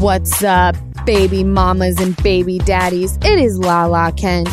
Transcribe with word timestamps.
What's 0.00 0.42
up, 0.42 0.76
baby 1.04 1.44
mamas 1.44 2.00
and 2.00 2.16
baby 2.22 2.58
daddies? 2.58 3.18
It 3.18 3.38
is 3.38 3.58
Lala 3.58 4.12
Kent 4.12 4.48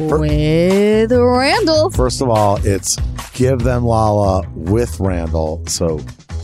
with 0.00 1.12
Randall. 1.12 1.90
First 1.90 2.22
of 2.22 2.30
all, 2.30 2.58
it's 2.64 2.96
give 3.34 3.58
them 3.58 3.84
Lala 3.84 4.48
with 4.54 4.98
Randall. 4.98 5.62
So 5.66 5.98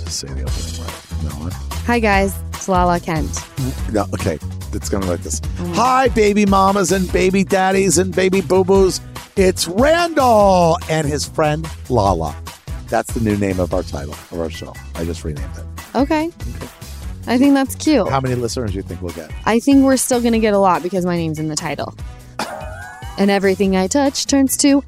just 0.05 0.21
say 0.21 0.29
the 0.29 0.43
opening 0.43 0.83
right. 0.83 1.23
No 1.23 1.31
one. 1.41 1.53
Hi, 1.87 2.01
guys. 2.01 2.39
It's 2.51 2.69
Lala 2.69 3.01
Kent. 3.01 3.31
Mm, 3.31 3.95
no, 3.95 4.03
okay. 4.13 4.39
It's 4.75 4.91
gonna 4.91 5.07
be 5.07 5.13
like 5.13 5.23
this. 5.23 5.41
Hi, 5.75 6.09
baby 6.09 6.45
mamas 6.45 6.93
and 6.93 7.11
baby 7.15 7.45
daddies 7.45 7.97
and 7.97 8.15
baby 8.15 8.43
boo 8.43 8.63
boos. 8.63 9.01
It's 9.37 9.67
Randall 9.67 10.77
and 10.91 11.09
his 11.09 11.27
friend 11.27 11.67
Lala. 11.89 12.37
That's 12.89 13.15
the 13.15 13.21
new 13.21 13.39
name 13.39 13.59
of 13.59 13.73
our 13.73 13.83
title 13.83 14.13
of 14.13 14.39
our 14.39 14.51
show. 14.51 14.75
I 14.97 15.07
just 15.07 15.25
renamed 15.25 15.57
it. 15.57 15.65
Okay. 15.95 16.31
I 17.27 17.39
think 17.39 17.55
that's 17.55 17.75
cute. 17.77 18.09
How 18.09 18.21
many 18.21 18.35
listeners 18.35 18.73
do 18.73 18.77
you 18.77 18.83
think 18.83 19.01
we'll 19.01 19.13
get? 19.15 19.31
I 19.47 19.61
think 19.61 19.85
we're 19.85 19.97
still 19.97 20.21
going 20.21 20.33
to 20.33 20.39
get 20.41 20.55
a 20.55 20.59
lot 20.59 20.83
because 20.83 21.07
my 21.07 21.17
name's 21.17 21.39
in 21.39 21.49
the 21.49 21.57
title. 21.57 21.95
and 23.19 23.31
everything 23.31 23.77
I 23.77 23.87
touch 23.87 24.27
turns 24.27 24.57
to 24.59 24.83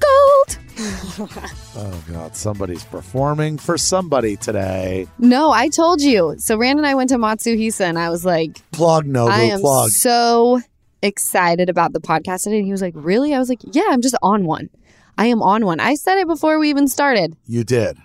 gold. 0.00 0.58
Oh 1.80 2.04
God, 2.10 2.34
somebody's 2.36 2.82
performing 2.84 3.56
for 3.58 3.78
somebody 3.78 4.36
today. 4.36 5.06
No, 5.18 5.50
I 5.52 5.68
told 5.68 6.00
you. 6.00 6.34
So 6.38 6.56
Rand 6.56 6.78
and 6.78 6.86
I 6.86 6.94
went 6.94 7.10
to 7.10 7.16
Matsuhisa 7.18 7.82
and 7.82 7.98
I 7.98 8.10
was 8.10 8.24
like, 8.24 8.60
Plug 8.72 9.06
no 9.06 9.28
I 9.28 9.42
am 9.42 9.60
plug. 9.60 9.90
so 9.90 10.60
excited 11.02 11.68
about 11.68 11.92
the 11.92 12.00
podcast 12.00 12.44
today. 12.44 12.56
And 12.58 12.64
he 12.66 12.72
was 12.72 12.82
like, 12.82 12.94
Really? 12.96 13.32
I 13.34 13.38
was 13.38 13.48
like, 13.48 13.60
Yeah, 13.62 13.84
I'm 13.90 14.02
just 14.02 14.16
on 14.22 14.44
one. 14.44 14.70
I 15.16 15.26
am 15.26 15.40
on 15.42 15.64
one. 15.66 15.78
I 15.78 15.94
said 15.94 16.18
it 16.18 16.26
before 16.26 16.58
we 16.58 16.68
even 16.70 16.88
started. 16.88 17.36
You 17.46 17.62
did. 17.64 17.96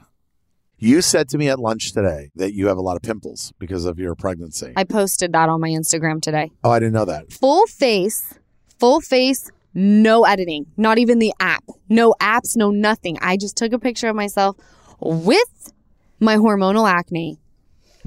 You 0.84 1.02
said 1.02 1.30
to 1.30 1.38
me 1.38 1.48
at 1.48 1.59
lunch 1.59 1.94
today 1.94 2.30
that 2.36 2.53
you 2.53 2.67
have 2.67 2.76
a 2.76 2.81
lot 2.81 2.98
of 2.98 3.03
pimples 3.03 3.53
because 3.58 3.86
of 3.86 4.00
your 4.00 4.16
pregnancy. 4.16 4.73
I 4.76 4.84
posted 4.84 5.31
that 5.31 5.48
on 5.48 5.62
my 5.62 5.70
Instagram 5.70 6.22
today. 6.22 6.52
oh, 6.62 6.72
I 6.72 6.80
didn't 6.80 6.92
know 6.92 7.06
that. 7.06 7.31
Full 7.31 7.66
face, 7.67 8.38
full 8.80 9.00
face, 9.00 9.50
no 9.73 10.26
editing, 10.26 10.66
not 10.76 10.98
even 10.98 11.20
the 11.20 11.31
app, 11.39 11.64
no 11.88 12.14
apps, 12.20 12.58
no 12.58 12.70
nothing. 12.70 13.17
I 13.22 13.38
just 13.38 13.56
took 13.56 13.72
a 13.72 13.80
picture 13.80 14.09
of 14.09 14.17
myself 14.17 14.58
with 15.00 15.72
my 16.20 16.36
hormonal 16.36 16.86
acne, 16.86 17.39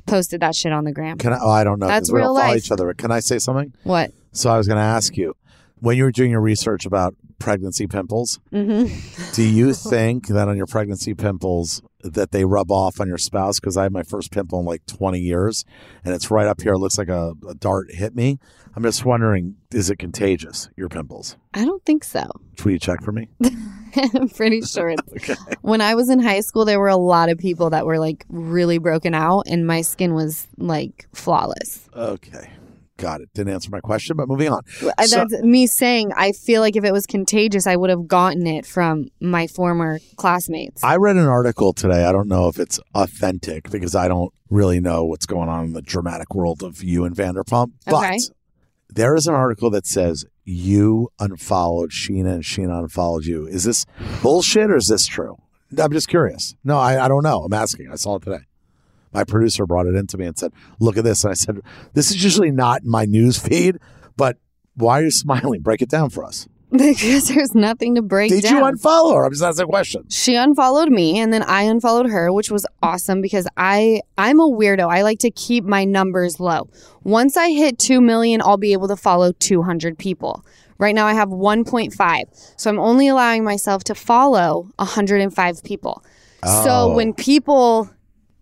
posted 0.04 0.42
that 0.42 0.54
shit 0.54 0.70
on 0.70 0.84
the 0.84 0.92
gram. 0.92 1.16
Can 1.16 1.32
I? 1.32 1.38
Oh, 1.41 1.48
I 1.48 1.64
don't 1.64 1.78
know. 1.78 1.86
That's 1.86 2.12
real 2.12 2.34
life. 2.34 2.58
each 2.58 2.70
other. 2.70 2.92
Can 2.92 3.10
I 3.10 3.20
say 3.20 3.38
something? 3.38 3.72
What? 3.84 4.12
So 4.32 4.50
I 4.50 4.58
was 4.58 4.69
going 4.69 4.77
to 4.77 4.84
ask 4.84 5.16
you 5.16 5.34
when 5.80 5.97
you 5.97 6.04
were 6.04 6.12
doing 6.12 6.30
your 6.30 6.42
research 6.42 6.84
about 6.84 7.14
pregnancy 7.38 7.86
pimples. 7.86 8.38
Mm-hmm. 8.52 9.32
Do 9.32 9.42
you 9.42 9.72
think 9.91 10.28
that 10.28 10.47
on 10.47 10.58
your 10.58 10.66
pregnancy 10.66 11.14
pimples 11.14 11.80
that 12.02 12.30
they 12.30 12.44
rub 12.44 12.70
off 12.70 13.00
on 13.00 13.08
your 13.08 13.19
spouse? 13.19 13.58
Because 13.61 13.77
I 13.77 13.84
had 13.84 13.92
my 13.92 14.02
first 14.02 14.30
pimple 14.30 14.61
in 14.61 14.66
like 14.66 14.84
20 14.86 15.19
years, 15.19 15.64
and 16.05 16.14
it's 16.14 16.30
right 16.30 16.47
up 16.47 16.61
here. 16.61 16.75
It 16.75 16.78
looks 16.78 16.98
like 16.98 17.08
a, 17.08 17.34
a 17.48 17.55
dart 17.55 17.92
hit 17.92 18.14
me. 18.14 18.38
I'm 18.75 18.83
just 18.83 19.05
wondering, 19.05 19.56
is 19.72 19.88
it 19.88 19.97
contagious? 19.97 20.69
Your 20.77 20.88
pimples? 20.88 21.36
I 21.55 21.64
don't 21.64 21.84
think 21.86 22.05
so. 22.05 22.27
Will 22.64 22.72
you 22.72 22.78
check 22.78 23.03
for 23.03 23.12
me? 23.12 23.28
I'm 24.14 24.28
pretty 24.28 24.61
sure 24.61 24.91
it's 24.91 25.03
Okay. 25.30 25.34
when 25.62 25.80
I 25.80 25.94
was 25.94 26.11
in 26.11 26.19
high 26.20 26.41
school, 26.41 26.66
there 26.66 26.78
were 26.78 26.88
a 26.88 26.97
lot 26.97 27.30
of 27.30 27.38
people 27.38 27.70
that 27.70 27.86
were 27.86 27.98
like 27.98 28.27
really 28.28 28.77
broken 28.77 29.14
out, 29.14 29.44
and 29.47 29.66
my 29.66 29.81
skin 29.81 30.12
was 30.14 30.47
like 30.58 31.06
flawless. 31.14 31.88
Okay. 31.94 32.50
Got 32.98 33.20
it. 33.20 33.28
Didn't 33.34 33.52
answer 33.52 33.69
my 33.70 33.80
question, 33.80 34.16
but 34.16 34.27
moving 34.28 34.48
on. 34.48 34.62
I- 34.98 35.06
So- 35.06 35.16
That's 35.28 35.42
me 35.42 35.66
saying 35.66 36.12
I 36.16 36.33
feel 36.33 36.62
like 36.62 36.77
if 36.77 36.84
it 36.84 36.92
was 36.92 37.05
contagious, 37.06 37.66
I 37.66 37.77
would 37.77 37.91
have 37.91 38.08
gotten 38.08 38.47
it 38.47 38.64
from 38.64 39.08
my 39.20 39.47
former 39.47 39.98
classmates. 40.16 40.82
I 40.82 40.97
read 40.97 41.16
an 41.16 41.26
article 41.26 41.72
today. 41.75 42.04
I 42.04 42.12
don't 42.12 42.28
know 42.28 42.48
if 42.48 42.59
it's 42.59 42.81
authentic 42.94 43.70
because 43.70 43.94
I 43.94 44.09
don't 44.09 44.32
really 44.48 44.81
know 44.81 45.04
what's 45.04 45.26
going 45.26 45.48
on 45.48 45.65
in 45.66 45.72
the 45.75 45.82
dramatic 45.82 46.34
world 46.34 46.62
of 46.62 46.82
you 46.82 47.04
and 47.04 47.15
Vanderpump. 47.15 47.72
But 47.84 47.94
Okay. 47.97 48.19
there 48.88 49.15
is 49.15 49.26
an 49.26 49.34
article 49.34 49.69
that 49.70 49.87
says 49.87 50.25
you 50.44 51.10
unfollowed 51.19 51.91
Scheana 51.91 52.34
and 52.34 52.43
Scheana 52.44 52.78
unfollowed 52.82 53.25
you. 53.26 53.47
Is 53.47 53.65
this 53.65 53.84
bullshit 54.22 54.70
or 54.70 54.76
is 54.76 54.87
this 54.87 55.04
true? 55.06 55.37
I'm 55.76 55.93
just 55.93 56.09
curious. 56.09 56.54
No, 56.65 56.78
I, 56.78 57.04
I 57.04 57.09
don't 57.09 57.25
know. 57.25 57.43
I'm 57.43 57.53
asking. 57.53 57.91
I 57.93 57.97
saw 57.97 58.16
it 58.16 58.22
today. 58.22 58.44
My 59.12 59.25
producer 59.25 59.67
brought 59.67 59.87
it 59.87 59.94
into 59.94 60.19
me 60.19 60.27
and 60.27 60.39
said, 60.39 60.53
"Look 60.81 60.97
at 60.97 61.05
this." 61.05 61.25
And 61.25 61.31
I 61.31 61.34
said, 61.34 61.61
"This 61.94 62.11
is 62.11 62.22
usually 62.22 62.50
not 62.50 62.84
my 62.84 63.05
news 63.05 63.39
feed, 63.39 63.78
but 64.17 64.39
why 64.75 65.00
are 65.00 65.05
you 65.05 65.11
smiling? 65.11 65.62
Break 65.62 65.83
it 65.83 65.89
down 65.89 66.11
for 66.11 66.25
us." 66.25 66.49
because 66.72 67.28
there's 67.28 67.55
nothing 67.55 67.94
to 67.94 68.03
break 68.03 68.28
Did 68.31 68.43
down. 68.43 68.56
you 68.56 68.62
unfollow 68.65 69.15
her? 69.15 69.25
I'm 69.25 69.31
just 69.31 69.43
asking 69.43 69.65
a 69.65 69.69
question. 69.69 70.05
she 70.11 70.34
unfollowed 70.34 70.91
me 70.91 71.17
and 71.19 71.33
then 71.33 71.44
I 71.44 71.62
unfollowed 71.62 72.11
her, 72.11 72.33
which 72.33 72.50
was 72.50 72.67
awesome 72.83 73.21
because 73.21 73.47
I 73.56 74.03
I'm 74.19 74.41
a 74.41 74.50
weirdo. 74.50 74.91
I 74.93 75.03
like 75.03 75.21
to 75.21 75.31
keep 75.31 75.65
my 75.65 75.84
numbers 75.84 76.41
low. 76.41 76.69
Once 77.05 77.37
I 77.37 77.50
hit 77.50 77.78
2 77.78 78.00
million, 78.00 78.43
I'll 78.43 78.56
be 78.56 78.73
able 78.73 78.88
to 78.88 78.97
follow 78.97 79.31
200 79.31 79.97
people. 79.97 80.44
Right 80.78 80.94
now 80.94 81.06
I 81.06 81.15
have 81.15 81.28
1.5. 81.28 82.25
So 82.56 82.69
I'm 82.69 82.81
only 82.81 83.06
allowing 83.06 83.44
myself 83.44 83.84
to 83.84 83.94
follow 83.94 84.69
105 84.77 85.62
people. 85.62 86.05
Oh. 86.43 86.65
So 86.65 86.94
when 86.94 87.15
people 87.15 87.88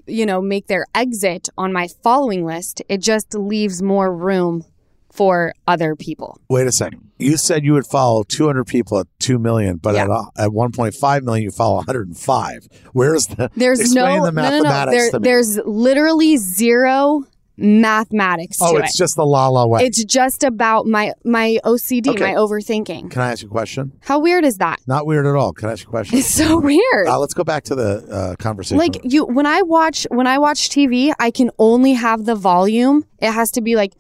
you 0.07 0.27
know 0.27 0.41
make 0.41 0.67
their 0.67 0.87
exit 0.95 1.49
on 1.57 1.73
my 1.73 1.89
following 2.03 2.45
list, 2.45 2.83
it 2.89 2.99
just 2.99 3.35
leaves 3.35 3.83
more 3.83 4.15
room 4.15 4.65
for 5.13 5.55
other 5.69 5.95
people. 5.95 6.41
Wait 6.49 6.67
a 6.67 6.73
second. 6.73 7.11
You 7.19 7.37
said 7.37 7.65
you 7.65 7.73
would 7.75 7.87
follow 7.87 8.25
200 8.25 8.65
people 8.67 8.99
at 8.99 9.07
2 9.21 9.39
million, 9.39 9.77
but 9.77 9.95
at, 9.95 10.09
Yeah. 10.09 10.15
uh, 10.15 10.25
at 10.47 10.51
1.5 10.51 11.23
million, 11.23 11.45
you 11.45 11.53
follow 11.53 11.77
105. 11.77 12.69
Where's 12.93 13.27
the. 13.29 13.49
There's 13.57 13.79
explain 13.81 14.19
no, 14.19 14.27
the 14.27 14.33
no, 14.33 14.51
no, 14.51 14.85
no. 14.85 14.91
There, 14.91 15.11
there's 15.21 15.57
literally 15.59 16.37
zero 16.37 17.25
mathematics 17.57 18.59
oh, 18.61 18.77
it's 18.77 18.95
it. 18.95 18.99
just 18.99 19.17
the 19.17 19.25
la 19.25 19.49
la 19.49 19.67
way. 19.67 19.85
It's 19.85 20.03
just 20.05 20.43
about 20.43 20.87
my 20.87 21.13
my 21.25 21.59
OCD, 21.65 22.09
Okay. 22.09 22.33
my 22.33 22.35
overthinking. 22.35 23.11
Can 23.11 23.23
I 23.23 23.33
ask 23.33 23.43
you 23.43 23.49
a 23.49 23.51
question? 23.51 23.93
How 24.03 24.19
weird 24.19 24.45
is 24.45 24.59
that? 24.59 24.81
Not 24.87 25.07
weird 25.07 25.27
at 25.27 25.35
all. 25.35 25.53
Can 25.53 25.69
I 25.69 25.73
ask 25.73 25.85
you 25.85 25.89
a 25.89 25.91
question? 25.91 26.19
It's 26.19 26.29
so 26.35 26.59
weird. 26.59 27.07
Uh, 27.07 27.19
let's 27.19 27.35
go 27.35 27.45
back 27.45 27.65
to 27.65 27.75
the 27.75 28.07
uh, 28.11 28.37
conversation. 28.37 28.79
like 28.79 29.01
you 29.05 29.25
when 29.25 29.47
I 29.47 29.63
watch 29.63 30.07
when 30.11 30.27
I 30.27 30.39
watch 30.39 30.69
TV, 30.69 31.13
I 31.19 31.31
can 31.31 31.51
only 31.59 31.93
have 31.93 32.25
the 32.25 32.35
volume. 32.35 33.05
It 33.21 33.31
has 33.31 33.51
to 33.53 33.61
be 33.61 33.77
like 33.77 33.95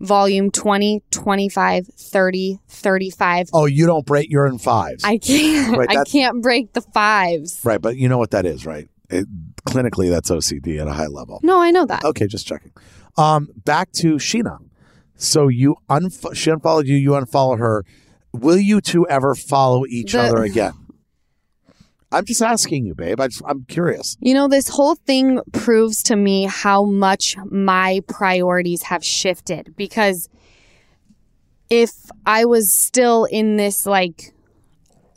volume 0.00 0.50
20, 0.50 1.02
25, 1.10 1.86
30, 1.86 2.58
35. 2.68 3.48
oh, 3.52 3.66
you 3.66 3.84
don't 3.84 4.06
break, 4.06 4.30
you're 4.30 4.46
in 4.46 4.58
fives. 4.58 5.04
I 5.04 5.18
can't 5.18 5.76
Right, 5.76 5.90
I 5.90 6.04
can't 6.04 6.42
break 6.42 6.72
the 6.72 6.80
fives. 6.80 7.60
right, 7.64 7.80
but 7.80 7.96
you 7.98 8.08
know 8.08 8.16
what 8.16 8.30
that 8.30 8.46
is, 8.46 8.64
right? 8.64 8.88
It, 9.10 9.26
clinically, 9.70 10.10
that's 10.10 10.30
OCD 10.30 10.80
at 10.80 10.86
a 10.88 10.92
high 10.92 11.06
level. 11.06 11.40
No, 11.42 11.60
I 11.62 11.70
know 11.70 11.86
that. 11.86 12.04
Okay, 12.04 12.26
just 12.26 12.46
checking. 12.46 12.72
Um, 13.16 13.48
back 13.64 13.92
to 13.92 14.14
Scheana. 14.16 14.58
So 15.16 15.48
you 15.48 15.76
unf- 15.88 16.34
she 16.34 16.50
unfollowed 16.50 16.86
you, 16.86 16.96
you 16.96 17.10
unfollow 17.10 17.58
her. 17.58 17.84
Will 18.32 18.58
you 18.58 18.80
two 18.80 19.06
ever 19.08 19.34
follow 19.34 19.84
each 19.86 20.12
The- 20.12 20.20
other 20.22 20.42
again? 20.50 20.72
I'm 22.12 22.24
just 22.24 22.42
asking 22.42 22.86
you, 22.86 22.94
babe. 22.96 23.20
I 23.20 23.28
just, 23.28 23.40
I'm 23.46 23.64
curious. 23.66 24.16
You 24.20 24.34
know, 24.34 24.48
this 24.48 24.68
whole 24.68 24.96
thing 24.96 25.38
proves 25.52 26.02
to 26.04 26.16
me 26.16 26.44
how 26.50 26.84
much 26.84 27.36
my 27.44 28.00
priorities 28.08 28.82
have 28.82 29.04
shifted 29.04 29.74
because 29.76 30.28
if 31.68 31.90
I 32.26 32.46
was 32.46 32.72
still 32.72 33.26
in 33.26 33.56
this 33.58 33.86
like 33.86 34.32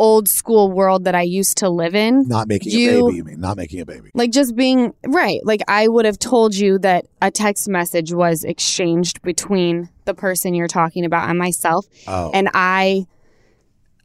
old 0.04 0.28
school 0.28 0.66
world 0.80 1.02
that 1.06 1.16
I 1.16 1.22
used 1.40 1.56
to 1.60 1.70
live 1.70 1.96
in, 1.96 2.28
Not 2.28 2.48
making 2.48 2.74
You- 2.74 2.90
a 2.90 3.10
baby, 3.10 3.18
you 3.18 3.24
mean? 3.24 3.40
Not 3.40 3.56
making 3.58 3.80
a 3.80 3.86
baby. 3.86 4.10
like 4.14 4.32
just 4.32 4.56
being 4.56 4.94
right, 5.08 5.40
like 5.46 5.62
I 5.68 5.88
would 5.88 6.06
have 6.06 6.20
told 6.20 6.56
you 6.56 6.78
that 6.80 7.06
a 7.22 7.32
text 7.32 7.68
message 7.70 8.14
was 8.14 8.44
exchanged 8.44 9.22
between 9.22 9.90
the 10.06 10.14
person 10.14 10.54
you're 10.54 10.68
talking 10.68 11.06
about 11.06 11.30
and 11.30 11.40
myself 11.40 11.86
Oh, 12.08 12.32
and 12.34 12.50
I 12.54 13.06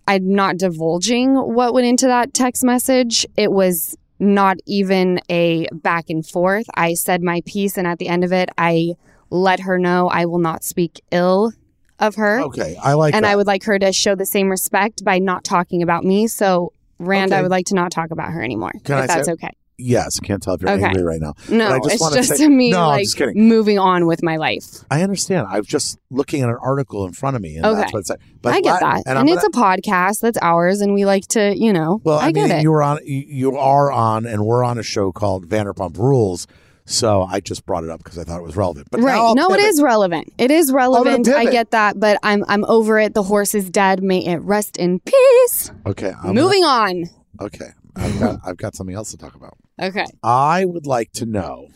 I'm 0.06 0.32
not 0.34 0.56
divulging 0.56 1.34
what 1.34 1.74
went 1.74 1.86
into 1.86 2.06
that 2.06 2.32
text 2.32 2.64
message. 2.64 3.26
It 3.36 3.52
was 3.52 3.96
not 4.18 4.56
even 4.66 5.20
a 5.28 5.66
back 5.72 6.06
and 6.08 6.24
forth. 6.26 6.66
I 6.74 6.94
said 6.94 7.22
my 7.22 7.42
piece 7.44 7.76
and 7.76 7.86
at 7.86 7.98
the 7.98 8.08
end 8.08 8.24
of 8.24 8.32
it 8.32 8.48
I 8.56 8.94
let 9.30 9.60
her 9.60 9.78
know 9.78 10.08
I 10.08 10.24
will 10.24 10.38
not 10.38 10.64
speak 10.64 11.00
ill 11.10 11.52
of 11.98 12.14
her. 12.16 12.40
okay. 12.42 12.76
I 12.82 12.94
like 12.94 13.14
and 13.14 13.24
that. 13.24 13.30
I 13.32 13.36
would 13.36 13.46
like 13.46 13.64
her 13.64 13.78
to 13.78 13.92
show 13.92 14.14
the 14.14 14.26
same 14.26 14.48
respect 14.50 15.04
by 15.04 15.18
not 15.18 15.44
talking 15.44 15.82
about 15.82 16.04
me. 16.04 16.26
So 16.28 16.72
Rand, 16.98 17.32
Okay. 17.32 17.38
I 17.38 17.42
would 17.42 17.50
like 17.50 17.66
to 17.66 17.74
not 17.74 17.90
talk 17.92 18.10
about 18.10 18.30
her 18.32 18.42
anymore. 18.42 18.72
Can 18.84 18.98
if 18.98 19.04
I 19.04 19.06
that's 19.06 19.26
say- 19.26 19.32
okay. 19.34 19.50
yes, 19.78 20.18
I 20.20 20.26
can't 20.26 20.42
tell 20.42 20.54
if 20.54 20.62
you're 20.62 20.70
Okay. 20.72 20.84
angry 20.84 21.04
right 21.04 21.20
now. 21.20 21.34
No, 21.48 21.68
But 21.68 21.74
I 21.74 21.78
just 21.78 21.94
it's 22.16 22.26
just 22.28 22.36
say- 22.40 22.48
me 22.48 22.70
No, 22.72 22.80
I'm 22.82 22.86
like 22.88 23.04
just 23.04 23.16
kidding. 23.16 23.48
moving 23.48 23.78
on 23.78 24.06
with 24.06 24.20
my 24.22 24.36
life. 24.36 24.84
I 24.90 25.02
understand. 25.02 25.46
I 25.48 25.58
was 25.58 25.68
just 25.68 25.96
looking 26.10 26.42
at 26.42 26.48
an 26.48 26.56
article 26.60 27.04
in 27.06 27.12
front 27.12 27.36
of 27.36 27.42
me, 27.42 27.54
and 27.56 27.64
Okay. 27.66 27.80
that's 27.80 27.92
what 27.92 28.00
it 28.00 28.06
said. 28.08 28.18
But 28.42 28.54
I 28.54 28.60
get 28.60 28.80
that. 28.80 29.02
And, 29.06 29.16
I'm 29.18 29.28
it's 29.28 29.46
gonna- 29.48 29.74
a 29.74 29.76
podcast 29.78 30.20
that's 30.20 30.38
ours 30.42 30.80
and 30.80 30.92
we 30.94 31.04
like 31.04 31.26
to, 31.28 31.56
you 31.56 31.72
know, 31.72 32.00
well. 32.02 32.18
I, 32.18 32.26
I, 32.26 32.32
get 32.32 32.48
mean, 32.48 32.58
it. 32.58 32.62
you 32.62 32.72
were 32.72 32.82
on. 32.82 32.98
You 33.04 33.56
are 33.56 33.92
on, 33.92 34.26
and 34.26 34.44
we're 34.44 34.64
on 34.64 34.78
a 34.78 34.82
show 34.82 35.12
called 35.12 35.48
Vanderpump 35.48 35.96
Rules. 35.98 36.48
So 36.88 37.22
I 37.22 37.40
just 37.40 37.66
brought 37.66 37.84
it 37.84 37.90
up 37.90 38.02
because 38.02 38.18
I 38.18 38.24
thought 38.24 38.38
it 38.38 38.42
was 38.44 38.56
relevant. 38.56 38.88
But 38.90 39.00
Right. 39.02 39.34
No, 39.36 39.48
it 39.48 39.58
pivot. 39.58 39.64
is 39.66 39.82
relevant. 39.82 40.32
It 40.38 40.50
is 40.50 40.72
relevant. 40.72 41.28
I 41.28 41.44
get 41.44 41.70
that, 41.72 42.00
but 42.00 42.18
I'm 42.22 42.44
I'm 42.48 42.64
over 42.64 42.98
it. 42.98 43.12
The 43.14 43.22
horse 43.22 43.54
is 43.54 43.68
dead. 43.68 44.02
May 44.02 44.24
it 44.24 44.38
rest 44.38 44.78
in 44.78 45.00
peace. 45.00 45.70
Okay. 45.86 46.12
I'm 46.24 46.34
Moving 46.34 46.64
on. 46.64 47.04
Okay. 47.40 47.68
I've 47.94 48.18
got 48.18 48.40
I've 48.44 48.56
got 48.56 48.74
something 48.74 48.96
else 48.96 49.10
to 49.10 49.18
talk 49.18 49.34
about. 49.34 49.58
Okay. 49.80 50.06
I 50.22 50.64
would 50.64 50.86
like 50.86 51.12
to 51.12 51.26
know 51.26 51.68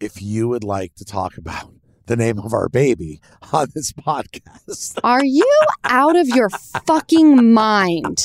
if 0.00 0.22
you 0.22 0.48
would 0.48 0.64
like 0.64 0.94
to 0.96 1.04
talk 1.04 1.36
about 1.36 1.72
the 2.06 2.16
name 2.16 2.38
of 2.38 2.52
our 2.54 2.68
baby 2.68 3.20
on 3.52 3.68
this 3.74 3.92
podcast. 4.06 4.98
Are 5.04 5.24
you 5.24 5.48
out 5.84 6.16
of 6.16 6.28
your 6.28 6.48
fucking 6.86 7.52
mind? 7.52 8.22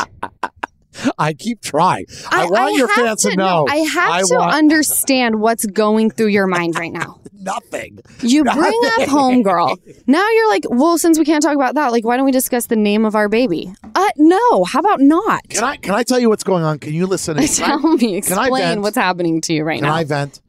I 1.17 1.33
keep 1.33 1.61
trying. 1.61 2.05
I, 2.29 2.45
want 2.45 2.75
your 2.75 2.87
fans 2.87 3.21
to, 3.23 3.35
know. 3.35 3.65
I 3.69 3.77
have 3.77 4.11
I 4.11 4.21
to 4.21 4.35
want- 4.35 4.53
understand 4.53 5.39
what's 5.39 5.65
going 5.65 6.11
through 6.11 6.27
your 6.27 6.47
mind 6.47 6.77
right 6.77 6.91
now. 6.91 7.19
nothing. 7.33 7.99
You 8.21 8.43
bring 8.43 8.55
up 8.57 9.07
homegirl. 9.09 9.77
Now 10.07 10.27
you're 10.29 10.49
like, 10.49 10.65
well, 10.69 10.97
since 10.97 11.19
we 11.19 11.25
can't 11.25 11.43
talk 11.43 11.55
about 11.55 11.75
that, 11.75 11.91
like, 11.91 12.03
why 12.03 12.17
don't 12.17 12.25
we 12.25 12.31
discuss 12.31 12.65
the 12.65 12.75
name 12.75 13.05
of 13.05 13.15
our 13.15 13.29
baby? 13.29 13.71
Uh, 13.95 14.07
no. 14.17 14.63
How 14.63 14.79
about 14.79 14.99
not? 14.99 15.47
Can 15.49 15.63
I 15.63 15.77
can 15.77 15.93
I 15.93 16.03
tell 16.03 16.19
you 16.19 16.29
what's 16.29 16.43
going 16.43 16.63
on? 16.63 16.79
Can 16.79 16.93
you 16.93 17.05
listen? 17.05 17.37
to 17.37 17.47
Tell 17.47 17.79
me, 17.79 18.21
Can 18.21 18.39
I 18.39 18.47
explain 18.47 18.49
vent? 18.63 18.81
what's 18.81 18.97
happening 18.97 19.39
to 19.41 19.53
you 19.53 19.63
right 19.63 19.79
Can 19.79 19.87
now. 19.87 19.93
I 19.95 20.03
vent? 20.03 20.41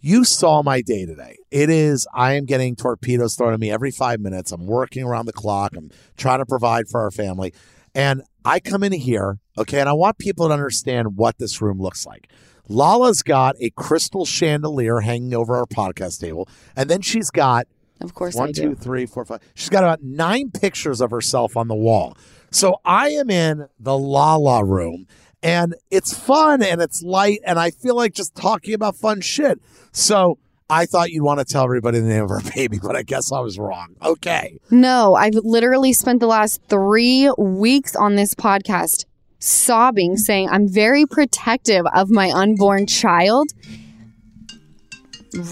You 0.00 0.24
saw 0.24 0.62
my 0.62 0.80
day 0.82 1.06
today. 1.06 1.38
It 1.50 1.70
is, 1.70 2.06
I 2.14 2.34
am 2.34 2.44
getting 2.44 2.76
torpedoes 2.76 3.34
thrown 3.34 3.52
at 3.54 3.58
me 3.60 3.70
every 3.70 3.90
five 3.90 4.20
minutes. 4.20 4.52
I'm 4.52 4.66
working 4.66 5.02
around 5.04 5.26
the 5.26 5.32
clock. 5.32 5.74
I'm 5.76 5.90
trying 6.16 6.38
to 6.38 6.46
provide 6.46 6.88
for 6.88 7.00
our 7.00 7.10
family. 7.10 7.52
And 7.94 8.22
I 8.48 8.60
come 8.60 8.82
in 8.82 8.92
here, 8.92 9.40
okay, 9.58 9.78
and 9.78 9.90
I 9.90 9.92
want 9.92 10.16
people 10.16 10.48
to 10.48 10.54
understand 10.54 11.18
what 11.18 11.36
this 11.36 11.60
room 11.60 11.78
looks 11.78 12.06
like. 12.06 12.30
Lala's 12.66 13.22
got 13.22 13.56
a 13.60 13.68
crystal 13.68 14.24
chandelier 14.24 15.00
hanging 15.00 15.34
over 15.34 15.54
our 15.54 15.66
podcast 15.66 16.18
table. 16.18 16.48
And 16.74 16.88
then 16.88 17.02
she's 17.02 17.30
got 17.30 17.66
of 18.00 18.14
course 18.14 18.34
one, 18.34 18.54
two, 18.54 18.74
three, 18.74 19.04
four, 19.04 19.26
five. 19.26 19.40
She's 19.54 19.68
got 19.68 19.84
about 19.84 20.02
nine 20.02 20.50
pictures 20.50 21.02
of 21.02 21.10
herself 21.10 21.58
on 21.58 21.68
the 21.68 21.74
wall. 21.74 22.16
So 22.50 22.80
I 22.86 23.10
am 23.10 23.28
in 23.28 23.68
the 23.78 23.98
Lala 23.98 24.64
room 24.64 25.06
and 25.42 25.74
it's 25.90 26.16
fun 26.16 26.62
and 26.62 26.80
it's 26.80 27.02
light 27.02 27.40
and 27.44 27.58
I 27.58 27.70
feel 27.70 27.96
like 27.96 28.14
just 28.14 28.34
talking 28.34 28.72
about 28.72 28.96
fun 28.96 29.20
shit. 29.20 29.60
So 29.92 30.38
I 30.70 30.84
thought 30.84 31.10
you'd 31.10 31.22
want 31.22 31.38
to 31.40 31.46
tell 31.46 31.64
everybody 31.64 32.00
the 32.00 32.08
name 32.08 32.24
of 32.24 32.30
her 32.30 32.42
baby, 32.54 32.78
but 32.82 32.94
I 32.96 33.02
guess 33.02 33.32
I 33.32 33.40
was 33.40 33.58
wrong. 33.58 33.94
Okay. 34.02 34.58
No, 34.70 35.14
I've 35.14 35.34
literally 35.34 35.92
spent 35.92 36.20
the 36.20 36.26
last 36.26 36.60
three 36.68 37.30
weeks 37.38 37.96
on 37.96 38.16
this 38.16 38.34
podcast 38.34 39.04
sobbing, 39.38 40.16
saying 40.16 40.48
I'm 40.50 40.68
very 40.68 41.06
protective 41.06 41.86
of 41.94 42.10
my 42.10 42.30
unborn 42.30 42.86
child. 42.86 43.48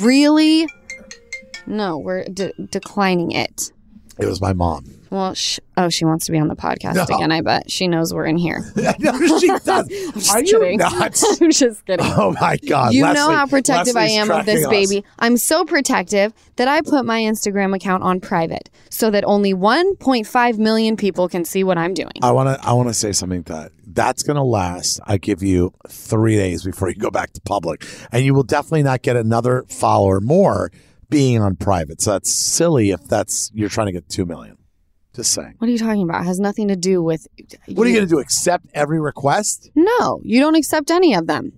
Really? 0.00 0.68
No, 1.66 1.98
we're 1.98 2.24
de- 2.24 2.52
declining 2.70 3.32
it. 3.32 3.72
It 4.18 4.26
was 4.26 4.40
my 4.40 4.52
mom. 4.52 4.84
Well, 5.10 5.34
sh- 5.34 5.60
oh, 5.76 5.88
she 5.88 6.04
wants 6.04 6.26
to 6.26 6.32
be 6.32 6.38
on 6.38 6.48
the 6.48 6.56
podcast 6.56 6.94
No. 6.94 7.04
again. 7.16 7.30
I 7.32 7.40
bet 7.40 7.70
she 7.70 7.86
knows 7.88 8.12
we're 8.12 8.26
in 8.26 8.36
here. 8.36 8.64
no, 8.98 9.38
she 9.38 9.46
does. 9.64 9.88
Just 9.88 10.30
Are 10.34 10.42
you 10.42 10.58
kidding. 10.58 10.78
nuts? 10.78 11.24
I'm 11.40 11.50
just 11.50 11.84
kidding. 11.86 12.04
Oh 12.08 12.34
my 12.40 12.56
God. 12.68 12.92
You 12.92 13.02
know 13.02 13.30
how 13.30 13.46
protective 13.46 13.96
I 13.96 14.06
am 14.08 14.30
of 14.30 14.46
this 14.46 14.64
us. 14.64 14.70
baby. 14.70 15.04
I'm 15.18 15.36
so 15.36 15.64
protective 15.64 16.32
that 16.56 16.68
I 16.68 16.80
put 16.80 17.04
my 17.04 17.20
Instagram 17.20 17.74
account 17.74 18.02
on 18.02 18.20
private 18.20 18.68
so 18.90 19.10
that 19.10 19.24
only 19.24 19.54
1.5 19.54 20.58
million 20.58 20.96
people 20.96 21.28
can 21.28 21.44
see 21.44 21.62
what 21.64 21.78
I'm 21.78 21.94
doing. 21.94 22.12
I 22.22 22.32
want 22.32 22.48
to 22.60 22.66
I 22.68 22.72
want 22.72 22.88
to 22.88 22.94
say 22.94 23.12
something 23.12 23.42
that 23.42 23.72
that's 23.86 24.22
going 24.22 24.36
to 24.36 24.42
last. 24.42 25.00
I 25.06 25.18
give 25.18 25.42
you 25.42 25.72
3 25.88 26.36
days 26.36 26.64
before 26.64 26.88
you 26.88 26.96
go 26.96 27.10
back 27.10 27.32
to 27.34 27.40
public 27.42 27.84
and 28.12 28.24
you 28.24 28.34
will 28.34 28.42
definitely 28.42 28.82
not 28.82 29.02
get 29.02 29.16
another 29.16 29.64
follower 29.68 30.20
more 30.20 30.70
being 31.08 31.40
on 31.40 31.54
private. 31.56 32.00
So 32.02 32.12
that's 32.12 32.32
silly 32.32 32.90
if 32.90 33.04
that's 33.06 33.50
you're 33.54 33.68
trying 33.68 33.86
to 33.86 33.92
get 33.92 34.08
2 34.08 34.26
million. 34.26 34.58
Just 35.16 35.32
saying. 35.32 35.54
What 35.58 35.68
are 35.68 35.70
you 35.70 35.78
talking 35.78 36.02
about? 36.02 36.20
It 36.22 36.26
has 36.26 36.38
nothing 36.38 36.68
to 36.68 36.76
do 36.76 37.02
with. 37.02 37.26
What 37.68 37.86
are 37.86 37.90
you 37.90 37.96
going 37.96 38.06
to 38.06 38.14
do? 38.14 38.18
Accept 38.20 38.66
every 38.74 39.00
request? 39.00 39.70
No, 39.74 40.20
you 40.22 40.40
don't 40.40 40.54
accept 40.54 40.90
any 40.90 41.14
of 41.14 41.26
them. 41.26 41.52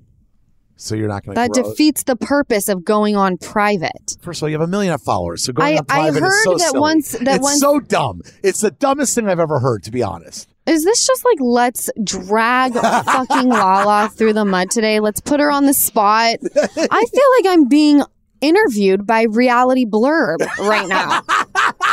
So 0.76 0.94
you're 0.94 1.08
not 1.08 1.24
going 1.24 1.34
to 1.34 1.40
That 1.40 1.50
grow. 1.50 1.68
defeats 1.70 2.04
the 2.04 2.14
purpose 2.14 2.68
of 2.68 2.84
going 2.84 3.16
on 3.16 3.36
private. 3.36 4.16
First 4.22 4.38
of 4.38 4.44
all, 4.44 4.48
you 4.48 4.54
have 4.60 4.66
a 4.68 4.70
million 4.70 4.94
of 4.94 5.02
followers. 5.02 5.42
So 5.44 5.52
going 5.52 5.74
I- 5.74 5.78
on 5.78 5.86
I 5.88 5.94
private 6.10 6.16
is 6.18 6.22
heard 6.22 6.44
so 6.44 6.52
that 6.52 6.60
silly. 6.60 6.78
once- 6.80 7.12
that 7.12 7.26
it's 7.36 7.42
once- 7.42 7.58
so 7.60 7.80
dumb. 7.80 8.22
It's 8.44 8.60
the 8.60 8.70
dumbest 8.70 9.16
thing 9.16 9.28
I've 9.28 9.40
ever 9.40 9.58
heard, 9.58 9.82
to 9.84 9.90
be 9.90 10.04
honest. 10.04 10.48
Is 10.66 10.84
this 10.84 11.04
just 11.04 11.24
like 11.24 11.38
let's 11.40 11.90
drag 12.04 12.74
fucking 12.74 13.48
Lala 13.48 14.08
through 14.14 14.34
the 14.34 14.44
mud 14.44 14.70
today? 14.70 15.00
Let's 15.00 15.20
put 15.20 15.40
her 15.40 15.50
on 15.50 15.66
the 15.66 15.74
spot. 15.74 16.36
I 16.44 17.04
feel 17.12 17.28
like 17.38 17.46
I'm 17.46 17.66
being 17.66 18.04
interviewed 18.40 19.06
by 19.06 19.22
Reality 19.30 19.84
Blurb 19.86 20.38
right 20.58 20.88
now. 20.88 21.20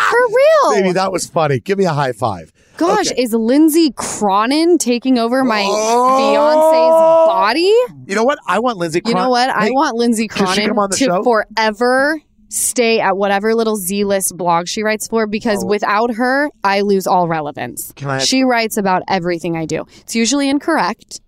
For 0.06 0.27
real. 0.27 0.81
Baby, 0.81 0.92
that 0.94 1.12
was 1.12 1.27
funny. 1.27 1.59
Give 1.59 1.77
me 1.77 1.86
a 1.86 1.94
high 1.94 2.12
five. 2.12 2.51
Gosh, 2.77 3.12
Okay. 3.12 3.21
is 3.21 3.33
Lindsay 3.33 3.92
Cronin 3.95 4.77
taking 4.77 5.18
over 5.18 5.44
my 5.44 5.63
Oh! 5.68 6.18
fiance's 6.18 7.33
body? 7.33 7.74
You 8.07 8.15
know 8.15 8.24
what? 8.24 8.38
I 8.47 8.59
want 8.59 8.77
Lindsay. 8.77 9.01
You 9.06 9.13
know 9.13 9.30
what? 9.30 9.50
I 9.50 9.69
want 9.71 9.95
Lindsay 9.95 10.27
Cronin 10.27 10.68
come 10.68 10.80
on 10.80 10.89
the 10.89 10.97
to 10.97 11.06
show? 11.06 11.24
forever 11.24 12.21
stay 12.50 13.00
at 13.01 13.18
whatever 13.18 13.53
little 13.56 13.75
Z 13.75 14.06
list 14.06 14.33
blog 14.38 14.68
she 14.68 14.83
writes 14.83 15.07
for 15.07 15.27
because 15.27 15.63
Oh. 15.63 15.68
without 15.68 16.13
her, 16.13 16.50
I 16.63 16.81
lose 16.81 17.07
all 17.07 17.27
relevance. 17.27 17.92
Ask- 18.01 18.27
She 18.27 18.44
writes 18.44 18.77
about 18.77 19.01
everything 19.09 19.57
I 19.57 19.65
do. 19.65 19.83
It's 20.01 20.15
usually 20.15 20.47
incorrect. 20.50 21.19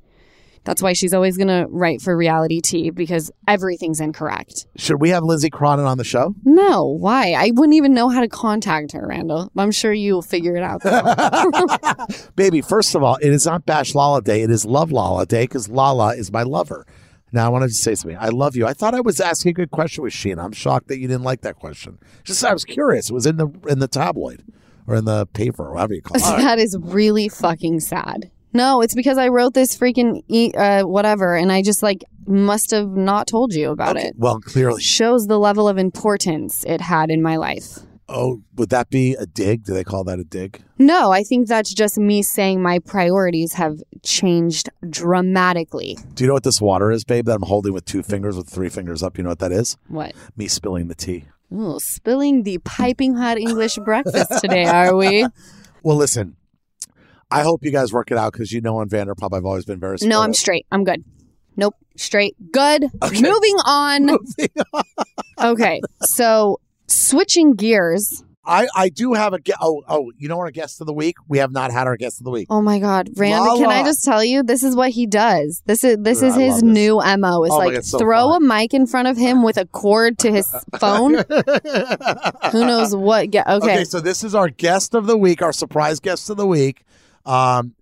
That's 0.68 0.82
why 0.82 0.92
she's 0.92 1.14
always 1.14 1.38
going 1.38 1.48
to 1.48 1.66
write 1.70 2.02
for 2.02 2.16
reality 2.18 2.60
T 2.60 2.90
because 2.90 3.32
everything's 3.48 4.02
incorrect. 4.02 4.68
Should 4.76 5.00
we 5.00 5.12
have 5.12 5.24
Lindsay 5.24 5.50
Cronin 5.50 5.86
on 5.86 5.98
the 5.98 6.04
show? 6.04 6.36
No, 6.44 6.84
why? 6.84 7.32
I 7.32 7.52
wouldn't 7.54 7.76
even 7.76 7.94
know 7.94 8.10
how 8.10 8.20
to 8.20 8.28
contact 8.28 8.92
her, 8.92 9.08
Randall. 9.08 9.50
I'm 9.56 9.72
sure 9.72 9.94
you'll 9.94 10.22
figure 10.22 10.58
it 10.58 10.64
out. 10.64 10.82
Baby, 12.36 12.60
first 12.60 12.96
of 12.96 13.02
all, 13.02 13.16
it 13.22 13.32
is 13.32 13.46
not 13.46 13.66
Bash 13.66 13.96
Lala 13.96 14.22
Day. 14.22 14.42
It 14.42 14.52
is 14.52 14.66
Love 14.66 14.92
Lala 14.92 15.26
Day 15.26 15.46
because 15.46 15.70
Lala 15.70 16.18
is 16.18 16.34
my 16.34 16.44
lover. 16.44 16.86
Now, 17.32 17.46
I 17.46 17.50
wanted 17.50 17.70
to 17.70 17.74
say 17.74 17.96
something. 17.96 18.18
I 18.20 18.28
love 18.28 18.58
you. 18.58 18.68
I 18.68 18.74
thought 18.74 18.94
I 18.94 19.00
was 19.00 19.22
asking 19.22 19.52
a 19.52 19.54
good 19.54 19.72
question 19.72 20.04
with 20.04 20.12
Scheana. 20.12 20.44
I'm 20.44 20.52
shocked 20.52 20.90
that 20.90 21.00
you 21.00 21.08
didn't 21.08 21.24
like 21.24 21.42
that 21.44 21.56
question. 21.56 21.98
Just 22.26 22.44
I 22.44 22.52
was 22.52 22.66
curious. 22.66 23.10
It 23.10 23.14
was 23.14 23.26
in 23.26 23.38
the 23.38 23.48
in 23.70 23.80
the 23.80 23.88
tabloid 23.88 24.44
or 24.86 24.96
in 24.96 25.06
the 25.06 25.28
paper, 25.28 25.68
or 25.68 25.76
whatever 25.76 25.94
you 25.94 26.02
call 26.02 26.18
it. 26.18 26.24
That 26.44 26.60
is 26.60 26.78
really 26.78 27.30
fucking 27.30 27.80
sad. 27.80 28.32
No, 28.58 28.82
it's 28.82 28.96
because 28.96 29.18
I 29.18 29.28
wrote 29.30 29.54
this 29.54 29.78
freaking 29.78 30.24
e- 30.28 30.52
uh, 30.54 30.84
whatever, 30.86 31.36
and 31.36 31.52
I 31.52 31.62
just 31.62 31.82
like 31.84 32.04
must 32.26 32.72
have 32.72 32.90
not 32.90 33.28
told 33.28 33.54
you 33.54 33.70
about 33.72 33.96
Okay, 33.98 34.08
it. 34.08 34.16
Well, 34.18 34.40
clearly. 34.40 34.82
Shows 34.82 35.28
the 35.28 35.40
level 35.40 35.70
of 35.70 35.78
importance 35.78 36.64
it 36.66 36.82
had 36.82 37.10
in 37.10 37.22
my 37.22 37.38
life. 37.38 37.80
Oh, 38.10 38.42
would 38.56 38.70
that 38.70 38.90
be 38.90 39.16
a 39.16 39.26
dig? 39.26 39.64
Do 39.66 39.74
they 39.74 39.84
call 39.84 40.04
that 40.06 40.18
a 40.18 40.24
dig? 40.24 40.62
No, 40.78 41.12
I 41.12 41.24
think 41.24 41.48
that's 41.48 41.74
just 41.74 41.98
me 41.98 42.22
saying 42.24 42.62
my 42.62 42.80
priorities 42.80 43.54
have 43.54 43.82
changed 44.02 44.70
dramatically. 44.90 45.98
Do 46.14 46.24
you 46.24 46.28
know 46.30 46.34
what 46.34 46.44
this 46.44 46.62
water 46.62 46.90
is, 46.92 47.04
babe? 47.04 47.26
That 47.26 47.36
I'm 47.36 47.42
holding 47.44 47.74
with 47.74 47.86
two 47.86 48.04
fingers, 48.04 48.38
with 48.38 48.50
three 48.50 48.70
fingers 48.70 49.04
up. 49.04 49.18
You 49.18 49.24
know 49.26 49.30
what 49.32 49.40
that 49.40 49.52
is? 49.52 49.76
What? 49.90 50.14
Me 50.38 50.48
spilling 50.48 50.88
the 50.88 50.96
tea. 50.96 51.26
Ooh, 51.54 51.80
spilling 51.82 52.44
the 52.44 52.58
piping 52.60 53.16
hot 53.16 53.38
English 53.38 53.76
breakfast 53.78 54.32
today, 54.42 54.66
are 54.66 54.96
we? 54.96 55.26
Well, 55.84 55.96
listen. 55.96 56.36
I 57.30 57.44
hope 57.44 57.64
you 57.64 57.72
guys 57.72 57.92
work 57.92 58.12
it 58.12 58.18
out 58.18 58.34
because 58.34 58.52
you 58.52 58.62
know 58.62 58.78
on 58.78 58.90
Vanderpump 58.90 59.36
I've 59.36 59.46
always 59.46 59.66
been 59.66 59.80
very. 59.80 59.98
No, 60.02 60.22
I'm 60.22 60.34
straight. 60.34 60.66
I'm 60.72 60.84
good. 60.84 61.04
Nope, 61.56 61.76
straight. 61.96 62.36
Good. 62.52 62.86
Okay. 63.04 63.22
Moving 63.22 63.56
on. 63.66 64.18
okay, 65.42 65.82
so 66.02 66.60
switching 66.88 67.54
gears. 67.56 68.24
I, 68.50 68.66
I 68.78 68.88
do 68.88 69.12
have 69.14 69.34
a 69.34 69.40
guest. 69.40 69.58
Oh, 69.62 69.84
oh, 69.90 70.14
you 70.18 70.30
know 70.30 70.38
our 70.38 70.52
guest 70.52 70.80
of 70.80 70.88
the 70.88 70.94
week? 70.94 71.18
We 71.28 71.40
have 71.40 71.52
not 71.52 71.70
had 71.70 71.86
our 71.86 71.98
guest 71.98 72.22
of 72.22 72.24
the 72.24 72.32
week. 72.32 72.48
Oh 72.50 72.62
my 72.62 72.80
God, 72.80 73.10
Rand! 73.18 73.46
Can 73.58 73.70
I 73.70 73.84
just 73.84 74.06
tell 74.06 74.24
you, 74.24 74.42
this 74.42 74.64
is 74.64 74.74
what 74.74 74.92
he 74.92 75.06
does. 75.06 75.62
This 75.66 75.84
is 75.84 75.98
this 76.00 76.24
I 76.24 76.28
is 76.28 76.36
his 76.36 76.52
love 76.54 76.62
this. 76.62 76.64
new 76.64 77.02
mo. 77.18 77.44
Is 77.44 77.52
Oh 77.52 77.58
like 77.58 77.74
God, 77.74 77.84
so 77.86 77.98
throw 78.00 78.30
fun. 78.30 78.44
a 78.44 78.48
mic 78.48 78.74
in 78.74 78.88
front 78.88 79.10
of 79.10 79.18
him 79.18 79.44
with 79.44 79.58
a 79.58 79.66
cord 79.66 80.18
to 80.20 80.32
his 80.32 80.48
phone. 80.80 81.16
Who 82.54 82.66
knows 82.66 82.96
what? 82.96 83.32
Get 83.32 83.48
okay. 83.48 83.66
okay, 83.74 83.84
so 83.84 84.00
this 84.00 84.24
is 84.24 84.34
our 84.34 84.48
guest 84.48 84.96
of 84.96 85.08
the 85.08 85.18
week, 85.18 85.42
our 85.42 85.52
surprise 85.52 86.00
guest 86.00 86.30
of 86.30 86.38
the 86.38 86.48
week. 86.48 86.86
Um, 87.28 87.76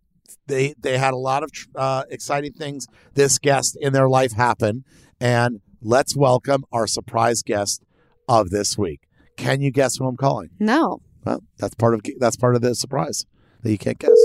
they 0.48 0.74
they 0.80 0.98
had 0.98 1.14
a 1.14 1.18
lot 1.18 1.44
of 1.44 1.50
uh, 1.76 2.04
exciting 2.10 2.54
things 2.54 2.88
this 3.14 3.40
guest 3.40 3.78
in 3.80 3.94
their 3.94 4.10
life 4.10 4.34
happen, 4.34 4.84
and 5.20 5.62
let's 5.82 6.16
welcome 6.16 6.66
our 6.72 6.88
surprise 6.88 7.42
guest 7.42 7.84
of 8.28 8.50
this 8.50 8.78
week. 8.78 9.02
Can 9.38 9.62
you 9.62 9.72
guess 9.72 9.98
who 9.98 10.08
I'm 10.08 10.18
calling? 10.18 10.50
No. 10.60 11.02
Well, 11.24 11.42
that's 11.58 11.76
part 11.76 11.94
of 11.94 12.02
that's 12.20 12.36
part 12.36 12.56
of 12.56 12.62
the 12.62 12.76
surprise 12.76 13.26
that 13.64 13.72
you 13.72 13.78
can't 13.78 13.98
guess. 14.00 14.12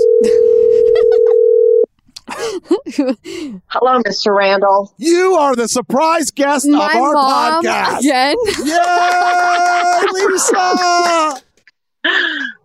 Hello, 3.67 4.01
Mr. 4.03 4.35
Randall. 4.35 4.93
You 4.97 5.33
are 5.33 5.55
the 5.55 5.67
surprise 5.67 6.31
guest 6.31 6.67
of 6.67 6.73
our 6.75 7.13
mom 7.13 7.63
podcast. 7.63 7.99
again. 7.99 8.35
Yay, 8.65 10.05
Lisa! 10.13 11.41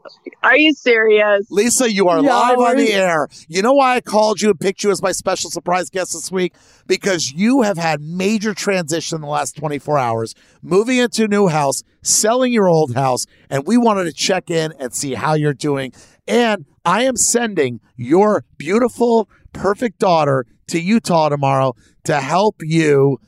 Are 0.46 0.56
you 0.56 0.72
serious? 0.74 1.48
Lisa, 1.50 1.92
you 1.92 2.06
are 2.06 2.22
Yeah, 2.22 2.32
live 2.32 2.58
on 2.58 2.76
the 2.76 2.92
air. 2.92 3.26
You 3.48 3.62
know 3.62 3.72
why 3.72 3.96
I 3.96 4.00
called 4.00 4.40
you 4.40 4.50
and 4.50 4.60
picked 4.60 4.84
you 4.84 4.92
as 4.92 5.02
my 5.02 5.10
special 5.10 5.50
surprise 5.50 5.90
guest 5.90 6.12
this 6.12 6.30
week? 6.30 6.54
Because 6.86 7.32
you 7.32 7.62
have 7.62 7.78
had 7.78 8.00
major 8.00 8.54
transition 8.54 9.16
in 9.16 9.22
the 9.22 9.26
last 9.26 9.56
24 9.56 9.98
hours, 9.98 10.36
moving 10.62 10.98
into 10.98 11.24
a 11.24 11.28
new 11.28 11.48
house, 11.48 11.82
selling 12.00 12.52
your 12.52 12.68
old 12.68 12.94
house, 12.94 13.26
and 13.50 13.66
we 13.66 13.76
wanted 13.76 14.04
to 14.04 14.12
check 14.12 14.48
in 14.48 14.72
and 14.78 14.94
see 14.94 15.14
how 15.14 15.34
you're 15.34 15.52
doing. 15.52 15.92
And 16.28 16.64
I 16.84 17.02
am 17.02 17.16
sending 17.16 17.80
your 17.96 18.44
beautiful, 18.56 19.28
perfect 19.52 19.98
daughter 19.98 20.46
to 20.68 20.80
Utah 20.80 21.28
tomorrow 21.28 21.74
to 22.04 22.20
help 22.20 22.58
you 22.60 23.18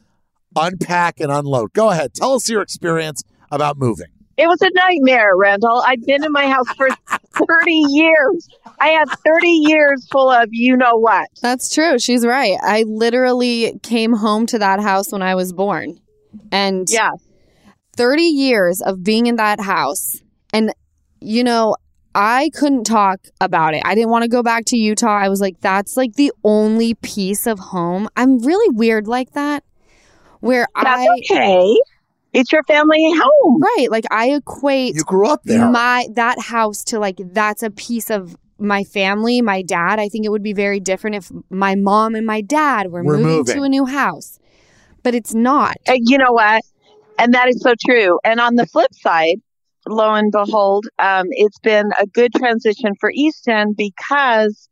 unpack 0.54 1.18
and 1.18 1.32
unload. 1.32 1.72
Go 1.72 1.90
ahead. 1.90 2.14
Tell 2.14 2.34
us 2.34 2.48
your 2.48 2.62
experience 2.62 3.24
about 3.50 3.76
moving. 3.76 4.17
It 4.38 4.46
was 4.46 4.62
a 4.62 4.70
nightmare, 4.72 5.36
Randall. 5.36 5.82
I've 5.84 6.04
been 6.06 6.22
in 6.24 6.30
my 6.30 6.46
house 6.46 6.68
for 6.76 6.88
30 7.08 7.72
years. 7.88 8.48
I 8.78 8.88
had 8.90 9.08
30 9.08 9.48
years 9.48 10.06
full 10.12 10.30
of 10.30 10.48
you 10.52 10.76
know 10.76 10.96
what. 10.96 11.28
That's 11.42 11.74
true. 11.74 11.98
She's 11.98 12.24
right. 12.24 12.56
I 12.62 12.84
literally 12.84 13.80
came 13.82 14.12
home 14.12 14.46
to 14.46 14.58
that 14.60 14.80
house 14.80 15.10
when 15.10 15.22
I 15.22 15.34
was 15.34 15.52
born. 15.52 16.00
And 16.52 16.88
Yeah. 16.88 17.10
30 17.96 18.22
years 18.22 18.80
of 18.80 19.02
being 19.02 19.26
in 19.26 19.36
that 19.36 19.60
house. 19.60 20.22
And, 20.52 20.72
you 21.20 21.42
know, 21.42 21.74
I 22.14 22.50
couldn't 22.54 22.84
talk 22.84 23.18
about 23.40 23.74
it. 23.74 23.82
I 23.84 23.96
didn't 23.96 24.10
want 24.10 24.22
to 24.22 24.28
go 24.28 24.42
back 24.44 24.64
to 24.66 24.76
Utah. 24.76 25.18
I 25.18 25.28
was 25.28 25.40
like, 25.40 25.60
that's 25.60 25.96
like 25.96 26.14
the 26.14 26.32
only 26.44 26.94
piece 26.94 27.46
of 27.46 27.58
home. 27.58 28.08
I'm 28.16 28.38
really 28.38 28.74
weird 28.74 29.08
like 29.08 29.32
that, 29.32 29.64
where 30.40 30.68
That's 30.76 30.88
I, 30.88 31.08
okay. 31.32 31.80
It's 32.32 32.52
your 32.52 32.62
family 32.64 33.10
home. 33.14 33.60
right, 33.62 33.88
like 33.90 34.04
I 34.10 34.30
equate 34.30 34.94
You 34.94 35.04
grew 35.04 35.28
up 35.28 35.42
there. 35.44 35.68
my 35.70 36.06
that 36.12 36.38
house 36.38 36.84
to 36.84 36.98
like 36.98 37.16
that's 37.32 37.62
a 37.62 37.70
piece 37.70 38.10
of 38.10 38.36
my 38.58 38.84
family, 38.84 39.40
my 39.40 39.62
dad. 39.62 39.98
I 39.98 40.08
think 40.08 40.24
it 40.26 40.30
would 40.30 40.42
be 40.42 40.52
very 40.52 40.80
different 40.80 41.16
if 41.16 41.30
my 41.50 41.74
mom 41.74 42.14
and 42.14 42.26
my 42.26 42.40
dad 42.40 42.90
were 42.90 43.02
We're 43.02 43.16
moving, 43.18 43.36
moving. 43.36 43.54
to 43.56 43.62
a 43.62 43.68
new 43.68 43.86
house. 43.86 44.38
But 45.02 45.14
it's 45.14 45.32
not. 45.32 45.76
And 45.86 46.00
you 46.02 46.18
know 46.18 46.32
what? 46.32 46.62
And 47.18 47.32
that 47.34 47.48
is 47.48 47.60
so 47.62 47.74
true. 47.86 48.18
And 48.24 48.40
on 48.40 48.56
the 48.56 48.66
flip 48.66 48.92
side, 48.92 49.36
lo 49.86 50.12
and 50.14 50.30
behold, 50.32 50.86
um, 50.98 51.26
it's 51.30 51.58
been 51.60 51.90
a 52.00 52.06
good 52.06 52.32
transition 52.34 52.94
for 53.00 53.10
Easton 53.14 53.74
because, 53.76 54.68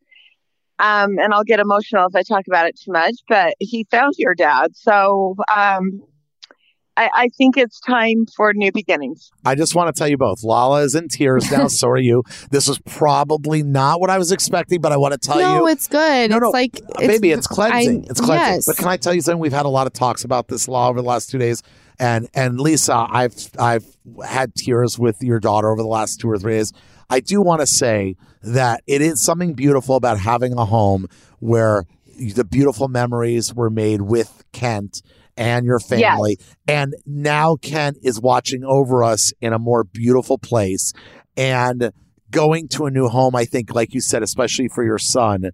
um, 0.78 1.16
and 1.18 1.32
I'll 1.32 1.44
get 1.44 1.60
emotional 1.60 2.06
if 2.08 2.14
I 2.16 2.22
talk 2.22 2.44
about 2.48 2.66
it 2.66 2.78
too 2.78 2.92
much, 2.92 3.14
but 3.28 3.54
he 3.60 3.86
found 3.90 4.14
your 4.18 4.34
dad. 4.34 4.76
So 4.76 5.36
um, 5.56 6.02
I, 6.96 7.10
I 7.14 7.28
think 7.28 7.56
it's 7.56 7.78
time 7.80 8.26
for 8.34 8.52
new 8.54 8.72
beginnings. 8.72 9.30
I 9.44 9.54
just 9.54 9.74
want 9.74 9.94
to 9.94 9.98
tell 9.98 10.08
you 10.08 10.16
both. 10.16 10.42
Lala 10.42 10.82
is 10.82 10.94
in 10.94 11.08
tears 11.08 11.50
now. 11.50 11.66
so 11.68 11.88
are 11.88 11.98
you. 11.98 12.22
This 12.50 12.68
is 12.68 12.78
probably 12.80 13.62
not 13.62 14.00
what 14.00 14.10
I 14.10 14.18
was 14.18 14.32
expecting, 14.32 14.80
but 14.80 14.92
I 14.92 14.96
want 14.96 15.12
to 15.12 15.18
tell 15.18 15.38
no, 15.38 15.54
you. 15.54 15.58
No, 15.60 15.66
it's 15.66 15.88
good. 15.88 16.30
No, 16.30 16.36
it's 16.36 16.42
no, 16.42 16.50
like 16.50 16.80
uh, 16.96 17.06
Baby, 17.06 17.32
it's 17.32 17.46
cleansing. 17.46 18.04
I- 18.04 18.06
it's 18.10 18.20
cleansing. 18.20 18.54
yes. 18.54 18.66
But 18.66 18.76
can 18.76 18.88
I 18.88 18.96
tell 18.96 19.14
you 19.14 19.20
something? 19.20 19.40
We've 19.40 19.52
had 19.52 19.66
a 19.66 19.70
lot 19.70 19.86
of 19.86 19.92
talks 19.92 20.24
about 20.24 20.48
this 20.48 20.68
law 20.68 20.88
over 20.88 21.00
the 21.00 21.08
last 21.08 21.30
two 21.30 21.38
days. 21.38 21.62
And 21.98 22.28
and 22.34 22.60
Lisa, 22.60 23.06
I've 23.10 23.34
I've 23.58 23.86
had 24.24 24.54
tears 24.54 24.98
with 24.98 25.22
your 25.22 25.40
daughter 25.40 25.70
over 25.70 25.80
the 25.80 25.88
last 25.88 26.20
two 26.20 26.30
or 26.30 26.38
three 26.38 26.54
days. 26.54 26.72
I 27.08 27.20
do 27.20 27.40
want 27.40 27.60
to 27.60 27.66
say 27.66 28.16
that 28.42 28.82
it 28.86 29.00
is 29.00 29.22
something 29.22 29.54
beautiful 29.54 29.96
about 29.96 30.18
having 30.18 30.54
a 30.54 30.64
home 30.64 31.06
where 31.38 31.84
the 32.18 32.44
beautiful 32.44 32.88
memories 32.88 33.54
were 33.54 33.70
made 33.70 34.02
with 34.02 34.44
Kent 34.52 35.02
and 35.36 35.66
your 35.66 35.78
family. 35.78 36.38
And 36.66 36.94
now 37.04 37.56
Kent 37.56 37.98
is 38.02 38.20
watching 38.20 38.64
over 38.64 39.04
us 39.04 39.32
in 39.40 39.52
a 39.52 39.58
more 39.58 39.84
beautiful 39.84 40.38
place. 40.38 40.92
And 41.36 41.92
going 42.30 42.68
to 42.68 42.86
a 42.86 42.90
new 42.90 43.08
home, 43.08 43.36
I 43.36 43.44
think, 43.44 43.74
like 43.74 43.94
you 43.94 44.00
said, 44.00 44.22
especially 44.22 44.68
for 44.68 44.84
your 44.84 44.98
son, 44.98 45.50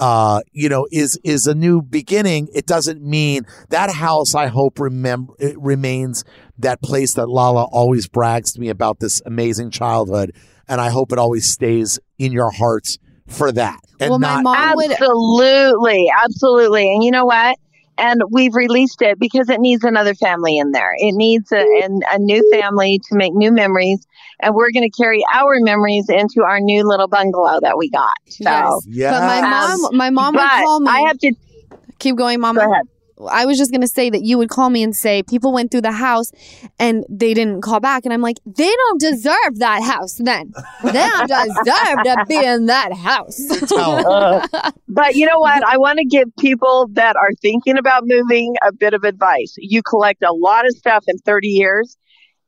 uh, 0.00 0.40
you 0.52 0.68
know, 0.68 0.86
is 0.90 1.18
is 1.24 1.46
a 1.46 1.54
new 1.54 1.82
beginning. 1.82 2.48
It 2.54 2.66
doesn't 2.66 3.02
mean 3.02 3.46
that 3.70 3.90
house. 3.90 4.34
I 4.34 4.46
hope 4.46 4.80
remember 4.80 5.34
it 5.38 5.58
remains 5.58 6.24
that 6.58 6.82
place 6.82 7.14
that 7.14 7.28
Lala 7.28 7.64
always 7.64 8.08
brags 8.08 8.52
to 8.52 8.60
me 8.60 8.68
about 8.68 9.00
this 9.00 9.20
amazing 9.26 9.70
childhood, 9.70 10.32
and 10.68 10.80
I 10.80 10.90
hope 10.90 11.12
it 11.12 11.18
always 11.18 11.46
stays 11.50 11.98
in 12.18 12.32
your 12.32 12.50
hearts 12.50 12.98
for 13.26 13.52
that. 13.52 13.78
And 14.00 14.10
well, 14.10 14.18
my 14.18 14.40
not, 14.40 14.44
mom 14.44 14.76
would. 14.76 14.90
Absolutely, 14.92 16.10
absolutely. 16.22 16.92
And 16.92 17.02
you 17.02 17.10
know 17.10 17.26
what? 17.26 17.58
And 17.96 18.22
we've 18.30 18.54
released 18.54 19.02
it 19.02 19.18
because 19.18 19.48
it 19.48 19.60
needs 19.60 19.84
another 19.84 20.14
family 20.14 20.58
in 20.58 20.72
there. 20.72 20.92
It 20.98 21.14
needs 21.14 21.52
a, 21.52 21.64
an, 21.82 22.00
a 22.10 22.18
new 22.18 22.42
family 22.52 23.00
to 23.08 23.16
make 23.16 23.32
new 23.34 23.52
memories. 23.52 24.04
And 24.40 24.54
we're 24.54 24.72
going 24.72 24.88
to 24.90 25.02
carry 25.02 25.24
our 25.32 25.54
memories 25.60 26.08
into 26.08 26.42
our 26.42 26.58
new 26.60 26.86
little 26.86 27.06
bungalow 27.08 27.60
that 27.60 27.78
we 27.78 27.90
got. 27.90 28.16
So, 28.28 28.42
Yes. 28.42 28.86
yeah, 28.88 29.10
But 29.12 29.20
my 29.26 29.38
Um, 29.38 29.50
mom, 29.82 29.96
my 29.96 30.10
mom 30.10 30.34
would 30.34 30.50
call 30.50 30.80
me. 30.80 30.90
I 30.90 31.00
have 31.06 31.18
to 31.18 31.32
keep 31.98 32.16
going, 32.16 32.40
mom. 32.40 32.56
go 32.56 32.62
ahead. 32.62 32.82
I 33.28 33.46
was 33.46 33.58
just 33.58 33.72
gonna 33.72 33.86
say 33.86 34.10
that 34.10 34.22
you 34.22 34.38
would 34.38 34.48
call 34.48 34.70
me 34.70 34.82
and 34.82 34.94
say 34.94 35.22
people 35.22 35.52
went 35.52 35.70
through 35.70 35.82
the 35.82 35.92
house 35.92 36.32
and 36.78 37.04
they 37.08 37.34
didn't 37.34 37.62
call 37.62 37.80
back, 37.80 38.04
and 38.04 38.12
I'm 38.12 38.20
like, 38.20 38.38
they 38.44 38.70
don't 38.70 39.00
deserve 39.00 39.58
that 39.58 39.82
house. 39.82 40.14
Then 40.14 40.52
they 40.82 40.92
don't 40.92 41.28
deserve 41.28 42.02
to 42.04 42.24
be 42.28 42.44
in 42.44 42.66
that 42.66 42.92
house. 42.92 43.38
tell 43.68 43.96
her. 43.96 44.02
Oh. 44.06 44.46
Uh, 44.52 44.70
but 44.88 45.14
you 45.16 45.26
know 45.26 45.38
what? 45.38 45.66
I 45.66 45.76
want 45.78 45.98
to 45.98 46.04
give 46.04 46.28
people 46.38 46.88
that 46.92 47.16
are 47.16 47.30
thinking 47.40 47.78
about 47.78 48.02
moving 48.06 48.54
a 48.66 48.72
bit 48.72 48.94
of 48.94 49.04
advice. 49.04 49.54
You 49.58 49.82
collect 49.82 50.22
a 50.22 50.32
lot 50.32 50.66
of 50.66 50.72
stuff 50.76 51.04
in 51.06 51.18
30 51.18 51.48
years 51.48 51.96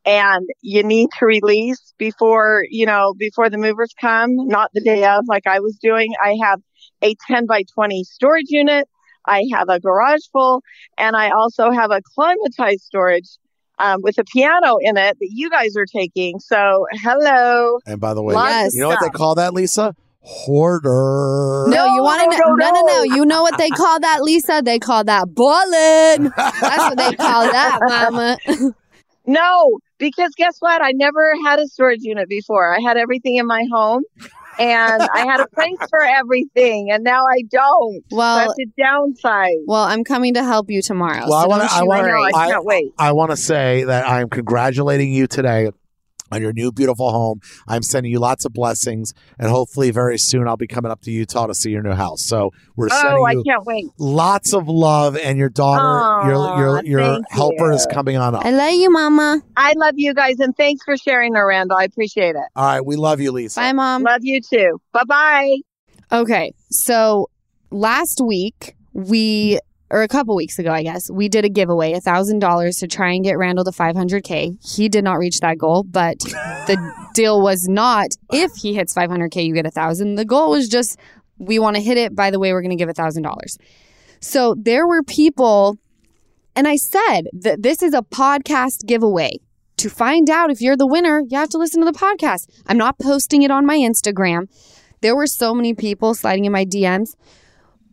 and 0.06 0.48
you 0.62 0.84
need 0.84 1.08
to 1.18 1.26
release 1.26 1.92
before, 1.98 2.62
you 2.70 2.86
know, 2.86 3.12
before 3.18 3.50
the 3.50 3.58
movers 3.58 3.92
come, 4.00 4.30
not 4.36 4.70
the 4.72 4.80
day 4.80 5.04
of 5.04 5.24
like 5.28 5.46
I 5.46 5.58
was 5.60 5.76
doing. 5.82 6.12
I 6.22 6.36
have 6.42 6.60
a 7.02 7.14
10 7.26 7.46
by 7.46 7.64
20 7.74 8.04
storage 8.04 8.46
unit. 8.48 8.88
I 9.26 9.44
have 9.52 9.68
a 9.68 9.80
garage 9.80 10.20
full 10.32 10.62
and 10.98 11.16
I 11.16 11.30
also 11.30 11.70
have 11.70 11.90
a 11.90 12.00
climatized 12.18 12.80
storage 12.80 13.28
um, 13.78 14.00
with 14.02 14.16
a 14.18 14.24
piano 14.24 14.76
in 14.80 14.96
it 14.96 15.16
that 15.18 15.28
you 15.32 15.50
guys 15.50 15.76
are 15.76 15.84
taking. 15.86 16.38
So 16.40 16.86
hello. 16.92 17.78
and 17.86 18.00
by 18.00 18.14
the 18.14 18.22
way, 18.22 18.34
Yes. 18.34 18.74
you 18.74 18.80
know 18.80 18.88
what 18.88 19.00
they 19.02 19.10
call 19.10 19.34
that, 19.34 19.52
Lisa? 19.54 19.94
Hoarder. 20.20 21.66
No, 21.68 21.94
you 21.94 22.02
want 22.02 22.20
to 22.32 22.38
no, 22.38 22.46
know? 22.46 22.54
no, 22.54 22.70
No, 22.70 22.70
no, 22.72 22.80
no. 22.86 22.96
no. 23.04 23.14
You 23.16 23.26
know 23.26 23.42
what 23.42 23.58
they 23.58 23.70
call 23.70 24.00
that, 24.00 24.22
Lisa? 24.22 24.60
They 24.64 24.78
call 24.78 25.04
that 25.04 25.34
boiling. 25.34 26.32
That's 26.36 26.62
what 26.62 26.96
they 26.96 27.14
call 27.16 27.42
that, 27.50 27.78
Mama. 27.82 28.36
No, 29.28 29.80
because 29.98 30.30
guess 30.36 30.54
what? 30.60 30.80
I 30.80 30.92
never 30.92 31.32
had 31.44 31.58
a 31.58 31.66
storage 31.66 32.02
unit 32.02 32.28
before. 32.28 32.72
I 32.72 32.78
had 32.80 32.96
everything 32.96 33.34
in 33.38 33.46
my 33.48 33.64
home 33.72 34.04
and 34.58 35.02
I 35.02 35.26
had 35.26 35.40
a 35.40 35.46
place 35.48 35.76
for 35.90 36.02
everything 36.02 36.90
and 36.90 37.04
now 37.04 37.24
I 37.26 37.42
don't. 37.50 38.04
Well, 38.10 38.38
That's 38.48 38.58
a 38.60 38.66
downside. 38.80 39.56
well, 39.66 39.82
I'm 39.84 40.04
coming 40.04 40.34
to 40.34 40.42
help 40.44 40.70
you 40.70 40.82
tomorrow. 40.82 41.24
Well, 41.28 41.34
I 41.34 41.42
so 41.42 41.48
wanna- 41.48 41.68
I 41.70 41.82
wanna- 41.82 42.02
I 42.08 42.10
know. 42.30 42.38
I 42.38 42.42
I- 42.44 42.50
can't 42.50 42.64
wait. 42.64 42.92
I 42.98 43.12
want 43.12 43.30
to 43.32 43.36
say 43.36 43.84
that 43.84 44.08
I'm 44.08 44.28
congratulating 44.28 45.12
you 45.12 45.26
today 45.26 45.70
on 46.30 46.42
your 46.42 46.52
new 46.52 46.72
beautiful 46.72 47.10
home. 47.10 47.40
I'm 47.68 47.82
sending 47.82 48.12
you 48.12 48.18
lots 48.18 48.44
of 48.44 48.52
blessings, 48.52 49.12
and 49.38 49.48
hopefully, 49.48 49.90
very 49.90 50.18
soon, 50.18 50.48
I'll 50.48 50.56
be 50.56 50.66
coming 50.66 50.90
up 50.90 51.02
to 51.02 51.10
Utah 51.10 51.46
to 51.46 51.54
see 51.54 51.70
your 51.70 51.82
new 51.82 51.92
house. 51.92 52.22
So 52.22 52.52
we're 52.76 52.88
oh, 52.90 53.00
sending 53.02 53.16
Oh, 53.18 53.24
I 53.24 53.34
can't 53.44 53.64
wait. 53.66 53.86
lots 53.98 54.52
of 54.52 54.68
love, 54.68 55.16
and 55.16 55.38
your 55.38 55.48
daughter, 55.48 55.84
Aw, 55.84 56.28
your 56.28 56.58
your 56.58 56.84
your 56.84 57.20
helper 57.30 57.70
you. 57.70 57.74
is 57.74 57.86
coming 57.90 58.16
on 58.16 58.34
up. 58.34 58.44
I 58.44 58.50
love 58.50 58.74
you, 58.74 58.90
Mama. 58.90 59.42
I 59.56 59.72
love 59.76 59.94
you 59.96 60.14
guys 60.14 60.38
and 60.40 60.56
thanks 60.56 60.84
for 60.84 60.96
sharing, 60.96 61.32
Randall. 61.34 61.76
I 61.78 61.84
appreciate 61.84 62.36
it. 62.36 62.42
All 62.54 62.64
right, 62.64 62.84
we 62.84 62.96
love 62.96 63.20
you, 63.20 63.32
Lisa. 63.32 63.60
Bye, 63.60 63.72
Mom. 63.72 64.02
Love 64.02 64.20
you 64.22 64.40
too. 64.40 64.80
Bye 64.92 65.04
bye. 65.04 65.56
Okay, 66.12 66.52
so 66.70 67.28
last 67.70 68.20
week 68.24 68.76
we, 68.92 69.58
or 69.90 70.02
a 70.02 70.08
couple 70.08 70.34
weeks 70.34 70.58
ago, 70.58 70.72
I 70.72 70.82
guess, 70.82 71.10
we 71.10 71.28
did 71.28 71.44
a 71.44 71.48
giveaway, 71.48 71.92
a 71.92 72.00
thousand 72.00 72.40
dollars 72.40 72.76
to 72.78 72.88
try 72.88 73.12
and 73.12 73.24
get 73.24 73.38
Randall 73.38 73.64
to 73.64 73.70
500k. 73.70 74.56
He 74.64 74.88
did 74.88 75.04
not 75.04 75.18
reach 75.18 75.40
that 75.40 75.58
goal, 75.58 75.84
but 75.84 76.18
the 76.20 76.78
deal 77.14 77.40
was 77.40 77.68
not 77.68 78.08
if 78.32 78.52
he 78.56 78.74
hits 78.74 78.94
500k, 78.94 79.44
you 79.44 79.54
get 79.54 79.66
a 79.66 79.70
thousand. 79.70 80.16
The 80.16 80.24
goal 80.24 80.50
was 80.50 80.68
just 80.68 80.98
we 81.38 81.58
want 81.58 81.76
to 81.76 81.82
hit 81.82 81.98
it. 81.98 82.14
By 82.14 82.30
the 82.30 82.38
way, 82.38 82.52
we're 82.52 82.62
going 82.62 82.70
to 82.70 82.76
give 82.76 82.88
a 82.88 82.94
thousand 82.94 83.22
dollars. 83.22 83.58
So 84.20 84.54
there 84.58 84.86
were 84.86 85.02
people, 85.02 85.78
and 86.54 86.66
I 86.66 86.76
said 86.76 87.22
that 87.32 87.62
this 87.62 87.82
is 87.82 87.94
a 87.94 88.02
podcast 88.02 88.86
giveaway. 88.86 89.38
To 89.78 89.90
find 89.90 90.30
out 90.30 90.50
if 90.50 90.62
you're 90.62 90.76
the 90.76 90.86
winner, 90.86 91.20
you 91.28 91.36
have 91.36 91.50
to 91.50 91.58
listen 91.58 91.84
to 91.84 91.92
the 91.92 91.98
podcast. 91.98 92.48
I'm 92.66 92.78
not 92.78 92.98
posting 92.98 93.42
it 93.42 93.50
on 93.50 93.66
my 93.66 93.76
Instagram 93.76 94.48
there 95.00 95.16
were 95.16 95.26
so 95.26 95.54
many 95.54 95.74
people 95.74 96.14
sliding 96.14 96.44
in 96.44 96.52
my 96.52 96.64
DMs. 96.64 97.14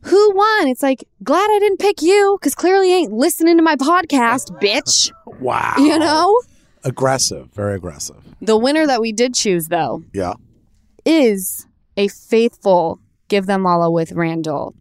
Who 0.05 0.35
won? 0.35 0.67
It's 0.67 0.83
like, 0.83 1.03
glad 1.23 1.47
I 1.49 1.59
didn't 1.59 1.79
pick 1.79 2.01
you 2.01 2.37
because 2.39 2.55
clearly 2.55 2.89
you 2.91 2.95
ain't 2.97 3.13
listening 3.13 3.57
to 3.57 3.63
my 3.63 3.75
podcast, 3.75 4.49
bitch. 4.61 5.11
Wow, 5.39 5.75
You 5.77 5.97
know? 5.99 6.39
aggressive, 6.83 7.49
very 7.53 7.75
aggressive. 7.75 8.17
The 8.41 8.57
winner 8.57 8.85
that 8.87 8.99
we 9.01 9.11
did 9.13 9.33
choose, 9.33 9.67
though, 9.69 10.03
Yeah, 10.13 10.33
is 11.05 11.65
a 11.97 12.07
faithful 12.09 12.99
Give 13.29 13.45
Them 13.45 13.63
Lala 13.63 13.89
with 13.89 14.11
Randall 14.11 14.75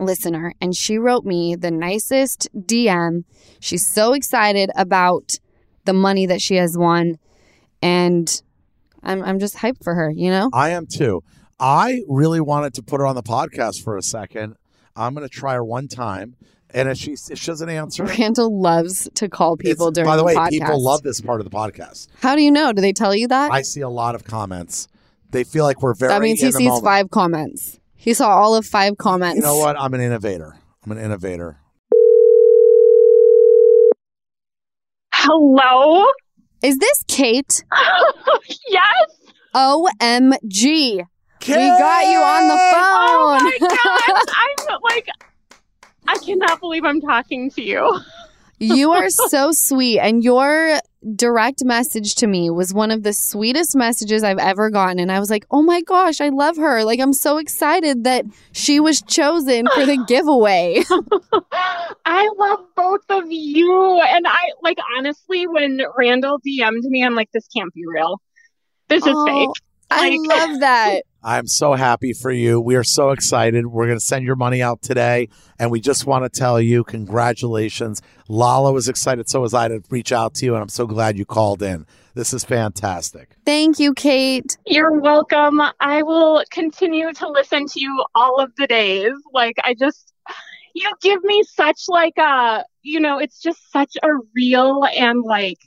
listener. 0.00 0.52
And 0.60 0.74
she 0.74 0.98
wrote 0.98 1.24
me 1.24 1.54
the 1.54 1.70
nicest 1.70 2.48
DM. 2.56 3.24
She's 3.60 3.86
so 3.86 4.12
excited 4.14 4.70
about 4.76 5.38
the 5.84 5.92
money 5.92 6.26
that 6.26 6.40
she 6.42 6.56
has 6.56 6.76
won. 6.76 7.18
And 7.80 8.42
I'm, 9.02 9.22
I'm 9.22 9.38
just 9.38 9.56
hyped 9.56 9.82
for 9.84 9.94
her, 9.94 10.10
you 10.10 10.30
know? 10.30 10.50
I 10.52 10.70
am 10.70 10.86
too. 10.86 11.22
I 11.64 12.02
really 12.08 12.40
wanted 12.40 12.74
to 12.74 12.82
put 12.82 12.98
her 13.00 13.06
on 13.06 13.14
the 13.14 13.22
podcast 13.22 13.84
for 13.84 13.96
a 13.96 14.02
second. 14.02 14.56
I'm 14.96 15.14
going 15.14 15.26
to 15.26 15.32
try 15.32 15.54
her 15.54 15.62
one 15.64 15.86
time, 15.86 16.34
and 16.70 16.88
if 16.88 16.98
she 16.98 17.12
if 17.12 17.38
she 17.38 17.46
doesn't 17.46 17.68
answer, 17.70 18.04
Randall 18.04 18.60
loves 18.60 19.08
to 19.14 19.28
call 19.28 19.56
people 19.56 19.86
it's- 19.88 19.94
during 19.94 20.10
by 20.10 20.16
the 20.16 20.24
way, 20.24 20.34
podcast. 20.34 20.50
people 20.50 20.82
love 20.82 21.02
this 21.02 21.20
part 21.20 21.40
of 21.40 21.44
the 21.48 21.56
podcast. 21.56 22.08
How 22.20 22.34
do 22.34 22.42
you 22.42 22.50
know? 22.50 22.72
Do 22.72 22.82
they 22.82 22.92
tell 22.92 23.14
you 23.14 23.28
that? 23.28 23.52
I 23.52 23.62
see 23.62 23.80
a 23.80 23.88
lot 23.88 24.16
of 24.16 24.24
comments. 24.24 24.88
They 25.30 25.44
feel 25.44 25.64
like 25.64 25.82
we're 25.82 25.94
very. 25.94 26.12
that 26.12 26.20
means 26.20 26.40
he 26.40 26.46
in 26.46 26.52
sees 26.52 26.66
moment. 26.66 26.84
five 26.84 27.10
comments. 27.10 27.78
He 27.94 28.12
saw 28.12 28.28
all 28.30 28.56
of 28.56 28.66
five 28.66 28.98
comments. 28.98 29.36
You 29.36 29.42
know 29.42 29.56
what? 29.58 29.78
I'm 29.80 29.94
an 29.94 30.00
innovator. 30.00 30.56
I'm 30.84 30.90
an 30.90 30.98
innovator. 30.98 31.58
Hello? 35.14 36.04
Is 36.62 36.78
this 36.78 37.04
Kate? 37.06 37.62
yes. 38.68 39.16
OMG. 39.54 41.04
We 41.48 41.54
got 41.54 42.04
you 42.06 42.18
on 42.18 42.48
the 42.48 42.56
phone. 42.56 43.38
Oh 43.38 43.38
my 43.42 43.58
god. 43.60 44.24
I'm 44.70 44.78
like 44.82 45.08
I 46.08 46.18
cannot 46.18 46.60
believe 46.60 46.84
I'm 46.84 47.00
talking 47.00 47.50
to 47.52 47.62
you. 47.62 48.00
you 48.58 48.92
are 48.92 49.08
so 49.28 49.50
sweet. 49.52 49.98
And 50.00 50.22
your 50.24 50.78
direct 51.16 51.64
message 51.64 52.14
to 52.16 52.26
me 52.26 52.48
was 52.50 52.72
one 52.74 52.90
of 52.90 53.02
the 53.02 53.12
sweetest 53.12 53.74
messages 53.76 54.22
I've 54.22 54.38
ever 54.38 54.70
gotten. 54.70 54.98
And 55.00 55.10
I 55.10 55.18
was 55.20 55.30
like, 55.30 55.44
oh 55.50 55.62
my 55.62 55.80
gosh, 55.80 56.20
I 56.20 56.28
love 56.28 56.56
her. 56.56 56.84
Like, 56.84 57.00
I'm 57.00 57.12
so 57.12 57.38
excited 57.38 58.04
that 58.04 58.24
she 58.52 58.78
was 58.80 59.02
chosen 59.02 59.66
for 59.74 59.84
the 59.86 60.04
giveaway. 60.06 60.82
I 62.04 62.28
love 62.36 62.60
both 62.76 63.04
of 63.10 63.24
you. 63.30 64.00
And 64.00 64.26
I 64.28 64.50
like 64.62 64.78
honestly 64.96 65.46
when 65.46 65.80
Randall 65.96 66.38
DM'd 66.46 66.84
me, 66.84 67.04
I'm 67.04 67.14
like, 67.14 67.30
this 67.32 67.46
can't 67.48 67.72
be 67.74 67.82
real. 67.86 68.20
This 68.88 69.06
is 69.06 69.14
Oh, 69.16 69.26
fake. 69.26 69.62
I 69.90 70.16
love 70.18 70.60
that. 70.60 71.02
I'm 71.24 71.46
so 71.46 71.74
happy 71.74 72.12
for 72.12 72.32
you. 72.32 72.60
We 72.60 72.74
are 72.74 72.84
so 72.84 73.10
excited. 73.10 73.66
We're 73.66 73.86
going 73.86 73.98
to 73.98 74.04
send 74.04 74.24
your 74.24 74.34
money 74.34 74.60
out 74.60 74.82
today. 74.82 75.28
And 75.58 75.70
we 75.70 75.80
just 75.80 76.04
want 76.04 76.24
to 76.24 76.40
tell 76.40 76.60
you, 76.60 76.82
congratulations. 76.82 78.02
Lala 78.28 78.72
was 78.72 78.88
excited. 78.88 79.30
So 79.30 79.40
was 79.40 79.54
I 79.54 79.68
to 79.68 79.82
reach 79.88 80.10
out 80.10 80.34
to 80.34 80.44
you. 80.44 80.54
And 80.54 80.62
I'm 80.62 80.68
so 80.68 80.86
glad 80.86 81.16
you 81.16 81.24
called 81.24 81.62
in. 81.62 81.86
This 82.14 82.34
is 82.34 82.44
fantastic. 82.44 83.36
Thank 83.46 83.78
you, 83.78 83.94
Kate. 83.94 84.56
You're 84.66 85.00
welcome. 85.00 85.62
I 85.80 86.02
will 86.02 86.42
continue 86.50 87.12
to 87.12 87.28
listen 87.28 87.66
to 87.66 87.80
you 87.80 88.04
all 88.14 88.40
of 88.40 88.50
the 88.56 88.66
days. 88.66 89.12
Like 89.32 89.56
I 89.62 89.74
just 89.74 90.12
you 90.74 90.90
give 91.00 91.22
me 91.22 91.42
such 91.44 91.84
like 91.88 92.18
a 92.18 92.64
you 92.82 92.98
know, 92.98 93.18
it's 93.18 93.40
just 93.40 93.70
such 93.70 93.96
a 94.02 94.08
real 94.34 94.84
and 94.96 95.22
like 95.22 95.58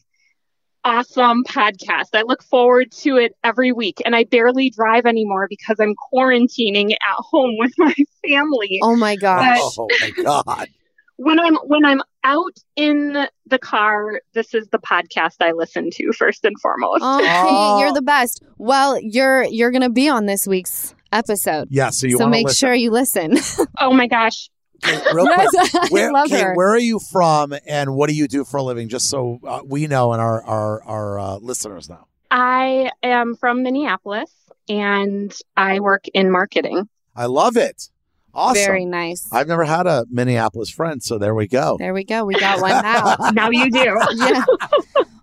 awesome 0.85 1.43
podcast. 1.43 2.09
I 2.13 2.21
look 2.21 2.43
forward 2.43 2.91
to 2.99 3.17
it 3.17 3.35
every 3.43 3.71
week 3.71 4.01
and 4.05 4.15
I 4.15 4.23
barely 4.23 4.69
drive 4.69 5.05
anymore 5.05 5.47
because 5.49 5.77
I'm 5.79 5.95
quarantining 6.13 6.91
at 6.91 7.15
home 7.17 7.55
with 7.57 7.73
my 7.77 7.95
family. 8.25 8.79
Oh 8.83 8.95
my 8.95 9.15
gosh. 9.17 9.59
Oh, 9.59 9.87
my 9.99 10.11
God. 10.23 10.67
When 11.17 11.39
I'm 11.39 11.55
when 11.55 11.85
I'm 11.85 12.01
out 12.25 12.57
in 12.75 13.25
the 13.45 13.57
car, 13.57 14.19
this 14.33 14.53
is 14.53 14.67
the 14.67 14.79
podcast 14.79 15.35
I 15.39 15.53
listen 15.53 15.89
to 15.93 16.11
first 16.11 16.43
and 16.43 16.59
foremost. 16.61 17.01
Oh, 17.01 17.19
Kate, 17.21 17.79
you're 17.79 17.93
the 17.93 18.01
best. 18.01 18.43
Well, 18.57 18.99
you're 19.01 19.43
you're 19.43 19.71
gonna 19.71 19.89
be 19.89 20.09
on 20.09 20.25
this 20.25 20.45
week's 20.45 20.93
episode. 21.13 21.69
Yeah. 21.71 21.91
So 21.91 22.07
you 22.07 22.17
so 22.17 22.25
want 22.25 22.31
make 22.31 22.47
to 22.47 22.53
sure 22.53 22.73
you 22.73 22.91
listen. 22.91 23.37
Oh 23.79 23.93
my 23.93 24.07
gosh. 24.07 24.49
Real 25.13 25.25
quick. 25.27 25.47
Yes, 25.53 25.75
Where, 25.91 26.11
love 26.11 26.29
Kate, 26.29 26.41
her. 26.43 26.55
where 26.55 26.69
are 26.69 26.77
you 26.79 26.99
from 26.99 27.53
and 27.67 27.95
what 27.95 28.09
do 28.09 28.15
you 28.15 28.27
do 28.27 28.43
for 28.43 28.57
a 28.57 28.63
living? 28.63 28.89
Just 28.89 29.09
so 29.09 29.39
uh, 29.45 29.61
we 29.65 29.87
know 29.87 30.13
and 30.13 30.21
our, 30.21 30.43
our, 30.43 30.83
our 30.83 31.19
uh, 31.19 31.35
listeners 31.37 31.89
know. 31.89 32.07
I 32.31 32.91
am 33.03 33.35
from 33.35 33.63
Minneapolis 33.63 34.31
and 34.67 35.35
I 35.55 35.79
work 35.79 36.05
in 36.13 36.31
marketing. 36.31 36.89
I 37.15 37.25
love 37.27 37.55
it. 37.57 37.89
Awesome. 38.33 38.55
Very 38.65 38.85
nice. 38.85 39.29
I've 39.31 39.47
never 39.47 39.63
had 39.63 39.87
a 39.87 40.05
Minneapolis 40.09 40.69
friend. 40.69 41.01
So 41.01 41.17
there 41.17 41.33
we 41.33 41.47
go. 41.47 41.77
There 41.79 41.93
we 41.93 42.03
go. 42.03 42.25
We 42.25 42.33
got 42.37 42.59
one 42.61 42.71
now. 42.81 43.15
Now 43.31 43.49
you 43.49 43.71
do. 43.71 43.97
yeah. 44.15 44.43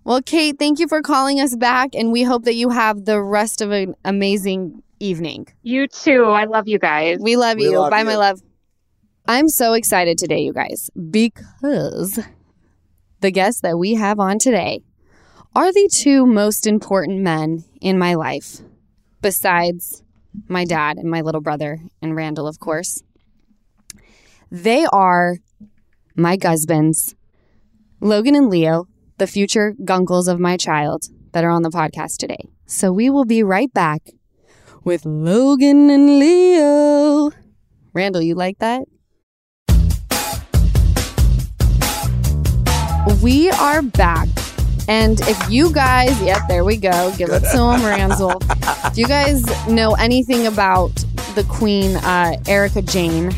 Well, 0.03 0.21
Kate, 0.21 0.57
thank 0.57 0.79
you 0.79 0.87
for 0.87 1.01
calling 1.01 1.39
us 1.39 1.55
back, 1.55 1.91
and 1.93 2.11
we 2.11 2.23
hope 2.23 2.43
that 2.45 2.55
you 2.55 2.69
have 2.69 3.05
the 3.05 3.21
rest 3.21 3.61
of 3.61 3.71
an 3.71 3.95
amazing 4.03 4.81
evening. 4.99 5.47
You 5.61 5.87
too. 5.87 6.25
I 6.25 6.45
love 6.45 6.67
you 6.67 6.79
guys. 6.79 7.19
We 7.21 7.37
love 7.37 7.57
We 7.57 7.65
you. 7.65 7.79
love 7.79 7.91
Bye, 7.91 7.99
you. 7.99 8.05
my 8.05 8.15
love. 8.15 8.41
I'm 9.25 9.47
so 9.47 9.71
excited 9.71 10.17
today, 10.17 10.41
you 10.41 10.51
guys, 10.51 10.89
because 11.09 12.19
the 13.21 13.31
guests 13.31 13.61
that 13.61 13.77
we 13.77 13.93
have 13.93 14.19
on 14.19 14.37
today 14.37 14.81
are 15.55 15.71
the 15.71 15.89
two 15.93 16.25
most 16.25 16.67
important 16.67 17.21
men 17.21 17.63
in 17.79 17.97
my 17.97 18.15
life, 18.15 18.59
besides 19.21 20.03
my 20.49 20.65
dad 20.65 20.97
and 20.97 21.09
my 21.09 21.21
little 21.21 21.39
brother, 21.39 21.79
and 22.01 22.17
Randall, 22.17 22.47
of 22.47 22.59
course. 22.59 23.01
They 24.51 24.85
are 24.91 25.37
my 26.17 26.37
husbands, 26.41 27.15
Logan 28.01 28.35
and 28.35 28.49
Leo, 28.49 28.87
the 29.19 29.27
future 29.27 29.73
gunkles 29.85 30.27
of 30.27 30.37
my 30.37 30.57
child 30.57 31.05
that 31.31 31.45
are 31.45 31.49
on 31.49 31.61
the 31.61 31.69
podcast 31.69 32.17
today. 32.17 32.49
So 32.65 32.91
we 32.91 33.09
will 33.09 33.25
be 33.25 33.41
right 33.41 33.73
back 33.73 34.01
with 34.83 35.05
Logan 35.05 35.89
and 35.89 36.19
Leo. 36.19 37.31
Randall, 37.93 38.21
you 38.21 38.35
like 38.35 38.57
that? 38.59 38.83
We 43.21 43.49
are 43.51 43.81
back. 43.81 44.27
And 44.87 45.19
if 45.21 45.49
you 45.49 45.73
guys, 45.73 46.21
yep, 46.21 46.39
there 46.47 46.63
we 46.63 46.77
go. 46.77 47.13
Give 47.17 47.29
it 47.29 47.41
to 47.51 47.71
him, 47.71 47.83
Randall. 47.83 48.41
If 48.85 48.97
you 48.97 49.07
guys 49.07 49.43
know 49.67 49.93
anything 49.95 50.47
about 50.47 50.93
the 51.35 51.45
queen, 51.49 51.97
uh, 51.97 52.37
Erika 52.47 52.81
Jayne, 52.81 53.33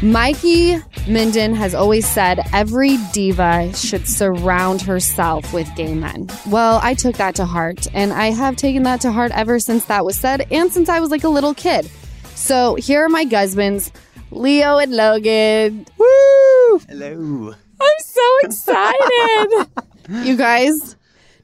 Mikey 0.00 0.76
Minden 1.08 1.54
has 1.54 1.74
always 1.74 2.06
said 2.06 2.40
every 2.52 2.98
diva 3.12 3.72
should 3.74 4.06
surround 4.06 4.80
herself 4.80 5.52
with 5.52 5.68
gay 5.74 5.94
men. 5.94 6.28
Well, 6.48 6.78
I 6.82 6.94
took 6.94 7.16
that 7.16 7.34
to 7.36 7.46
heart, 7.46 7.88
and 7.94 8.12
I 8.12 8.26
have 8.26 8.54
taken 8.56 8.84
that 8.84 9.00
to 9.00 9.10
heart 9.10 9.32
ever 9.34 9.58
since 9.58 9.86
that 9.86 10.04
was 10.04 10.16
said 10.16 10.46
and 10.52 10.72
since 10.72 10.88
I 10.88 11.00
was 11.00 11.10
like 11.10 11.24
a 11.24 11.28
little 11.28 11.54
kid. 11.54 11.90
So 12.36 12.76
here 12.76 13.04
are 13.04 13.08
my 13.08 13.24
husbands, 13.24 13.90
Leo 14.30 14.78
and 14.78 14.92
Logan. 14.94 15.86
Woo! 15.98 16.78
Hello. 16.88 17.54
I'm 17.80 17.98
so 18.00 18.38
excited. 18.42 19.66
you 20.26 20.36
guys, 20.36 20.96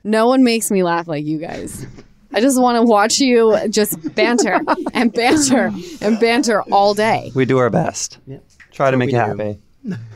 no 0.02 0.26
one 0.26 0.42
makes 0.42 0.70
me 0.70 0.82
laugh 0.82 1.08
like 1.08 1.24
you 1.24 1.38
guys. 1.38 1.86
I 2.32 2.40
just 2.40 2.60
want 2.60 2.76
to 2.76 2.82
watch 2.82 3.20
you 3.20 3.56
just 3.70 4.14
banter 4.14 4.60
and 4.92 5.12
banter 5.12 5.70
and 6.00 6.18
banter 6.18 6.62
all 6.62 6.92
day. 6.92 7.30
We 7.34 7.44
do 7.44 7.58
our 7.58 7.70
best. 7.70 8.18
Yeah. 8.26 8.38
Try 8.72 8.90
to 8.90 8.96
make 8.96 9.12
you 9.12 9.18
happy. 9.18 9.60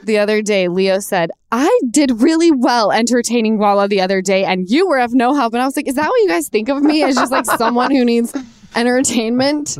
the 0.03 0.19
other 0.19 0.43
day, 0.43 0.67
Leo 0.67 0.99
said, 0.99 1.31
I 1.53 1.81
did 1.91 2.21
really 2.21 2.51
well 2.51 2.91
entertaining 2.91 3.59
Walla 3.59 3.87
the 3.87 4.01
other 4.01 4.21
day, 4.21 4.45
and 4.45 4.69
you 4.69 4.89
were 4.89 4.99
of 4.99 5.15
no 5.15 5.35
help. 5.35 5.55
And 5.55 5.63
I 5.63 5.67
was 5.67 5.77
like, 5.77 5.87
Is 5.87 5.95
that 5.95 6.09
what 6.09 6.21
you 6.23 6.29
guys 6.29 6.49
think 6.49 6.69
of 6.69 6.83
me 6.83 7.05
as 7.05 7.15
just 7.15 7.31
like 7.31 7.45
someone 7.45 7.93
who 7.93 8.05
needs 8.05 8.35
entertainment? 8.75 9.79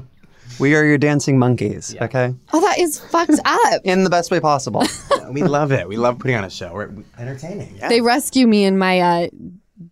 We 0.59 0.75
are 0.75 0.85
your 0.85 0.99
dancing 0.99 1.39
monkeys, 1.39 1.95
okay? 2.01 2.35
Oh, 2.53 2.61
that 2.61 2.79
is 2.81 2.99
fucked 2.99 3.39
up. 3.45 3.81
In 3.85 4.03
the 4.03 4.11
best 4.11 4.31
way 4.31 4.41
possible. 4.41 4.83
we 5.31 5.43
love 5.43 5.71
it. 5.71 5.87
We 5.89 5.97
love 5.97 6.19
putting 6.19 6.37
on 6.37 6.45
a 6.45 6.51
show. 6.51 6.73
We're 6.73 6.91
entertaining. 7.17 7.77
Yeah. 7.77 7.89
They 7.89 8.01
rescue 8.01 8.47
me 8.47 8.65
in 8.65 8.77
my 8.77 9.01
uh, 9.01 9.29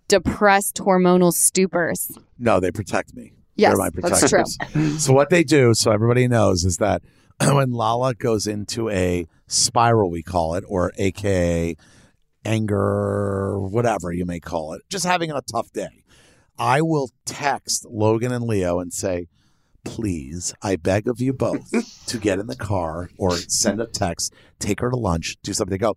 depressed 0.09 0.77
hormonal 0.77 1.33
stupors. 1.33 2.17
No, 2.39 2.59
they 2.59 2.73
protect 2.73 3.15
me. 3.15 3.33
Yes, 3.55 3.77
They're 3.77 3.79
my 3.79 4.09
that's 4.09 4.29
true. 4.29 4.99
so 4.99 5.13
what 5.13 5.31
they 5.31 5.45
do, 5.45 5.73
so 5.73 5.93
everybody 5.93 6.27
knows, 6.27 6.65
is 6.65 6.79
that 6.79 7.03
when 7.41 7.71
Lala 7.71 8.15
goes 8.15 8.47
into 8.47 8.91
a 8.91 9.27
spiral, 9.47 10.11
we 10.11 10.23
call 10.23 10.55
it, 10.55 10.65
or 10.67 10.93
AKA 10.99 11.77
anger, 12.45 13.59
whatever 13.59 14.13
you 14.13 14.27
may 14.27 14.41
call 14.41 14.73
it, 14.73 14.83
just 14.89 15.05
having 15.05 15.31
a 15.31 15.43
tough 15.53 15.73
day, 15.73 16.05
I 16.59 16.83
will 16.83 17.11
text 17.25 17.87
Logan 17.89 18.33
and 18.33 18.45
Leo 18.45 18.81
and 18.81 18.93
say, 18.93 19.29
please, 19.87 20.53
I 20.63 20.77
beg 20.77 21.09
of 21.09 21.21
you 21.21 21.33
both 21.33 22.05
to 22.07 22.19
get 22.19 22.39
in 22.39 22.47
the 22.49 22.57
car 22.57 23.09
or 23.17 23.37
send 23.37 23.81
a 23.81 23.87
text, 23.87 24.35
take 24.59 24.81
her 24.81 24.91
to 24.91 24.97
lunch, 24.97 25.37
do 25.43 25.53
something. 25.53 25.71
They 25.71 25.79
go, 25.79 25.97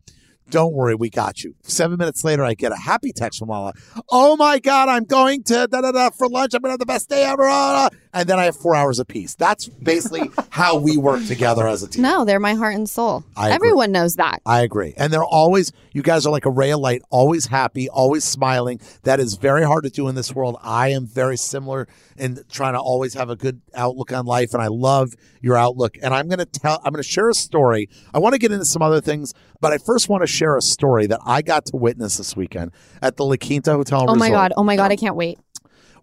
don't 0.50 0.74
worry, 0.74 0.96
we 0.96 1.10
got 1.10 1.44
you. 1.44 1.56
Seven 1.64 1.98
minutes 1.98 2.24
later, 2.24 2.44
I 2.44 2.54
get 2.54 2.72
a 2.72 2.76
happy 2.76 3.12
text 3.12 3.40
from 3.40 3.50
Lala. 3.50 3.74
Oh 4.10 4.36
my 4.36 4.60
God, 4.60 4.90
I'm 4.90 5.06
going 5.06 5.44
to 5.44 5.68
da 5.68 5.82
da 5.82 5.92
da 5.92 6.10
for 6.10 6.28
lunch. 6.28 6.54
I'm 6.54 6.62
going 6.62 6.70
to 6.70 6.74
have 6.74 6.80
the 6.80 6.86
best 6.86 7.10
day 7.10 7.24
ever. 7.24 7.44
ah, 7.48 7.90
ah." 7.92 7.96
And 8.12 8.28
then 8.28 8.40
I 8.40 8.46
have 8.46 8.56
four 8.56 8.76
hours 8.76 8.98
of 8.98 9.08
peace. 9.08 9.36
That's 9.36 9.68
basically 9.68 10.32
how 10.50 10.78
we 10.80 10.98
work 10.98 11.24
together 11.28 11.68
as 11.68 11.84
a 11.84 11.88
team. 11.88 12.02
No, 12.02 12.26
they're 12.26 12.40
my 12.40 12.56
heart 12.56 12.74
and 12.74 12.90
soul. 12.90 13.24
I 13.38 13.48
agree. 13.50 13.56
Everyone 13.56 13.92
knows 13.92 14.16
that. 14.16 14.42
I 14.48 14.62
agree. 14.62 14.96
And 14.98 15.14
they're 15.14 15.24
always, 15.24 15.72
you 15.92 16.02
guys 16.02 16.26
are 16.26 16.32
like 16.32 16.46
a 16.46 16.50
ray 16.50 16.72
of 16.72 16.80
light, 16.80 17.04
always 17.12 17.46
happy, 17.46 17.88
always 17.88 18.24
smiling. 18.24 18.80
That 19.04 19.20
is 19.20 19.36
very 19.36 19.64
hard 19.64 19.84
to 19.84 19.92
do 19.92 20.08
in 20.08 20.16
this 20.16 20.34
world. 20.34 20.58
I 20.64 20.88
am 20.90 21.06
very 21.06 21.38
similar 21.38 21.88
in 22.18 22.44
trying 22.50 22.74
to 22.74 22.80
always 22.80 23.14
have 23.14 23.30
a 23.30 23.36
good 23.36 23.62
outlook 23.76 24.12
on 24.12 24.26
life. 24.26 24.56
And 24.56 24.64
I 24.64 24.68
love 24.68 25.14
your 25.40 25.56
outlook. 25.56 25.96
And 26.02 26.12
I'm 26.12 26.28
going 26.28 26.40
to 26.40 26.46
tell, 26.46 26.82
I'm 26.84 26.92
going 26.92 27.04
to 27.04 27.08
share 27.08 27.30
a 27.30 27.36
story. 27.36 27.90
I 28.12 28.18
want 28.18 28.34
to 28.34 28.40
get 28.40 28.52
into 28.52 28.66
some 28.66 28.82
other 28.82 29.02
things, 29.02 29.36
but 29.62 29.74
I 29.74 29.78
first 29.78 30.10
want 30.10 30.22
to 30.24 30.28
share 30.28 30.58
a 30.58 30.62
story 30.62 31.08
that 31.08 31.20
I 31.26 31.42
got 31.42 31.66
to 31.68 31.78
witness 31.78 32.18
this 32.18 32.36
weekend 32.36 32.72
at 33.02 33.18
the 33.18 33.26
La 33.26 33.36
Quinta 33.36 33.74
Hotel. 33.74 34.02
and 34.02 34.10
Oh 34.10 34.16
my 34.16 34.28
Resort. 34.28 34.50
God. 34.50 34.54
Oh 34.58 34.64
my 34.64 34.76
God. 34.76 34.92
I 34.92 34.96
can't 34.96 35.16
wait. 35.16 35.40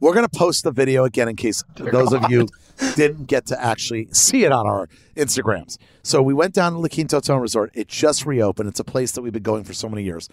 We're 0.00 0.12
going 0.12 0.26
to 0.28 0.38
post 0.38 0.64
the 0.64 0.72
video 0.72 1.04
again 1.04 1.28
in 1.28 1.36
case 1.36 1.64
those 1.76 2.12
of 2.12 2.30
you 2.30 2.48
didn't 2.96 3.26
get 3.28 3.46
to 3.46 3.62
actually 3.62 4.08
see 4.12 4.44
it 4.44 4.52
on 4.52 4.66
our 4.66 4.88
Instagrams. 5.16 5.78
So 6.02 6.22
we 6.22 6.34
went 6.34 6.52
down 6.52 6.72
to 6.72 6.78
La 6.78 6.88
Quinta 6.88 7.16
Hotel 7.16 7.36
and 7.36 7.42
Resort. 7.42 7.70
It 7.74 7.88
just 7.88 8.26
reopened. 8.26 8.68
It's 8.68 8.80
a 8.80 8.84
place 8.84 9.12
that 9.12 9.22
we've 9.22 9.32
been 9.32 9.42
going 9.42 9.64
for 9.64 9.72
so 9.72 9.88
many 9.88 10.02
years. 10.02 10.28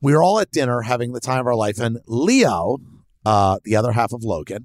We 0.00 0.14
were 0.14 0.22
all 0.22 0.40
at 0.40 0.50
dinner 0.50 0.80
having 0.80 1.12
the 1.12 1.20
time 1.20 1.40
of 1.40 1.46
our 1.46 1.54
life, 1.54 1.78
and 1.78 1.98
Leo, 2.06 2.78
uh, 3.26 3.58
the 3.64 3.76
other 3.76 3.92
half 3.92 4.14
of 4.14 4.24
Logan, 4.24 4.64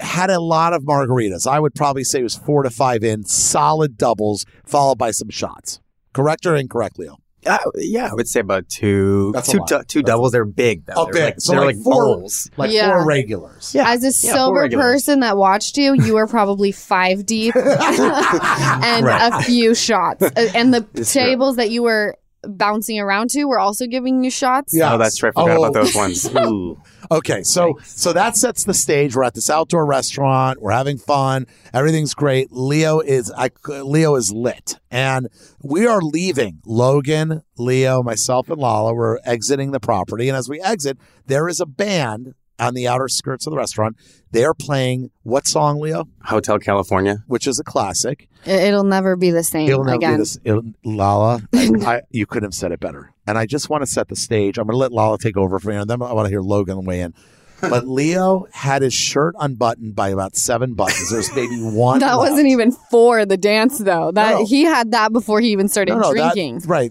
had 0.00 0.30
a 0.30 0.38
lot 0.40 0.72
of 0.72 0.84
margaritas. 0.84 1.48
I 1.48 1.58
would 1.58 1.74
probably 1.74 2.04
say 2.04 2.20
it 2.20 2.22
was 2.22 2.36
four 2.36 2.62
to 2.62 2.70
five 2.70 3.02
in, 3.02 3.24
solid 3.24 3.98
doubles, 3.98 4.46
followed 4.64 4.98
by 4.98 5.10
some 5.10 5.30
shots. 5.30 5.80
Correct 6.12 6.46
or 6.46 6.54
incorrect, 6.56 6.98
Leo? 6.98 7.16
Uh, 7.44 7.58
yeah, 7.74 8.08
I 8.08 8.14
would 8.14 8.28
say 8.28 8.38
about 8.38 8.68
two, 8.68 9.32
That's 9.34 9.50
two, 9.50 9.58
lot. 9.58 9.68
du- 9.68 9.84
two 9.88 10.02
doubles. 10.04 10.30
They're 10.30 10.44
big 10.44 10.86
though. 10.86 10.92
Oh, 10.96 11.04
they're 11.06 11.12
big. 11.12 11.24
Like, 11.24 11.34
So 11.40 11.52
they're 11.52 11.60
like 11.64 11.74
like, 11.74 11.82
four- 11.84 12.04
bowls. 12.18 12.48
Like 12.56 12.70
Yeah. 12.70 12.90
four 12.92 13.04
regulars. 13.04 13.74
Yeah. 13.74 13.90
As 13.90 14.02
a 14.04 14.06
Yeah, 14.24 14.32
sober 14.34 14.68
person 14.70 15.20
that 15.20 15.36
watched 15.36 15.76
you, 15.76 15.94
you 15.94 16.14
were 16.14 16.28
probably 16.28 16.70
five 16.70 17.26
deep 17.26 17.56
and 17.56 19.04
Right. 19.04 19.32
a 19.32 19.42
few 19.42 19.74
shots. 19.74 20.22
And 20.54 20.72
the 20.72 20.86
It's 20.94 21.12
true. 21.12 21.22
tables 21.22 21.56
that 21.56 21.70
you 21.70 21.82
were 21.82 22.16
bouncing 22.48 22.98
around 22.98 23.30
to 23.30 23.44
were 23.44 23.58
also 23.58 23.86
giving 23.86 24.24
you 24.24 24.30
shots. 24.30 24.74
Yeah. 24.74 24.94
Oh, 24.94 24.98
that's 24.98 25.22
right. 25.22 25.32
I 25.36 25.42
forgot 25.42 25.56
Oh. 25.58 25.64
about 25.64 25.74
those 25.74 25.94
ones. 25.94 26.28
Ooh. 26.34 26.80
Okay, 27.10 27.42
so 27.42 27.78
so 27.84 28.14
that 28.14 28.36
sets 28.38 28.64
the 28.64 28.72
stage. 28.72 29.14
We're 29.14 29.24
at 29.24 29.34
this 29.34 29.50
outdoor 29.50 29.84
restaurant. 29.84 30.62
We're 30.62 30.70
having 30.72 30.96
fun. 30.96 31.46
Everything's 31.74 32.14
great. 32.14 32.48
Leo 32.52 33.00
is 33.00 33.30
I, 33.36 33.50
Leo 33.68 34.14
is 34.14 34.32
lit, 34.32 34.78
and 34.90 35.28
we 35.62 35.86
are 35.86 36.00
leaving. 36.00 36.62
Logan, 36.64 37.42
Leo, 37.58 38.02
myself, 38.02 38.48
and 38.48 38.58
Lala. 38.58 38.94
We're 38.94 39.18
exiting 39.26 39.72
the 39.72 39.80
property, 39.80 40.28
and 40.28 40.38
as 40.38 40.48
we 40.48 40.58
exit, 40.62 40.96
there 41.26 41.48
is 41.48 41.60
a 41.60 41.66
band 41.66 42.34
on 42.66 42.74
the 42.74 42.88
outer 42.88 43.08
skirts 43.08 43.46
of 43.46 43.50
the 43.50 43.56
restaurant. 43.56 43.96
They 44.30 44.44
are 44.44 44.54
playing 44.54 45.10
what 45.22 45.46
song, 45.46 45.80
Leo? 45.80 46.04
Hotel 46.24 46.58
California. 46.58 47.24
Which 47.26 47.46
is 47.46 47.58
a 47.58 47.64
classic. 47.64 48.28
It- 48.44 48.62
It'll 48.62 48.84
never 48.84 49.16
be 49.16 49.30
the 49.30 49.42
same 49.42 49.68
It'll 49.68 49.84
never 49.84 49.96
again. 49.96 50.12
be 50.14 50.16
this. 50.18 50.38
It'll, 50.44 50.62
Lala, 50.84 51.42
I, 51.54 52.02
you 52.10 52.26
couldn't 52.26 52.46
have 52.48 52.54
said 52.54 52.72
it 52.72 52.80
better. 52.80 53.12
And 53.26 53.36
I 53.38 53.46
just 53.46 53.68
want 53.70 53.82
to 53.82 53.86
set 53.86 54.08
the 54.08 54.16
stage. 54.16 54.58
I'm 54.58 54.64
going 54.66 54.74
to 54.74 54.78
let 54.78 54.92
Lala 54.92 55.18
take 55.18 55.36
over 55.36 55.58
for 55.58 55.72
you, 55.72 55.78
and 55.80 55.88
then 55.90 56.00
I 56.02 56.12
want 56.12 56.26
to 56.26 56.30
hear 56.30 56.40
Logan 56.40 56.84
weigh 56.84 57.02
in. 57.02 57.14
But 57.62 57.86
Leo 57.86 58.48
had 58.52 58.82
his 58.82 58.92
shirt 58.92 59.36
unbuttoned 59.38 59.94
by 59.94 60.08
about 60.08 60.34
seven 60.34 60.74
buttons. 60.74 61.12
There's 61.12 61.32
maybe 61.32 61.54
one. 61.60 62.00
That 62.00 62.14
left. 62.14 62.32
wasn't 62.32 62.48
even 62.48 62.72
for 62.90 63.24
the 63.24 63.36
dance 63.36 63.78
though. 63.78 64.10
That 64.10 64.32
No. 64.32 64.46
he 64.46 64.64
had 64.64 64.90
that 64.90 65.12
before 65.12 65.40
he 65.40 65.50
even 65.52 65.68
started 65.68 65.92
no, 65.94 66.00
no, 66.00 66.12
that- 66.12 66.34
drinking. 66.34 66.62
right. 66.68 66.90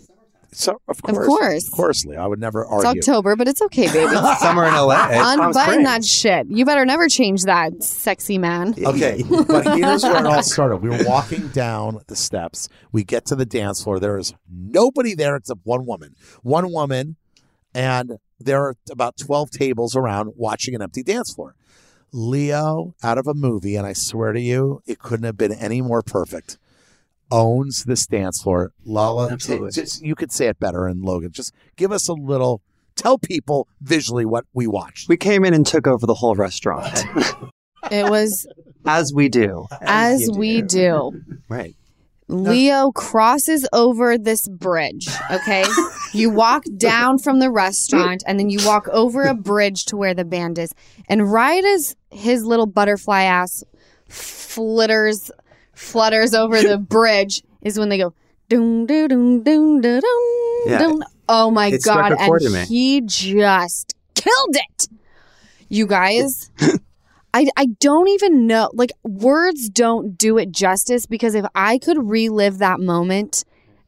So 0.54 0.82
of 0.88 1.02
course, 1.02 1.18
of 1.18 1.26
course. 1.26 1.68
of 1.68 1.74
course, 1.74 2.06
Leo. 2.06 2.22
I 2.22 2.28
would 2.28 2.40
never 2.40 2.66
argue. 2.66 2.80
it's 2.80 2.86
argue. 2.86 3.02
October, 3.02 3.36
but 3.38 3.48
it's 3.48 3.62
okay, 3.62 3.88
baby. 3.88 4.14
Summer 4.40 4.66
in 4.66 4.74
LA. 4.74 5.08
Unbutton 5.12 5.84
that 5.84 6.04
shit. 6.04 6.48
You 6.50 6.66
better 6.66 6.86
never 6.86 7.08
change 7.08 7.44
that, 7.44 7.84
sexy 7.84 8.38
man. 8.38 8.76
Okay, 8.92 9.24
but 9.48 9.78
here's 9.78 10.04
where 10.04 10.18
it 10.18 10.26
all 10.26 10.44
started. 10.44 10.78
We 10.78 10.90
were 10.90 11.04
walking 11.06 11.48
down 11.50 12.00
the 12.08 12.16
steps. 12.16 12.68
We 12.92 13.04
get 13.04 13.26
to 13.28 13.36
the 13.36 13.46
dance 13.46 13.84
floor. 13.84 14.00
There 14.00 14.18
is 14.18 14.34
nobody 14.50 15.16
there 15.16 15.36
except 15.38 15.62
one 15.64 15.86
woman. 15.86 16.16
One 16.42 16.72
woman, 16.72 17.16
and 17.74 18.18
there 18.40 18.62
are 18.64 18.76
about 18.92 19.18
12 19.18 19.52
tables 19.52 19.96
around 19.96 20.34
watching 20.36 20.76
an 20.76 20.82
empty 20.82 21.04
dance 21.04 21.34
floor. 21.34 21.56
Leo, 22.12 22.94
out 23.04 23.18
of 23.18 23.28
a 23.28 23.34
movie, 23.34 23.76
and 23.78 23.88
I 23.88 23.94
swear 23.94 24.34
to 24.34 24.42
you, 24.42 24.82
it 24.86 25.00
couldn't 25.00 25.26
have 25.26 25.38
been 25.38 25.54
any 25.54 25.82
more 25.82 26.02
perfect, 26.02 26.58
owns 27.32 27.86
this 27.86 28.06
dance 28.06 28.41
floor. 28.41 28.72
Lala, 28.86 29.32
Absolutely. 29.32 29.72
just, 29.72 30.04
you 30.04 30.15
could 30.15 30.32
say 30.32 30.48
it 30.48 30.60
better, 30.60 30.86
and 30.88 31.04
Logan, 31.04 31.32
just 31.32 31.54
give 31.76 31.91
us 31.91 32.08
a 32.08 32.13
little, 32.13 32.62
tell 32.96 33.17
people 33.17 33.67
visually 33.82 34.26
what 34.26 34.46
we 34.54 34.67
watched. 34.67 35.10
We 35.10 35.17
came 35.17 35.46
in 35.46 35.54
and 35.54 35.65
took 35.65 35.88
over 35.88 36.06
the 36.06 36.15
whole 36.15 36.36
restaurant, 36.36 37.04
It 37.89 38.10
was 38.10 38.48
as 38.86 39.12
we 39.13 39.28
do. 39.28 39.65
as 39.82 40.30
we 40.36 40.62
do. 40.62 41.20
Right. 41.50 41.76
Leo 42.28 42.91
crosses 42.91 43.67
over 43.74 44.17
this 44.17 44.48
bridge, 44.48 45.10
okay? 45.32 45.65
you 46.13 46.30
walk 46.30 46.63
down 46.78 47.17
from 47.17 47.39
the 47.39 47.52
restaurant 47.52 48.24
and 48.26 48.39
then 48.39 48.50
you 48.50 48.60
walk 48.65 48.88
over 48.89 49.24
a 49.24 49.34
bridge 49.34 49.86
to 49.86 49.98
where 49.98 50.13
the 50.13 50.24
band 50.24 50.58
is. 50.58 50.74
And 51.10 51.30
right 51.30 51.63
as 51.65 51.96
his 52.10 52.46
little 52.46 52.67
butterfly 52.67 53.24
ass 53.24 53.63
flitters 54.08 55.32
flutters 55.82 56.34
over 56.34 56.62
the 56.62 56.78
bridge 56.98 57.44
is 57.62 57.78
when 57.80 57.89
they 57.89 57.98
go 57.98 58.13
doom 58.50 58.86
doom 58.86 59.08
doom 59.08 59.44
doom 59.44 59.82
doom 59.82 60.02
doom. 60.02 60.24
Yeah. 60.67 60.78
doom. 60.80 61.04
Oh 61.28 61.50
my 61.52 61.67
It 61.67 61.82
struck 61.82 62.10
god! 62.10 62.12
a 62.13 62.26
chord 62.26 62.41
And 62.44 62.48
in 62.56 62.62
me. 62.62 62.65
he 62.65 63.02
just 63.02 63.96
killed 64.15 64.56
it. 64.56 64.88
You 65.70 65.88
guys, 65.88 66.52
I, 67.34 67.48
I 67.56 67.67
don't 67.80 68.10
even 68.10 68.46
know. 68.46 68.70
Like, 68.74 68.91
words 69.04 69.70
don't 69.70 70.17
do 70.17 70.38
it 70.38 70.52
justice 70.52 71.06
because 71.06 71.34
if 71.34 71.46
I 71.56 71.78
could 71.78 71.98
relive 72.10 72.58
that 72.58 72.82
moment 72.82 73.46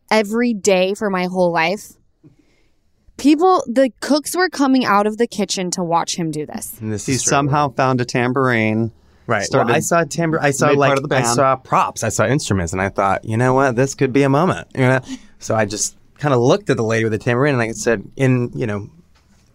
every 0.09 0.53
day 0.53 0.93
for 0.93 1.09
my 1.09 1.25
whole 1.25 1.51
life, 1.51 1.91
people, 3.17 3.63
the 3.67 3.91
cooks 3.99 4.33
were 4.35 4.47
coming 4.49 4.85
out 4.85 5.05
of 5.07 5.17
the 5.17 5.27
kitchen 5.27 5.71
to 5.71 5.83
watch 5.83 6.15
him 6.15 6.31
do 6.31 6.45
this. 6.45 6.79
And 6.79 6.91
this 6.93 7.05
He 7.05 7.13
is 7.13 7.23
true. 7.23 7.31
somehow 7.31 7.69
found 7.73 7.99
a 7.99 8.05
tambourine. 8.05 8.91
Right. 9.33 9.45
started- 9.45 9.67
well, 9.67 9.75
I 9.77 9.79
saw 9.79 10.03
timbre. 10.03 10.39
I 10.41 10.51
saw 10.51 10.69
like 10.69 10.89
part 10.89 10.99
of 10.99 11.09
the 11.09 11.15
I 11.15 11.23
saw 11.23 11.55
props. 11.55 12.03
I 12.03 12.09
saw 12.09 12.25
instruments, 12.25 12.73
and 12.73 12.81
I 12.81 12.89
thought, 12.89 13.25
you 13.25 13.37
know 13.37 13.53
what, 13.53 13.75
this 13.75 13.95
could 13.95 14.13
be 14.13 14.23
a 14.23 14.29
moment. 14.29 14.67
You 14.75 14.81
know, 14.81 15.01
so 15.39 15.55
I 15.55 15.65
just 15.65 15.97
kind 16.17 16.33
of 16.33 16.39
looked 16.41 16.69
at 16.69 16.77
the 16.77 16.83
lady 16.83 17.03
with 17.05 17.13
the 17.13 17.19
tambourine, 17.19 17.53
and 17.53 17.61
I 17.61 17.71
said, 17.71 18.03
in 18.15 18.51
you 18.55 18.65
know, 18.67 18.89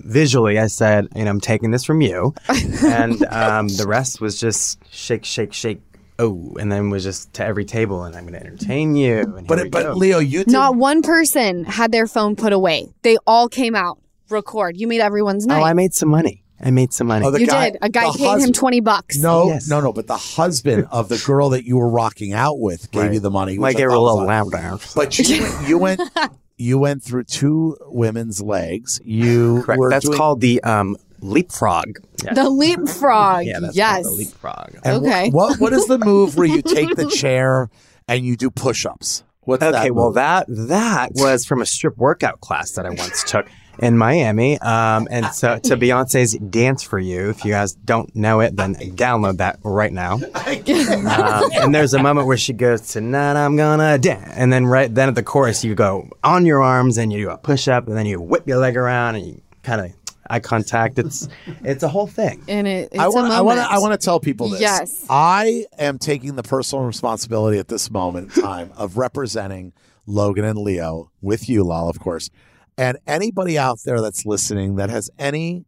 visually, 0.01 0.59
I 0.59 0.67
said, 0.67 1.09
you 1.15 1.25
know, 1.25 1.31
I'm 1.31 1.41
taking 1.41 1.71
this 1.71 1.85
from 1.85 2.01
you, 2.01 2.35
and 2.85 3.25
um, 3.27 3.69
the 3.69 3.87
rest 3.87 4.21
was 4.21 4.39
just 4.39 4.79
shake, 4.93 5.25
shake, 5.25 5.53
shake. 5.53 5.81
Oh, 6.21 6.57
and 6.59 6.73
then 6.73 6.91
was 6.91 7.05
just 7.05 7.33
to 7.35 7.45
every 7.45 7.65
table, 7.65 8.03
and 8.03 8.17
I'm 8.17 8.27
going 8.27 8.33
to 8.35 8.45
entertain 8.45 8.97
you. 8.97 9.19
And 9.21 9.47
But 9.47 9.71
but 9.71 9.83
go. 9.85 9.93
Leo, 9.93 10.19
you 10.19 10.41
did 10.41 10.51
Not 10.51 10.75
one 10.75 11.01
person 11.01 11.65
had 11.65 11.93
their 11.93 12.09
phone 12.09 12.35
put 12.35 12.53
away. 12.53 12.89
They 13.03 13.19
all 13.25 13.49
came 13.49 13.77
out. 13.77 14.01
Record. 14.29 14.77
You 14.77 14.89
made 14.89 15.01
everyone's 15.01 15.47
night. 15.47 15.61
oh, 15.61 15.65
I 15.65 15.75
made 15.75 15.95
some 15.95 16.09
money. 16.09 16.43
I 16.61 16.71
made 16.71 16.93
some 16.93 17.07
money. 17.07 17.25
Oh, 17.25 17.31
the 17.31 17.41
you 17.41 17.47
guy- 17.47 17.71
did. 17.71 17.79
A 17.83 17.89
guy 17.89 18.11
the 18.11 18.19
paid 18.19 18.41
him 18.43 18.53
20 18.53 18.81
bucks. 18.81 19.17
No, 19.19 19.49
Yes. 19.49 19.69
no, 19.69 19.81
no. 19.81 19.93
But 19.93 20.07
the 20.09 20.17
husband 20.17 20.87
of 20.91 21.09
the 21.09 21.23
girl 21.25 21.51
that 21.51 21.65
you 21.65 21.77
were 21.77 21.89
rocking 21.89 22.33
out 22.33 22.59
with 22.59 22.91
gave 22.91 23.03
Right. 23.05 23.13
you 23.15 23.21
the 23.21 23.31
money. 23.31 23.59
Like 23.59 23.75
which 23.75 23.77
I 23.77 23.79
gave 23.81 23.91
her 23.91 23.97
a 23.97 24.01
little 24.01 24.21
odd. 24.21 24.27
lap 24.27 24.47
dance. 24.51 24.93
But 24.95 25.17
you 25.19 25.41
went, 25.43 25.69
you 25.69 25.79
went, 25.79 26.01
you 26.57 26.79
went 26.79 27.03
through 27.05 27.25
two 27.25 27.77
women's 27.87 28.41
legs. 28.43 29.01
You 29.05 29.63
Correct. 29.63 29.79
were 29.79 29.91
That's 29.91 30.05
doing, 30.07 30.17
called 30.19 30.41
the 30.41 30.61
um, 30.65 30.97
leapfrog. 31.21 31.99
Yeah. 32.25 32.35
The 32.35 32.49
leapfrog. 32.51 33.45
Yeah, 33.45 33.61
that's 33.61 33.77
yes. 33.77 34.03
the 34.05 34.11
leapfrog. 34.11 34.75
and 34.85 35.05
wh- 35.05 35.09
okay. 35.09 35.31
What 35.31 35.61
what 35.61 35.73
is 35.73 35.87
the 35.87 35.99
move 36.05 36.37
where 36.37 36.47
you 36.49 36.63
take 36.63 36.97
the 36.97 37.07
chair 37.09 37.71
and 38.09 38.25
you 38.25 38.37
do 38.37 38.51
push-ups? 38.51 39.23
What's 39.43 39.61
that? 39.61 39.75
Okay, 39.77 39.91
well 39.93 40.13
that 40.13 40.47
that 40.49 41.13
was 41.15 41.45
from 41.47 41.63
a 41.63 41.67
strip 41.67 41.97
workout 41.97 42.41
class 42.41 42.73
that 42.73 42.85
I 42.85 42.91
once 42.91 43.23
took 43.25 43.47
in 43.79 43.97
Miami, 43.97 44.59
um, 44.61 45.09
and 45.11 45.27
so 45.27 45.59
to 45.59 45.77
Beyonce's 45.77 46.35
"Dance 46.35 46.83
for 46.83 46.99
You." 46.99 47.31
If 47.31 47.45
you 47.45 47.53
guys 47.53 47.75
don't 47.75 48.15
know 48.15 48.41
it, 48.41 48.57
then 48.57 48.75
download 48.75 49.39
that 49.39 49.59
right 49.63 49.93
now. 49.93 50.19
Um, 51.09 51.51
and 51.55 51.75
there's 51.75 51.95
a 51.95 52.03
moment 52.03 52.27
where 52.27 52.37
she 52.37 52.53
goes, 52.53 52.81
"Tonight 52.83 53.37
I'm 53.37 53.57
gonna 53.57 53.99
dance," 53.99 54.33
and 54.37 54.53
then 54.53 54.67
right 54.67 54.93
then 54.93 55.09
at 55.09 55.15
the 55.15 55.23
chorus 55.23 55.65
you 55.65 55.75
go 55.75 56.09
on 56.23 56.47
your 56.47 56.63
arms 56.63 56.99
and 56.99 57.13
you 57.13 57.25
do 57.25 57.31
a 57.31 57.37
push 57.37 57.69
up, 57.69 57.87
and 57.87 57.97
then 57.97 58.07
you 58.07 58.21
whip 58.21 58.47
your 58.47 58.59
leg 58.59 58.77
around 58.77 59.17
and 59.17 59.27
you 59.27 59.43
kind 59.63 59.81
of 59.81 59.93
eye 60.31 60.41
contact. 60.41 60.99
It's 60.99 61.29
it's 61.65 61.83
a 61.83 61.89
whole 61.89 62.07
thing. 62.07 62.43
And 62.49 62.67
it, 62.67 62.91
it's 62.93 63.01
I 63.01 63.09
want 63.09 63.33
a 63.33 63.35
I 63.37 63.41
want 63.41 63.59
to 63.59 63.63
moment. 63.63 63.73
I 63.73 63.79
want 63.79 64.01
to 64.01 64.05
tell 64.05 64.21
people 64.21 64.49
this. 64.49 64.61
Yes. 64.61 65.07
I 65.09 65.67
am 65.79 65.99
taking 65.99 66.37
the 66.37 66.43
personal 66.43 66.85
responsibility 66.85 67.59
at 67.59 67.69
this 67.69 67.91
moment 67.91 68.37
in 68.37 68.43
time 68.43 68.73
of 68.77 68.97
representing 68.97 69.73
Logan 70.07 70.45
and 70.45 70.59
Leo 70.59 71.11
with 71.21 71.49
you, 71.49 71.65
Lal, 71.65 71.89
of 71.89 72.01
course. 72.01 72.31
And 72.79 72.97
anybody 73.07 73.59
out 73.59 73.81
there 73.85 74.01
that's 74.01 74.25
listening 74.25 74.77
that 74.77 74.89
has 74.89 75.11
any 75.19 75.67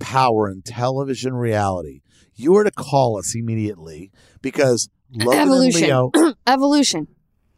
power 0.00 0.48
in 0.50 0.62
television 0.62 1.34
reality, 1.34 2.00
you 2.34 2.56
are 2.56 2.64
to 2.64 2.70
call 2.70 3.18
us 3.18 3.34
immediately 3.36 4.10
because 4.42 4.88
Logan 5.14 5.40
Evolution. 5.42 5.90
and 5.90 6.10
Leo. 6.14 6.34
Evolution. 6.46 7.06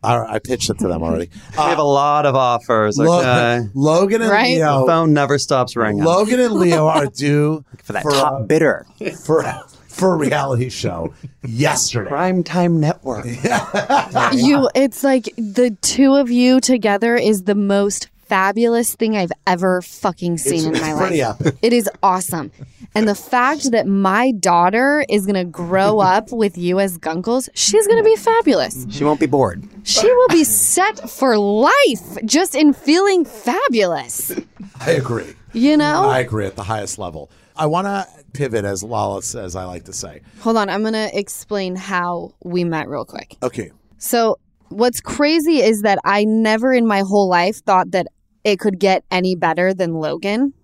I, 0.02 0.16
I 0.36 0.38
pitched 0.38 0.70
it 0.70 0.78
to 0.78 0.88
them 0.88 1.02
already. 1.02 1.30
We 1.52 1.56
have 1.58 1.78
a 1.78 1.82
lot 1.82 2.24
of 2.26 2.34
offers. 2.34 2.98
Okay. 2.98 3.60
Logan 3.74 4.22
and 4.22 4.30
Right? 4.30 4.54
the 4.54 4.64
Leo. 4.64 4.86
phone 4.86 5.12
never 5.12 5.38
stops 5.38 5.76
ringing. 5.76 6.02
Logan 6.02 6.40
and 6.40 6.54
Leo 6.54 6.86
are 6.86 7.06
due 7.14 7.64
For 7.84 7.92
that 7.92 8.02
For, 8.02 8.10
top 8.12 8.32
uh, 8.32 8.42
bidder, 8.44 8.86
for 9.24 9.44
for 9.88 10.14
a 10.14 10.16
reality 10.16 10.70
show 10.70 11.12
yesterday. 11.44 12.08
Prime 12.08 12.42
Time 12.42 12.80
Network. 12.80 13.26
You 14.32 14.68
it's 14.74 15.04
like 15.04 15.24
the 15.36 15.76
two 15.82 16.14
of 16.14 16.30
you 16.30 16.60
together 16.60 17.14
is 17.16 17.42
the 17.44 17.54
most 17.54 18.08
fabulous 18.30 18.94
thing 18.94 19.16
I've 19.16 19.32
ever 19.44 19.82
fucking 19.82 20.38
seen 20.38 20.72
in 20.72 20.80
my 20.80 20.92
life. 20.92 21.40
It 21.62 21.72
is 21.72 21.90
awesome. 22.00 22.52
And 22.94 23.08
the 23.08 23.16
fact 23.16 23.72
that 23.72 23.88
my 23.88 24.30
daughter 24.30 25.04
is 25.08 25.26
going 25.26 25.34
to 25.34 25.44
grow 25.44 25.98
up 26.14 26.30
with 26.30 26.56
you 26.56 26.78
as 26.78 26.96
gunkles, 26.96 27.48
she's 27.54 27.88
going 27.88 27.98
to 27.98 28.08
be 28.08 28.14
fabulous. 28.14 28.86
She 28.88 29.02
won't 29.02 29.18
be 29.18 29.26
bored. 29.26 29.64
She 29.82 30.06
will 30.06 30.28
be 30.28 30.44
set 30.44 31.10
for 31.10 31.36
life 31.36 32.18
just 32.24 32.54
in 32.54 32.72
feeling 32.72 33.24
fabulous. 33.24 34.32
I 34.80 34.92
agree. 34.92 35.34
You 35.52 35.76
know? 35.76 36.08
I 36.08 36.20
agree 36.20 36.46
at 36.46 36.54
the 36.54 36.62
highest 36.62 36.98
level. 36.98 37.30
I 37.56 37.66
want 37.66 37.86
to 37.88 38.06
pivot, 38.32 38.64
as 38.64 38.84
Lala 38.84 39.22
says, 39.22 39.56
I 39.56 39.64
like 39.64 39.86
to 39.86 39.92
say. 39.92 40.22
Hold 40.42 40.56
on, 40.56 40.70
I'm 40.70 40.82
going 40.82 40.94
to 40.94 41.18
explain 41.18 41.74
how 41.74 42.32
we 42.44 42.62
met 42.62 42.88
real 42.88 43.04
quick. 43.04 43.36
Okay. 43.42 43.72
So, 43.98 44.38
what's 44.68 45.00
crazy 45.00 45.60
is 45.60 45.82
that 45.82 45.98
I 46.04 46.24
never 46.24 46.72
in 46.72 46.86
my 46.86 47.00
whole 47.00 47.28
life 47.28 47.62
thought 47.64 47.90
that 47.90 48.06
it 48.44 48.58
could 48.58 48.78
get 48.78 49.04
any 49.10 49.34
better 49.34 49.74
than 49.74 49.94
Logan. 49.94 50.54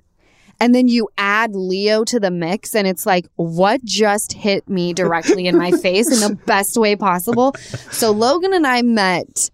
And 0.58 0.74
then 0.74 0.88
you 0.88 1.08
add 1.18 1.54
Leo 1.54 2.02
to 2.04 2.18
the 2.18 2.30
mix, 2.30 2.74
and 2.74 2.86
it's 2.86 3.04
like, 3.04 3.26
what 3.36 3.84
just 3.84 4.32
hit 4.32 4.66
me 4.68 4.94
directly 4.94 5.46
in 5.46 5.58
my 5.58 5.70
face 5.82 6.10
in 6.10 6.26
the 6.26 6.34
best 6.46 6.78
way 6.78 6.96
possible? 6.96 7.54
So, 7.90 8.10
Logan 8.10 8.54
and 8.54 8.66
I 8.66 8.80
met, 8.80 9.50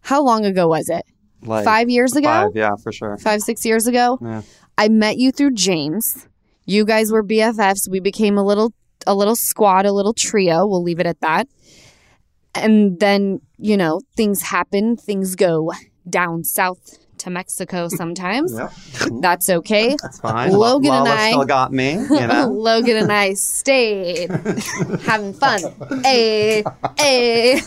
how 0.00 0.22
long 0.22 0.44
ago 0.44 0.68
was 0.68 0.88
it? 0.88 1.04
Like 1.42 1.64
five 1.64 1.90
years 1.90 2.14
ago, 2.16 2.28
Five, 2.28 2.50
yeah, 2.54 2.76
for 2.76 2.92
sure. 2.92 3.16
five 3.18 3.40
six 3.42 3.64
years 3.64 3.86
ago. 3.86 4.18
Yeah. 4.20 4.42
I 4.76 4.88
met 4.88 5.18
you 5.18 5.32
through 5.32 5.52
James. 5.54 6.28
You 6.66 6.84
guys 6.84 7.10
were 7.12 7.22
BFFs. 7.24 7.88
We 7.88 8.00
became 8.00 8.36
a 8.38 8.44
little 8.44 8.72
a 9.06 9.14
little 9.14 9.36
squad, 9.36 9.86
a 9.86 9.92
little 9.92 10.12
trio. 10.14 10.66
We'll 10.66 10.82
leave 10.82 10.98
it 11.00 11.06
at 11.06 11.20
that. 11.20 11.48
And 12.54 12.98
then 12.98 13.40
you 13.56 13.76
know 13.76 14.00
things 14.16 14.42
happen. 14.42 14.96
Things 14.96 15.36
go 15.36 15.72
down 16.08 16.42
south 16.42 16.98
to 17.20 17.30
Mexico 17.30 17.88
sometimes. 17.88 18.52
Yep. 18.54 18.72
That's 19.20 19.48
okay. 19.50 19.96
That's 20.02 20.20
fine. 20.20 20.52
Logan 20.52 20.92
and 20.92 21.08
I- 21.08 21.30
still 21.30 21.44
got 21.44 21.72
me. 21.72 21.92
You 21.94 22.08
know. 22.26 22.48
Logan 22.48 22.96
and 22.96 23.12
I 23.12 23.34
stayed 23.34 24.30
having 25.02 25.32
fun. 25.32 25.60
Hey, 26.02 26.62
hey. 26.98 27.60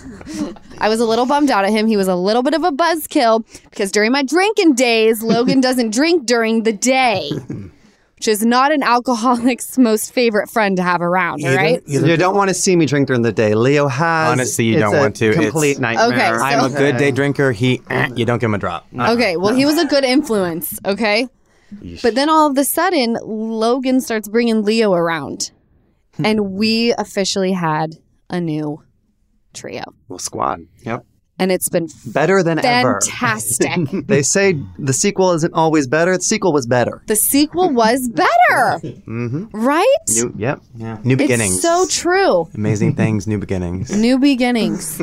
I 0.79 0.89
was 0.89 0.99
a 0.99 1.05
little 1.05 1.25
bummed 1.25 1.51
out 1.51 1.63
at 1.65 1.71
him. 1.71 1.87
He 1.87 1.97
was 1.97 2.07
a 2.07 2.15
little 2.15 2.43
bit 2.43 2.53
of 2.53 2.63
a 2.63 2.71
buzzkill 2.71 3.43
because 3.69 3.91
during 3.91 4.11
my 4.11 4.23
drinking 4.23 4.73
days, 4.75 5.21
Logan 5.23 5.61
doesn't 5.61 5.91
drink 5.93 6.25
during 6.25 6.63
the 6.63 6.73
day, 6.73 7.29
which 8.21 8.27
is 8.27 8.45
not 8.45 8.71
an 8.71 8.83
alcoholic's 8.83 9.77
most 9.79 10.13
favorite 10.13 10.47
friend 10.47 10.77
to 10.77 10.83
have 10.83 11.01
around, 11.01 11.41
all 11.43 11.47
Either- 11.49 11.57
right? 11.57 11.83
either- 11.87 12.05
you 12.05 12.15
don't 12.17 12.35
want 12.35 12.49
to 12.49 12.53
see 12.53 12.75
me 12.75 12.85
drink 12.85 13.07
during 13.07 13.23
the 13.23 13.31
day. 13.31 13.55
Leo 13.55 13.87
has. 13.87 14.31
Honestly, 14.33 14.65
you 14.65 14.73
it's 14.75 14.81
don't 14.81 14.93
a 14.93 14.99
want 14.99 15.15
to. 15.15 15.29
It's- 15.29 15.43
Complete 15.43 15.79
nightmare. 15.79 16.07
Okay, 16.09 16.37
so- 16.37 16.43
I'm 16.43 16.71
a 16.71 16.77
good 16.77 16.97
day 16.97 17.09
drinker. 17.09 17.51
He, 17.51 17.81
eh, 17.89 18.09
you 18.15 18.25
don't 18.25 18.37
give 18.37 18.49
him 18.49 18.53
a 18.53 18.59
drop. 18.59 18.85
Okay, 18.95 19.37
well, 19.37 19.55
he 19.55 19.65
was 19.65 19.79
a 19.79 19.85
good 19.87 20.03
influence, 20.03 20.77
okay? 20.85 21.27
But 22.03 22.13
then 22.13 22.29
all 22.29 22.51
of 22.51 22.55
a 22.59 22.63
sudden, 22.63 23.17
Logan 23.23 24.01
starts 24.01 24.27
bringing 24.29 24.61
Leo 24.61 24.93
around, 24.93 25.49
and 26.23 26.51
we 26.51 26.93
officially 26.99 27.53
had 27.53 27.95
a 28.29 28.39
new 28.39 28.83
trio. 29.55 29.81
Well, 30.09 30.19
squad. 30.19 30.59
Yep. 30.85 31.05
And 31.41 31.51
it's 31.51 31.69
been 31.69 31.87
Better 32.05 32.43
than 32.43 32.63
ever. 32.63 32.99
fantastic. 33.01 33.71
They 34.07 34.21
say 34.21 34.61
the 34.77 34.93
sequel 34.93 35.31
isn't 35.31 35.53
always 35.55 35.87
better. 35.87 36.15
The 36.15 36.21
sequel 36.23 36.53
was 36.53 36.67
better. 36.67 37.01
the 37.07 37.15
sequel 37.15 37.73
was 37.73 38.07
better, 38.09 38.79
Mm-hmm. 39.07 39.45
right? 39.51 40.05
New, 40.15 40.33
yep. 40.37 40.61
Yeah. 40.75 40.99
New 41.03 41.17
beginnings. 41.17 41.53
It's 41.55 41.63
so 41.63 41.87
true. 41.87 42.47
Amazing 42.53 42.95
things, 42.95 43.25
new 43.25 43.39
beginnings. 43.39 43.89
New 44.05 44.19
beginnings. 44.19 45.01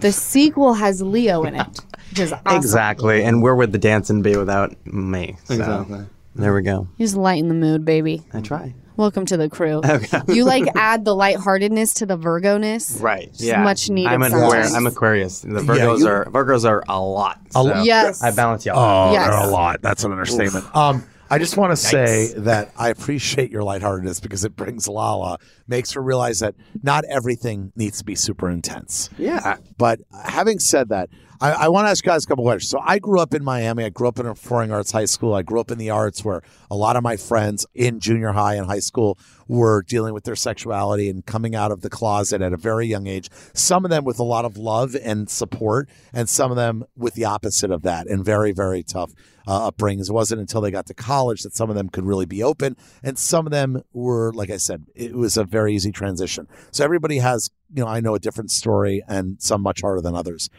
the 0.00 0.12
sequel 0.12 0.74
has 0.74 1.02
Leo 1.02 1.42
in 1.44 1.54
it, 1.56 1.80
which 2.10 2.20
is 2.20 2.32
awesome. 2.32 2.56
Exactly. 2.56 3.24
And 3.24 3.42
where 3.42 3.54
would 3.56 3.72
the 3.72 3.78
dancing 3.78 4.22
be 4.22 4.36
without 4.36 4.76
me? 4.86 5.36
So, 5.46 6.06
There 6.36 6.54
we 6.54 6.62
go. 6.62 6.86
You 6.98 7.04
just 7.06 7.16
lighten 7.16 7.48
the 7.48 7.54
mood, 7.54 7.84
baby. 7.84 8.22
I 8.32 8.40
try. 8.42 8.74
Welcome 8.96 9.26
to 9.26 9.36
the 9.36 9.48
crew. 9.48 9.80
Okay. 9.96 10.20
You 10.28 10.44
like 10.44 10.64
add 10.74 11.04
the 11.04 11.14
lightheartedness 11.14 11.94
to 11.94 12.06
the 12.06 12.16
Virgo-ness. 12.16 12.98
Right. 13.00 13.28
It's 13.28 13.42
Yeah. 13.42 13.62
much 13.62 13.88
needed 13.90 14.10
I'm 14.12 14.22
an 14.22 14.30
sometimes. 14.30 14.48
Aquarius. 14.52 14.74
I'm 14.74 14.86
Aquarius. 14.86 15.40
The 15.40 15.48
Virgos 15.60 15.98
you- 16.00 16.08
are 16.08 16.24
Virgos 16.26 16.68
are 16.68 16.82
a 16.88 17.00
lot. 17.00 17.40
A 17.50 17.52
so 17.62 17.82
Yes. 17.82 18.22
I 18.22 18.30
balance 18.32 18.64
y'all. 18.66 18.78
Oh, 18.78 19.12
Yes. 19.12 19.28
they're 19.28 19.48
a 19.48 19.50
lot. 19.50 19.80
That's 19.82 20.04
an 20.04 20.12
understatement. 20.12 20.74
Um, 20.76 21.04
I 21.28 21.38
just 21.38 21.56
want 21.56 21.72
to 21.72 21.76
say 21.76 22.32
that 22.36 22.70
I 22.76 22.88
appreciate 22.90 23.50
your 23.50 23.62
lightheartedness 23.64 24.20
because 24.20 24.44
it 24.44 24.54
brings 24.54 24.86
Lala, 24.86 25.38
makes 25.66 25.92
her 25.92 26.00
realize 26.02 26.38
that 26.40 26.54
not 26.82 27.04
everything 27.06 27.72
needs 27.74 27.98
to 27.98 28.04
be 28.04 28.14
super 28.14 28.48
intense. 28.48 29.10
yeah. 29.18 29.56
But 29.76 30.00
having 30.24 30.58
said 30.60 30.88
that, 30.90 31.08
I, 31.40 31.52
I 31.52 31.68
want 31.68 31.86
to 31.86 31.90
ask 31.90 32.04
you 32.04 32.10
guys 32.10 32.24
a 32.24 32.26
couple 32.26 32.44
questions. 32.44 32.70
So 32.70 32.80
I 32.82 32.98
grew 32.98 33.20
up 33.20 33.34
in 33.34 33.44
Miami. 33.44 33.84
I 33.84 33.90
grew 33.90 34.08
up 34.08 34.18
in 34.18 34.26
a 34.26 34.34
performing 34.34 34.72
arts 34.72 34.90
high 34.90 35.04
school. 35.04 35.34
I 35.34 35.42
grew 35.42 35.60
up 35.60 35.70
in 35.70 35.78
the 35.78 35.90
arts 35.90 36.24
where 36.24 36.42
a 36.70 36.76
lot 36.76 36.96
of 36.96 37.02
my 37.02 37.16
friends 37.16 37.66
in 37.74 38.00
junior 38.00 38.32
high 38.32 38.54
and 38.54 38.66
high 38.66 38.80
school 38.80 39.18
were 39.48 39.82
dealing 39.82 40.14
with 40.14 40.24
their 40.24 40.36
sexuality 40.36 41.08
and 41.08 41.24
coming 41.26 41.54
out 41.54 41.70
of 41.70 41.82
the 41.82 41.90
closet 41.90 42.42
at 42.42 42.52
a 42.52 42.56
very 42.56 42.86
young 42.86 43.06
age. 43.06 43.28
Some 43.54 43.84
of 43.84 43.90
them 43.90 44.04
with 44.04 44.18
a 44.18 44.24
lot 44.24 44.44
of 44.44 44.56
love 44.56 44.96
and 45.02 45.28
support, 45.28 45.88
and 46.12 46.28
some 46.28 46.50
of 46.50 46.56
them 46.56 46.84
with 46.96 47.14
the 47.14 47.24
opposite 47.24 47.70
of 47.70 47.82
that 47.82 48.06
and 48.06 48.24
very, 48.24 48.52
very 48.52 48.82
tough 48.82 49.12
uh, 49.46 49.70
upbringings. 49.70 50.08
It 50.08 50.12
wasn't 50.12 50.40
until 50.40 50.60
they 50.60 50.70
got 50.70 50.86
to 50.86 50.94
college 50.94 51.42
that 51.42 51.54
some 51.54 51.70
of 51.70 51.76
them 51.76 51.88
could 51.88 52.04
really 52.04 52.26
be 52.26 52.42
open, 52.42 52.76
and 53.02 53.18
some 53.18 53.46
of 53.46 53.52
them 53.52 53.82
were, 53.92 54.32
like 54.32 54.50
I 54.50 54.56
said, 54.56 54.86
it 54.94 55.14
was 55.14 55.36
a 55.36 55.44
very 55.44 55.74
easy 55.74 55.92
transition. 55.92 56.48
So 56.72 56.84
everybody 56.84 57.18
has, 57.18 57.50
you 57.72 57.84
know, 57.84 57.88
I 57.88 58.00
know 58.00 58.14
a 58.14 58.20
different 58.20 58.50
story, 58.50 59.02
and 59.06 59.40
some 59.40 59.62
much 59.62 59.82
harder 59.82 60.00
than 60.00 60.14
others. 60.16 60.50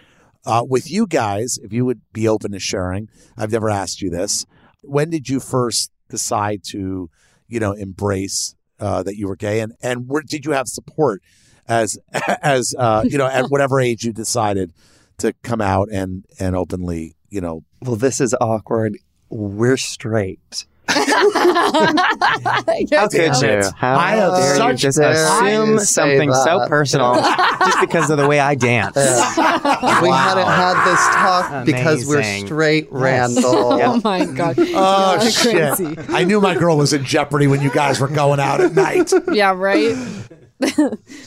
Uh, 0.45 0.63
with 0.67 0.89
you 0.89 1.07
guys, 1.07 1.57
if 1.61 1.73
you 1.73 1.85
would 1.85 2.01
be 2.13 2.27
open 2.27 2.51
to 2.51 2.59
sharing, 2.59 3.09
I've 3.37 3.51
never 3.51 3.69
asked 3.69 4.01
you 4.01 4.09
this. 4.09 4.45
When 4.81 5.09
did 5.09 5.29
you 5.29 5.39
first 5.39 5.91
decide 6.09 6.61
to, 6.69 7.09
you 7.47 7.59
know, 7.59 7.73
embrace 7.73 8.55
uh, 8.79 9.03
that 9.03 9.17
you 9.17 9.27
were 9.27 9.35
gay, 9.35 9.59
and 9.59 9.73
and 9.81 10.07
where 10.07 10.21
did 10.21 10.45
you 10.45 10.51
have 10.51 10.67
support 10.67 11.21
as 11.67 11.97
as 12.41 12.73
uh, 12.77 13.03
you 13.07 13.17
know 13.17 13.27
at 13.27 13.47
whatever 13.47 13.79
age 13.79 14.03
you 14.03 14.13
decided 14.13 14.73
to 15.17 15.33
come 15.43 15.61
out 15.61 15.89
and 15.91 16.25
and 16.39 16.55
openly, 16.55 17.15
you 17.29 17.41
know, 17.41 17.63
Well, 17.81 17.95
this 17.95 18.21
is 18.21 18.35
awkward. 18.39 18.97
We're 19.29 19.77
straight. 19.77 20.65
How 20.89 21.93
could 23.09 23.41
you? 23.41 23.61
How 23.75 23.97
I 23.97 24.11
have 24.15 24.33
dare 24.57 24.71
you 24.71 24.77
just 24.77 24.97
dare 24.97 25.11
assume 25.11 25.71
you 25.71 25.79
say 25.79 25.85
something 25.85 26.33
so 26.33 26.65
personal 26.67 27.15
just 27.65 27.79
because 27.81 28.09
of 28.09 28.17
the 28.17 28.27
way 28.27 28.39
I 28.39 28.55
dance? 28.55 28.95
We 28.97 30.09
hadn't 30.09 30.47
had 30.47 30.85
this 30.85 30.99
talk 31.15 31.65
because 31.65 32.05
we're 32.07 32.17
Amazing. 32.19 32.45
straight, 32.47 32.87
Randall. 32.91 33.81
Oh 33.87 34.01
my 34.03 34.25
god. 34.25 34.55
oh 34.59 35.19
Yeah, 35.21 35.29
shit! 35.29 35.75
crazy. 35.75 35.95
I 36.13 36.23
knew 36.23 36.41
my 36.41 36.55
girl 36.55 36.77
was 36.77 36.93
in 36.93 37.03
jeopardy 37.03 37.47
when 37.47 37.61
you 37.61 37.69
guys 37.71 37.99
were 37.99 38.07
going 38.07 38.39
out 38.39 38.61
at 38.61 38.73
night. 38.73 39.11
Yeah, 39.31 39.53
right. 39.55 39.95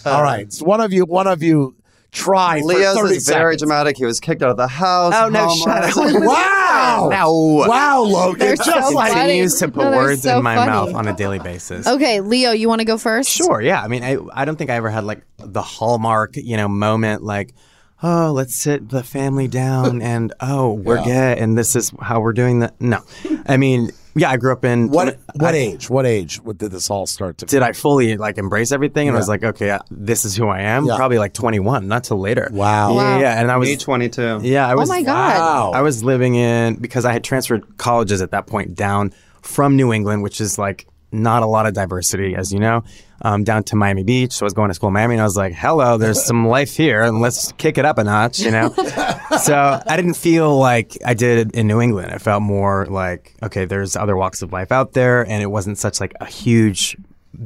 All 0.05 0.23
right, 0.23 0.53
so 0.53 0.64
one 0.64 0.81
of 0.81 0.92
you, 0.92 1.05
one 1.05 1.27
of 1.27 1.42
you, 1.42 1.75
try. 2.12 2.61
for 2.61 2.66
Leo's 2.66 2.96
30 2.99 3.14
is 3.16 3.29
very 3.29 3.55
seconds. 3.55 3.62
dramatic. 3.62 3.96
He 3.96 4.05
was 4.05 4.20
kicked 4.20 4.42
out 4.42 4.51
of 4.51 4.57
the 4.57 4.66
house. 4.68 5.14
Oh, 5.16 5.29
no, 5.29 5.55
shut 5.55 5.85
up. 5.85 5.90
Wow! 6.23 7.09
No. 7.11 7.33
Wow, 7.68 8.03
Logan! 8.03 8.38
They're 8.38 8.57
just 8.57 8.88
so 8.88 8.94
like 8.94 9.12
funny. 9.12 9.20
Continues 9.25 9.59
to 9.59 9.68
put 9.68 9.85
No, 9.85 9.90
they're 9.90 10.01
words 10.01 10.23
so 10.23 10.38
in 10.38 10.42
my 10.44 10.55
funny. 10.57 10.70
mouth 10.70 10.94
on 10.94 11.09
a 11.09 11.14
daily 11.16 11.38
basis. 11.38 11.87
Okay, 11.87 12.20
Leo, 12.20 12.53
you 12.53 12.68
want 12.68 12.81
to 12.81 12.85
go 12.85 12.96
first? 12.99 13.31
Sure, 13.31 13.61
yeah. 13.61 13.83
I 13.83 13.88
mean, 13.88 14.03
I, 14.03 14.18
I 14.33 14.44
don't 14.44 14.57
think 14.57 14.70
I 14.70 14.75
ever 14.77 14.90
had 14.90 15.05
like 15.05 15.23
the 15.38 15.62
hallmark, 15.62 16.37
you 16.37 16.57
know, 16.57 16.68
moment 16.68 17.23
like, 17.23 17.55
oh, 18.02 18.32
let's 18.32 18.54
sit 18.54 18.88
the 18.88 19.02
family 19.02 19.48
down 19.48 20.00
and 20.12 20.32
oh, 20.40 20.72
we're 20.74 21.02
gay 21.04 21.38
and 21.38 21.56
this 21.58 21.76
is 21.76 21.92
how 22.00 22.20
we're 22.20 22.32
doing 22.32 22.60
that. 22.60 22.80
No, 22.80 23.00
I 23.46 23.56
mean, 23.56 23.90
yeah, 24.16 24.30
I 24.30 24.36
grew 24.38 24.52
up 24.52 24.64
in 24.64 24.88
what? 24.90 25.18
What 25.36 25.54
I- 25.54 25.58
age? 25.58 25.88
What 25.88 26.04
age? 26.06 26.40
Did 26.44 26.72
this 26.72 26.90
all 26.90 27.06
start 27.06 27.38
to? 27.38 27.46
Did 27.46 27.62
I 27.62 27.72
fully 27.72 28.16
like 28.16 28.38
embrace 28.38 28.72
everything 28.72 29.06
and 29.08 29.14
Yeah. 29.14 29.18
was 29.20 29.28
like, 29.28 29.44
okay, 29.44 29.70
uh, 29.70 29.78
this 29.90 30.24
is 30.24 30.34
who 30.36 30.48
I 30.48 30.60
am? 30.62 30.84
Yeah. 30.86 30.96
Probably 30.96 31.18
like 31.18 31.32
21, 31.34 31.86
not 31.86 32.04
till 32.04 32.18
later. 32.18 32.48
Wow. 32.52 32.90
Yeah, 32.90 32.96
Wow. 32.96 33.18
yeah, 33.20 33.40
and 33.40 33.50
I 33.50 33.56
was 33.56 33.68
Me 33.68 33.76
22. 33.76 34.40
yeah, 34.42 34.66
I 34.66 34.74
was 34.74 34.90
Oh 34.90 34.92
my 34.94 35.02
God. 35.02 35.38
Wow. 35.38 35.70
I 35.72 35.82
was 35.82 36.02
living 36.02 36.34
in 36.34 36.74
because 36.76 37.04
I 37.04 37.12
had 37.12 37.22
transferred 37.22 37.76
colleges 37.78 38.20
at 38.20 38.32
that 38.32 38.46
point 38.46 38.74
down 38.74 39.12
from 39.42 39.76
New 39.76 39.92
England, 39.92 40.22
which 40.22 40.40
is 40.40 40.58
like 40.58 40.86
not 41.12 41.42
a 41.42 41.46
lot 41.46 41.66
of 41.66 41.75
diversity, 41.75 42.35
as 42.37 42.53
you 42.53 42.59
know, 42.61 42.83
um, 43.23 43.44
down 43.44 43.64
to 43.64 43.77
Miami 43.77 44.03
Beach. 44.05 44.33
So 44.33 44.44
I 44.44 44.46
was 44.46 44.53
going 44.55 44.68
to 44.68 44.75
school 44.75 44.88
in 44.88 44.94
Miami, 44.94 45.14
and 45.14 45.20
I 45.20 45.25
was 45.25 45.37
like, 45.37 45.53
"Hello, 45.55 45.96
there's 45.99 46.25
some 46.25 46.46
life 46.46 46.77
here, 46.77 47.03
and 47.03 47.20
let's 47.20 47.53
kick 47.53 47.79
it 47.79 47.85
up 47.85 47.99
a 47.99 48.05
notch," 48.05 48.38
you 48.40 48.51
know. 48.51 48.73
so 49.42 49.81
I 49.87 49.96
didn't 49.96 50.14
feel 50.14 50.57
like 50.59 50.96
I 51.05 51.14
did 51.14 51.55
in 51.55 51.66
New 51.66 51.81
England. 51.81 52.12
I 52.12 52.18
felt 52.18 52.42
more 52.42 52.87
like, 52.87 53.35
okay, 53.42 53.64
there's 53.64 53.96
other 53.96 54.16
walks 54.16 54.42
of 54.42 54.53
life 54.53 54.70
out 54.73 54.92
there, 54.92 55.23
and 55.27 55.42
it 55.42 55.46
wasn't 55.51 55.79
such 55.79 56.01
like 56.01 56.14
a 56.20 56.27
huge, 56.27 56.96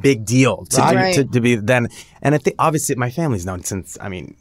big 0.00 0.24
deal 0.24 0.64
to, 0.66 0.80
Right. 0.80 1.14
to, 1.14 1.24
to 1.24 1.40
be 1.40 1.56
then. 1.56 1.88
And 2.22 2.34
I 2.34 2.38
think 2.38 2.56
obviously 2.58 2.94
my 2.96 3.10
family's 3.10 3.46
known 3.46 3.62
since. 3.64 3.96
I 4.00 4.08
mean, 4.08 4.36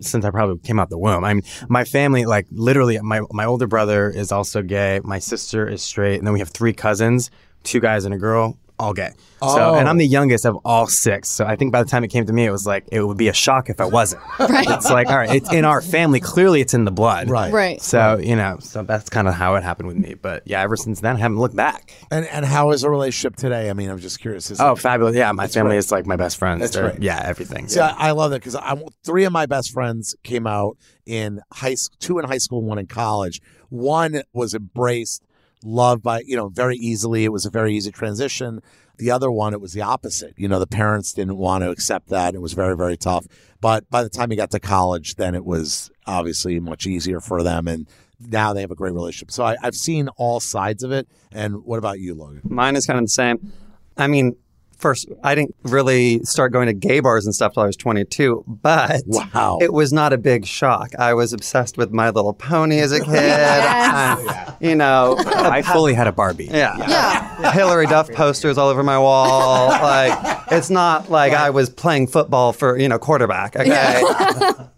since 0.00 0.24
I 0.24 0.30
probably 0.30 0.58
came 0.58 0.78
out 0.78 0.90
the 0.90 0.98
womb. 0.98 1.24
I 1.24 1.32
mean, 1.34 1.42
my 1.68 1.84
family, 1.84 2.26
like 2.26 2.46
literally, 2.52 2.98
my 3.00 3.22
my 3.32 3.44
older 3.46 3.66
brother 3.66 4.10
is 4.10 4.30
also 4.32 4.62
gay. 4.62 5.00
My 5.02 5.18
sister 5.18 5.66
is 5.66 5.82
straight, 5.82 6.18
and 6.18 6.26
then 6.26 6.32
we 6.34 6.40
have 6.40 6.50
three 6.50 6.72
cousins, 6.74 7.30
two 7.64 7.80
guys 7.80 8.04
and 8.04 8.14
a 8.14 8.18
girl, 8.18 8.58
all 8.78 8.92
gay. 8.94 9.10
So, 9.42 9.46
oh. 9.48 9.74
and 9.76 9.88
I'm 9.88 9.96
the 9.96 10.06
youngest 10.06 10.44
of 10.44 10.56
all 10.66 10.86
six. 10.86 11.26
So 11.30 11.46
I 11.46 11.56
think 11.56 11.72
by 11.72 11.82
the 11.82 11.88
time 11.88 12.04
it 12.04 12.08
came 12.08 12.26
to 12.26 12.32
me, 12.32 12.44
it 12.44 12.50
was 12.50 12.66
like 12.66 12.86
it 12.92 13.00
would 13.02 13.16
be 13.16 13.28
a 13.28 13.32
shock 13.32 13.70
if 13.70 13.80
I 13.80 13.86
wasn't. 13.86 14.22
Right. 14.38 14.68
It's 14.68 14.90
like, 14.90 15.08
all 15.08 15.16
right, 15.16 15.34
it's 15.34 15.50
in 15.52 15.64
our 15.64 15.80
family. 15.80 16.20
Clearly, 16.20 16.60
it's 16.60 16.74
in 16.74 16.84
the 16.84 16.90
blood. 16.90 17.30
Right. 17.30 17.50
Right. 17.52 17.80
So 17.80 18.18
you 18.18 18.36
know, 18.36 18.58
so 18.60 18.82
that's 18.82 19.08
kind 19.08 19.28
of 19.28 19.34
how 19.34 19.54
it 19.54 19.62
happened 19.62 19.88
with 19.88 19.96
me. 19.96 20.12
But 20.14 20.42
yeah, 20.46 20.60
ever 20.62 20.76
since 20.76 21.00
then, 21.00 21.16
I 21.16 21.18
haven't 21.20 21.38
looked 21.38 21.56
back. 21.56 21.92
And 22.10 22.26
and 22.26 22.44
how 22.44 22.70
is 22.72 22.82
the 22.82 22.90
relationship 22.90 23.36
today? 23.36 23.70
I 23.70 23.72
mean, 23.72 23.88
I'm 23.88 23.98
just 23.98 24.20
curious. 24.20 24.50
Is 24.50 24.60
Oh, 24.60 24.72
it- 24.72 24.78
fabulous! 24.78 25.14
Yeah, 25.16 25.32
my 25.32 25.46
family 25.46 25.70
great. 25.70 25.78
is 25.78 25.92
like 25.92 26.06
my 26.06 26.16
best 26.16 26.36
friends. 26.38 26.60
That's 26.60 26.74
They're- 26.74 26.90
great. 26.90 27.02
Yeah, 27.02 27.22
everything. 27.24 27.68
See, 27.68 27.80
I, 27.80 28.08
I 28.08 28.10
love 28.10 28.30
that 28.32 28.40
because 28.40 28.56
I 28.56 28.76
three 29.04 29.24
of 29.24 29.32
my 29.32 29.46
best 29.46 29.72
friends 29.72 30.14
came 30.22 30.46
out 30.46 30.76
in 31.06 31.40
high 31.52 31.74
school, 31.76 31.96
two 32.00 32.18
in 32.18 32.24
high 32.26 32.38
school, 32.38 32.62
one 32.62 32.78
in 32.78 32.86
college. 32.86 33.40
One 33.70 34.22
was 34.34 34.52
embraced, 34.52 35.22
loved 35.64 36.02
by 36.02 36.20
you 36.20 36.36
know 36.36 36.48
very 36.48 36.76
easily. 36.76 37.24
It 37.24 37.32
was 37.32 37.46
a 37.46 37.50
very 37.50 37.74
easy 37.74 37.90
transition. 37.90 38.60
The 38.98 39.10
other 39.10 39.30
one, 39.30 39.54
it 39.54 39.60
was 39.60 39.72
the 39.72 39.80
opposite. 39.80 40.34
You 40.36 40.46
know, 40.48 40.58
the 40.58 40.66
parents 40.66 41.14
didn't 41.14 41.38
want 41.38 41.64
to 41.64 41.70
accept 41.70 42.08
that. 42.08 42.34
It 42.34 42.40
was 42.40 42.52
very 42.52 42.76
very 42.76 42.96
tough. 42.96 43.26
But 43.60 43.88
by 43.90 44.02
the 44.02 44.10
time 44.10 44.30
he 44.30 44.36
got 44.36 44.50
to 44.52 44.60
college, 44.60 45.16
then 45.16 45.34
it 45.34 45.44
was 45.44 45.90
obviously 46.06 46.60
much 46.60 46.86
easier 46.86 47.20
for 47.20 47.42
them, 47.42 47.68
and 47.68 47.86
now 48.20 48.52
they 48.52 48.60
have 48.60 48.70
a 48.70 48.74
great 48.76 48.92
relationship. 48.92 49.30
So 49.30 49.44
I, 49.44 49.56
I've 49.62 49.74
seen 49.74 50.08
all 50.16 50.40
sides 50.40 50.82
of 50.82 50.92
it. 50.92 51.08
And 51.32 51.64
what 51.64 51.78
about 51.78 52.00
you, 52.00 52.14
Logan? 52.14 52.42
Mine 52.44 52.76
is 52.76 52.86
kind 52.86 52.98
of 52.98 53.04
the 53.04 53.08
same. 53.08 53.52
I 53.96 54.06
mean, 54.06 54.36
first, 54.80 55.08
I 55.22 55.34
didn't 55.34 55.54
really 55.64 56.20
start 56.24 56.52
going 56.52 56.66
to 56.66 56.72
gay 56.72 57.00
bars 57.00 57.24
and 57.26 57.34
stuff 57.34 57.54
till 57.54 57.62
I 57.62 57.66
was 57.66 57.76
22, 57.76 58.44
but 58.46 59.02
Wow. 59.06 59.58
it 59.60 59.72
was 59.72 59.92
not 59.92 60.12
a 60.12 60.18
big 60.18 60.46
shock. 60.46 60.90
I 60.98 61.14
was 61.14 61.32
obsessed 61.32 61.76
with 61.76 61.90
My 61.92 62.10
Little 62.10 62.32
Pony 62.32 62.78
as 62.80 62.92
a 62.92 63.00
kid. 63.04 63.12
Yes. 63.12 64.46
And, 64.60 64.70
you 64.70 64.74
know, 64.76 65.16
I 65.26 65.62
fully 65.62 65.94
had 65.94 66.06
a 66.06 66.12
Barbie. 66.12 66.46
yeah. 66.46 66.76
Yeah. 66.78 67.52
Hilary 67.52 67.86
Duff 67.86 68.10
posters 68.12 68.58
all 68.58 68.68
over 68.68 68.82
my 68.82 68.98
wall. 68.98 69.70
Like 69.90 70.38
it's 70.52 70.70
not 70.70 71.10
like 71.10 71.32
I 71.32 71.50
was 71.50 71.70
playing 71.70 72.06
football 72.08 72.52
for 72.52 72.76
you 72.76 72.88
know 72.88 72.98
quarterback. 72.98 73.56
Okay, 73.56 74.02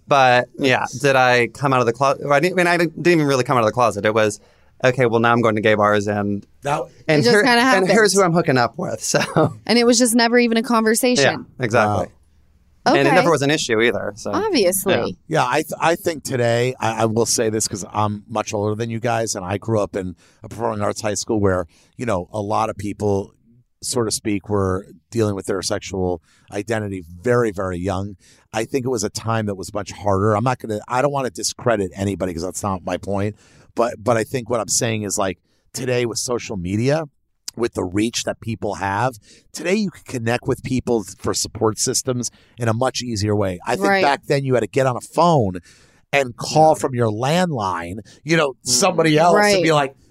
but 0.06 0.48
yeah, 0.58 0.84
did 1.00 1.16
I 1.16 1.48
come 1.48 1.72
out 1.72 1.80
of 1.80 1.86
the 1.86 1.92
closet? 1.92 2.26
I, 2.30 2.40
didn't, 2.40 2.54
I 2.54 2.56
mean, 2.56 2.66
I 2.66 2.76
didn't 2.76 3.06
even 3.06 3.26
really 3.26 3.44
come 3.44 3.56
out 3.56 3.60
of 3.60 3.66
the 3.66 3.72
closet. 3.72 4.04
It 4.04 4.14
was 4.14 4.40
okay. 4.84 5.06
Well, 5.06 5.20
now 5.20 5.32
I'm 5.32 5.40
going 5.40 5.54
to 5.56 5.60
gay 5.60 5.74
bars 5.74 6.06
and 6.08 6.46
That, 6.62 6.82
and, 7.08 7.20
It 7.20 7.24
just 7.24 7.44
kinda 7.44 7.60
and 7.62 7.88
here's 7.88 8.12
who 8.14 8.22
I'm 8.22 8.32
hooking 8.32 8.58
up 8.58 8.78
with. 8.78 9.02
So 9.02 9.20
And 9.66 9.78
it 9.78 9.84
was 9.84 9.98
just 9.98 10.14
never 10.14 10.38
even 10.38 10.56
a 10.56 10.62
conversation. 10.62 11.24
yeah, 11.24 11.32
conversation. 11.32 11.64
exactly. 11.64 12.06
Okay. 12.84 12.98
And 12.98 13.06
it 13.06 13.12
never 13.12 13.30
was 13.30 13.42
an 13.42 13.50
issue 13.50 13.80
either. 13.80 14.12
So 14.16 14.32
Obviously. 14.32 14.94
Yeah. 14.94 15.06
Yeah, 15.28 15.46
I 15.46 15.62
th- 15.62 15.72
I 15.80 15.94
think 15.94 16.24
today 16.24 16.74
I, 16.80 17.02
I 17.02 17.04
will 17.04 17.26
say 17.26 17.48
this 17.48 17.68
because 17.68 17.84
I'm 17.92 18.24
much 18.26 18.52
older 18.52 18.74
than 18.74 18.90
you 18.90 18.98
guys, 18.98 19.36
and 19.36 19.44
I 19.44 19.56
grew 19.58 19.78
up 19.80 19.94
in 19.94 20.16
a 20.42 20.48
performing 20.48 20.80
arts 20.82 21.00
high 21.00 21.14
school 21.14 21.38
where 21.38 21.66
you 21.96 22.06
know 22.06 22.28
a 22.32 22.40
lot 22.40 22.70
of 22.70 22.76
people, 22.76 23.34
sort 23.84 24.08
of 24.08 24.14
speak, 24.14 24.48
were 24.48 24.88
dealing 25.12 25.36
with 25.36 25.46
their 25.46 25.62
sexual 25.62 26.22
identity 26.50 27.04
very 27.22 27.52
very 27.52 27.78
young. 27.78 28.16
I 28.52 28.64
think 28.64 28.84
it 28.84 28.88
was 28.88 29.04
a 29.04 29.10
time 29.10 29.46
that 29.46 29.54
was 29.54 29.72
much 29.72 29.92
harder. 29.92 30.36
I'm 30.36 30.42
not 30.42 30.58
gonna. 30.58 30.80
I 30.88 31.02
don't 31.02 31.12
want 31.12 31.26
to 31.26 31.30
discredit 31.32 31.92
anybody 31.94 32.30
because 32.30 32.42
that's 32.42 32.64
not 32.64 32.84
my 32.84 32.96
point. 32.96 33.36
But 33.74 33.94
but 34.02 34.16
I 34.16 34.24
think 34.24 34.50
what 34.50 34.60
I'm 34.60 34.68
saying 34.68 35.02
is 35.02 35.18
like 35.18 35.38
today 35.72 36.06
with 36.06 36.18
social 36.18 36.56
media. 36.56 37.04
With 37.54 37.74
the 37.74 37.84
reach 37.84 38.24
that 38.24 38.40
people 38.40 38.76
have 38.76 39.18
today, 39.52 39.74
you 39.74 39.90
can 39.90 40.04
connect 40.04 40.48
with 40.48 40.62
people 40.62 41.04
for 41.18 41.34
support 41.34 41.78
systems 41.78 42.30
in 42.56 42.66
a 42.66 42.72
much 42.72 43.02
easier 43.02 43.36
way. 43.36 43.58
I 43.66 43.76
think 43.76 43.88
Right. 43.88 44.02
back 44.02 44.24
then 44.24 44.42
you 44.42 44.54
had 44.54 44.60
to 44.60 44.66
get 44.66 44.86
on 44.86 44.96
a 44.96 45.02
phone 45.02 45.58
and 46.14 46.34
call 46.34 46.74
from 46.76 46.94
your 46.94 47.10
landline, 47.10 47.98
you 48.24 48.38
know, 48.38 48.54
somebody 48.62 49.16
mm. 49.16 49.18
else 49.18 49.36
and 49.54 49.62
be 49.62 49.70
like, 49.72 49.90
"W- 49.90 50.00
w- 50.00 50.01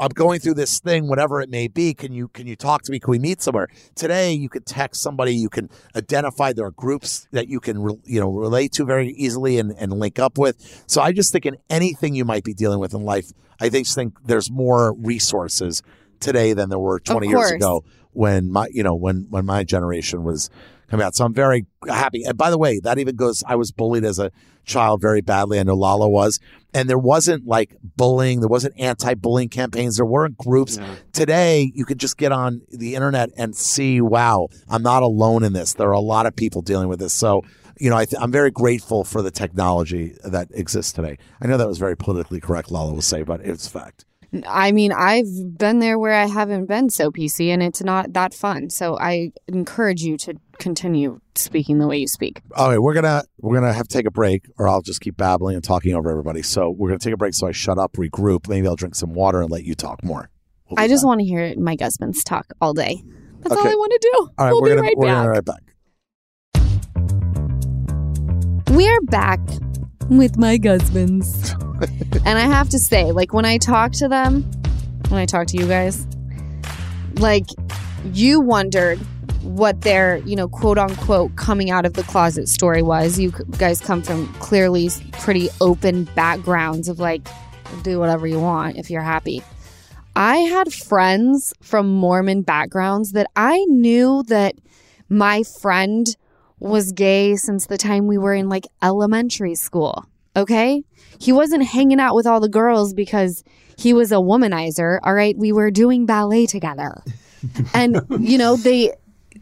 I'm 0.00 0.10
going 0.10 0.40
through 0.40 0.54
this 0.54 0.80
thing, 0.80 1.08
whatever 1.08 1.40
it 1.40 1.48
may 1.50 1.68
be. 1.68 1.94
Can 1.94 2.12
you 2.12 2.28
can 2.28 2.46
you 2.46 2.56
talk 2.56 2.82
to 2.82 2.92
me? 2.92 2.98
Can 2.98 3.10
we 3.10 3.18
meet 3.18 3.40
somewhere? 3.40 3.68
Today, 3.94 4.32
you 4.32 4.48
can 4.48 4.62
text 4.64 5.02
somebody. 5.02 5.34
You 5.34 5.48
can 5.48 5.70
identify 5.96 6.52
there 6.52 6.66
are 6.66 6.72
groups 6.72 7.28
that 7.32 7.48
you 7.48 7.60
can 7.60 7.82
re- 7.82 8.00
you 8.04 8.20
know 8.20 8.30
relate 8.30 8.72
to 8.72 8.84
very 8.84 9.10
easily 9.10 9.58
and, 9.58 9.72
and 9.78 9.92
link 9.92 10.18
up 10.18 10.38
with. 10.38 10.84
So 10.86 11.00
I 11.00 11.12
just 11.12 11.32
think 11.32 11.46
in 11.46 11.56
anything 11.70 12.14
you 12.14 12.24
might 12.24 12.44
be 12.44 12.54
dealing 12.54 12.78
with 12.78 12.94
in 12.94 13.02
life, 13.02 13.32
I 13.60 13.68
just 13.68 13.94
think 13.94 14.14
there's 14.24 14.50
more 14.50 14.94
resources 14.94 15.82
today 16.20 16.52
than 16.52 16.68
there 16.68 16.78
were 16.78 17.00
20 17.00 17.28
years 17.28 17.50
ago 17.50 17.84
when 18.12 18.50
my 18.50 18.68
you 18.72 18.82
know 18.82 18.94
when 18.94 19.26
when 19.30 19.44
my 19.44 19.64
generation 19.64 20.24
was 20.24 20.50
coming 20.88 21.04
out. 21.04 21.14
So 21.14 21.24
I'm 21.24 21.34
very 21.34 21.66
happy. 21.88 22.22
And 22.24 22.36
by 22.36 22.50
the 22.50 22.58
way, 22.58 22.80
that 22.80 22.98
even 22.98 23.16
goes. 23.16 23.42
I 23.46 23.56
was 23.56 23.72
bullied 23.72 24.04
as 24.04 24.18
a 24.18 24.30
child 24.64 25.00
very 25.00 25.20
badly. 25.20 25.58
I 25.58 25.62
know 25.62 25.74
Lala 25.74 26.08
was, 26.08 26.40
and 26.74 26.88
there 26.88 26.98
wasn't 26.98 27.46
like 27.46 27.76
bullying. 27.96 28.40
There 28.40 28.48
wasn't 28.48 28.78
anti-bullying 28.78 29.48
campaigns. 29.48 29.96
There 29.96 30.06
weren't 30.06 30.36
groups. 30.36 30.78
Today, 31.12 31.70
you 31.74 31.84
could 31.84 31.98
just 31.98 32.16
get 32.16 32.32
on 32.32 32.62
the 32.70 32.94
internet 32.94 33.30
and 33.36 33.54
see. 33.56 34.00
Wow, 34.00 34.48
I'm 34.68 34.82
not 34.82 35.02
alone 35.02 35.44
in 35.44 35.52
this. 35.52 35.74
There 35.74 35.88
are 35.88 35.92
a 35.92 36.00
lot 36.00 36.26
of 36.26 36.36
people 36.36 36.62
dealing 36.62 36.88
with 36.88 36.98
this. 36.98 37.12
So. 37.12 37.42
You 37.80 37.90
know, 37.90 37.96
I 37.96 38.04
th- 38.04 38.22
I'm 38.22 38.30
very 38.30 38.52
grateful 38.52 39.02
for 39.02 39.22
the 39.22 39.32
technology 39.32 40.14
that 40.22 40.48
exists 40.52 40.92
today. 40.92 41.18
I 41.40 41.48
know 41.48 41.56
that 41.56 41.66
was 41.66 41.78
very 41.78 41.96
politically 41.96 42.38
correct, 42.38 42.70
Lala 42.70 42.92
will 42.92 43.02
say, 43.02 43.24
but 43.24 43.40
it's 43.40 43.66
fact. 43.66 44.04
I 44.46 44.72
mean, 44.72 44.92
I've 44.92 45.26
been 45.58 45.80
there 45.80 45.98
where 45.98 46.14
I 46.14 46.24
haven't 46.26 46.66
been 46.66 46.88
so 46.88 47.10
PC 47.10 47.48
and 47.48 47.62
it's 47.62 47.82
not 47.82 48.14
that 48.14 48.32
fun. 48.32 48.70
So 48.70 48.98
I 48.98 49.32
encourage 49.46 50.02
you 50.02 50.16
to 50.18 50.34
continue 50.58 51.20
speaking 51.34 51.78
the 51.78 51.86
way 51.86 51.98
you 51.98 52.06
speak. 52.08 52.40
All 52.56 52.70
right, 52.70 52.78
we're 52.78 52.94
gonna 52.94 53.24
we're 53.38 53.54
gonna 53.54 53.72
have 53.72 53.88
to 53.88 53.92
take 53.94 54.06
a 54.06 54.10
break, 54.10 54.46
or 54.58 54.68
I'll 54.68 54.80
just 54.80 55.00
keep 55.02 55.16
babbling 55.18 55.54
and 55.56 55.62
talking 55.64 55.94
over 55.94 56.10
everybody. 56.10 56.40
So 56.42 56.70
we're 56.70 56.88
gonna 56.88 56.98
take 56.98 57.12
a 57.12 57.16
break. 57.18 57.34
So 57.34 57.46
I 57.46 57.52
shut 57.52 57.78
up, 57.78 57.92
regroup. 57.94 58.48
Maybe 58.48 58.66
I'll 58.66 58.76
drink 58.76 58.94
some 58.94 59.12
water 59.12 59.42
and 59.42 59.50
let 59.50 59.64
you 59.64 59.74
talk 59.74 60.02
more. 60.02 60.30
We'll 60.70 60.80
I 60.80 60.88
just 60.88 61.02
back. 61.02 61.08
want 61.08 61.20
to 61.20 61.26
hear 61.26 61.54
my 61.58 61.76
husband's 61.78 62.24
talk 62.24 62.46
all 62.60 62.72
day. 62.72 63.02
That's 63.40 63.54
all 63.54 63.66
I 63.66 63.74
want 63.74 63.92
to 63.92 63.98
do. 64.00 64.30
All 64.38 64.46
right, 64.46 64.52
we'll 64.52 64.62
we're 64.62 64.68
be 64.68 64.74
gonna 64.76 64.82
right 64.82 64.96
we're 64.96 65.06
back. 65.06 65.14
gonna 65.16 65.32
be 65.32 65.36
right 65.36 65.44
back. 65.44 65.62
We're 68.70 69.00
back 69.02 69.40
with 70.08 70.38
my 70.38 70.58
husbands. 70.62 71.54
And 71.82 72.38
I 72.38 72.42
have 72.42 72.68
to 72.70 72.78
say, 72.78 73.12
like, 73.12 73.32
when 73.32 73.44
I 73.44 73.58
talk 73.58 73.92
to 73.92 74.08
them, 74.08 74.42
when 75.08 75.20
I 75.20 75.26
talk 75.26 75.46
to 75.48 75.56
you 75.56 75.66
guys, 75.66 76.06
like, 77.14 77.46
you 78.12 78.40
wondered 78.40 78.98
what 79.42 79.80
their, 79.82 80.18
you 80.18 80.36
know, 80.36 80.48
quote 80.48 80.78
unquote 80.78 81.34
coming 81.36 81.70
out 81.70 81.84
of 81.84 81.94
the 81.94 82.02
closet 82.04 82.48
story 82.48 82.82
was. 82.82 83.18
You 83.18 83.32
guys 83.58 83.80
come 83.80 84.02
from 84.02 84.32
clearly 84.34 84.90
pretty 85.12 85.48
open 85.60 86.04
backgrounds 86.14 86.88
of 86.88 87.00
like, 87.00 87.26
do 87.82 87.98
whatever 87.98 88.26
you 88.26 88.40
want 88.40 88.76
if 88.76 88.90
you're 88.90 89.02
happy. 89.02 89.42
I 90.14 90.36
had 90.38 90.72
friends 90.72 91.54
from 91.62 91.88
Mormon 91.88 92.42
backgrounds 92.42 93.12
that 93.12 93.28
I 93.34 93.64
knew 93.64 94.22
that 94.28 94.54
my 95.08 95.42
friend 95.42 96.06
was 96.58 96.92
gay 96.92 97.34
since 97.36 97.66
the 97.66 97.78
time 97.78 98.06
we 98.06 98.18
were 98.18 98.34
in 98.34 98.48
like 98.48 98.66
elementary 98.82 99.54
school. 99.54 100.04
Okay. 100.36 100.82
He 101.18 101.32
wasn't 101.32 101.64
hanging 101.64 102.00
out 102.00 102.14
with 102.14 102.26
all 102.26 102.40
the 102.40 102.48
girls 102.48 102.94
because 102.94 103.44
he 103.76 103.92
was 103.92 104.12
a 104.12 104.16
womanizer. 104.16 104.98
All 105.02 105.14
right. 105.14 105.36
We 105.36 105.52
were 105.52 105.70
doing 105.70 106.06
ballet 106.06 106.46
together. 106.46 107.02
and, 107.74 108.00
you 108.18 108.38
know, 108.38 108.56
they, 108.56 108.92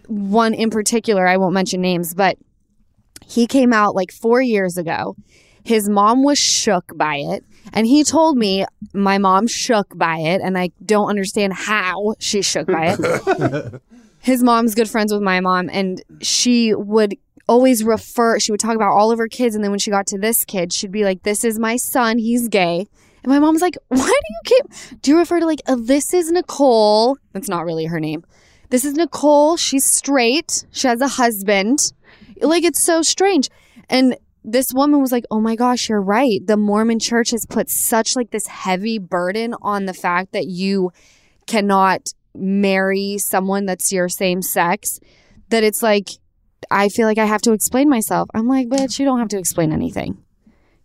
one 0.07 0.55
in 0.55 0.71
particular, 0.71 1.27
I 1.27 1.37
won't 1.37 1.55
mention 1.55 1.81
names, 1.81 2.15
but 2.15 2.37
he 3.25 3.47
came 3.47 3.73
out 3.73 3.95
like 3.95 4.11
four 4.11 4.41
years 4.41 4.77
ago. 4.77 5.15
His 5.63 5.89
mom 5.89 6.25
was 6.25 6.39
shook 6.39 6.97
by 6.97 7.17
it. 7.17 7.45
And 7.73 7.87
he 7.87 8.03
told 8.03 8.37
me 8.37 8.65
my 8.93 9.19
mom 9.19 9.47
shook 9.47 9.97
by 9.97 10.17
it. 10.17 10.41
And 10.43 10.59
I 10.59 10.71
don't 10.85 11.09
understand 11.09 11.53
how 11.53 12.15
she 12.19 12.43
shook 12.43 12.67
by 12.67 12.97
it 12.99 13.83
his 14.21 14.43
mom's 14.43 14.75
good 14.75 14.89
friends 14.89 15.13
with 15.13 15.23
my 15.23 15.41
mom 15.41 15.69
and 15.73 16.03
she 16.21 16.75
would 16.75 17.17
always 17.51 17.83
refer 17.83 18.39
she 18.39 18.53
would 18.53 18.61
talk 18.61 18.77
about 18.77 18.93
all 18.93 19.11
of 19.11 19.19
her 19.19 19.27
kids 19.27 19.57
and 19.57 19.65
then 19.65 19.73
when 19.73 19.81
she 19.81 19.91
got 19.91 20.07
to 20.07 20.17
this 20.17 20.45
kid 20.45 20.73
she'd 20.73 20.93
be 20.93 21.03
like 21.03 21.25
this 21.25 21.45
is 21.45 21.59
my 21.59 21.77
son 21.77 22.17
he's 22.17 22.49
gay. 22.49 22.87
And 23.25 23.31
my 23.31 23.41
mom's 23.41 23.61
like 23.61 23.77
why 23.89 23.97
do 23.97 24.05
you 24.05 24.41
keep 24.45 25.03
do 25.03 25.11
you 25.11 25.19
refer 25.19 25.41
to 25.41 25.47
like 25.47 25.61
this 25.67 26.15
is 26.15 26.31
nicole 26.31 27.19
that's 27.33 27.49
not 27.49 27.65
really 27.65 27.87
her 27.87 27.99
name 27.99 28.25
this 28.69 28.85
is 28.85 28.95
nicole 28.95 29.57
she's 29.57 29.85
straight 29.85 30.65
she 30.71 30.87
has 30.87 31.01
a 31.01 31.09
husband. 31.09 31.93
Like 32.41 32.63
it's 32.63 32.83
so 32.83 33.03
strange. 33.03 33.51
And 33.91 34.17
this 34.45 34.73
woman 34.73 35.01
was 35.01 35.11
like 35.11 35.25
oh 35.33 35.41
my 35.41 35.57
gosh 35.57 35.89
you're 35.89 36.01
right. 36.01 36.41
The 36.47 36.57
mormon 36.57 37.01
church 37.01 37.33
has 37.33 37.47
put 37.47 37.69
such 37.69 38.15
like 38.15 38.31
this 38.31 38.47
heavy 38.47 39.01
burden 39.01 39.57
on 39.61 39.87
the 39.87 39.93
fact 39.93 40.33
that 40.33 40.47
you 40.47 40.93
cannot 41.49 42.13
marry 42.33 43.19
someone 43.19 43.67
that's 43.67 43.93
your 43.93 44.09
same 44.09 44.41
sex 44.41 45.01
that 45.49 45.65
it's 45.65 45.83
like 45.83 46.11
I 46.71 46.89
feel 46.89 47.07
like 47.07 47.19
I 47.19 47.25
have 47.27 47.43
to 47.43 47.53
explain 47.53 47.89
myself. 47.89 48.29
I'm 48.35 48.47
like, 48.49 48.69
bitch, 48.69 48.99
you 48.99 49.05
don't 49.05 49.19
have 49.19 49.29
to 49.29 49.39
explain 49.39 49.73
anything. 49.73 50.19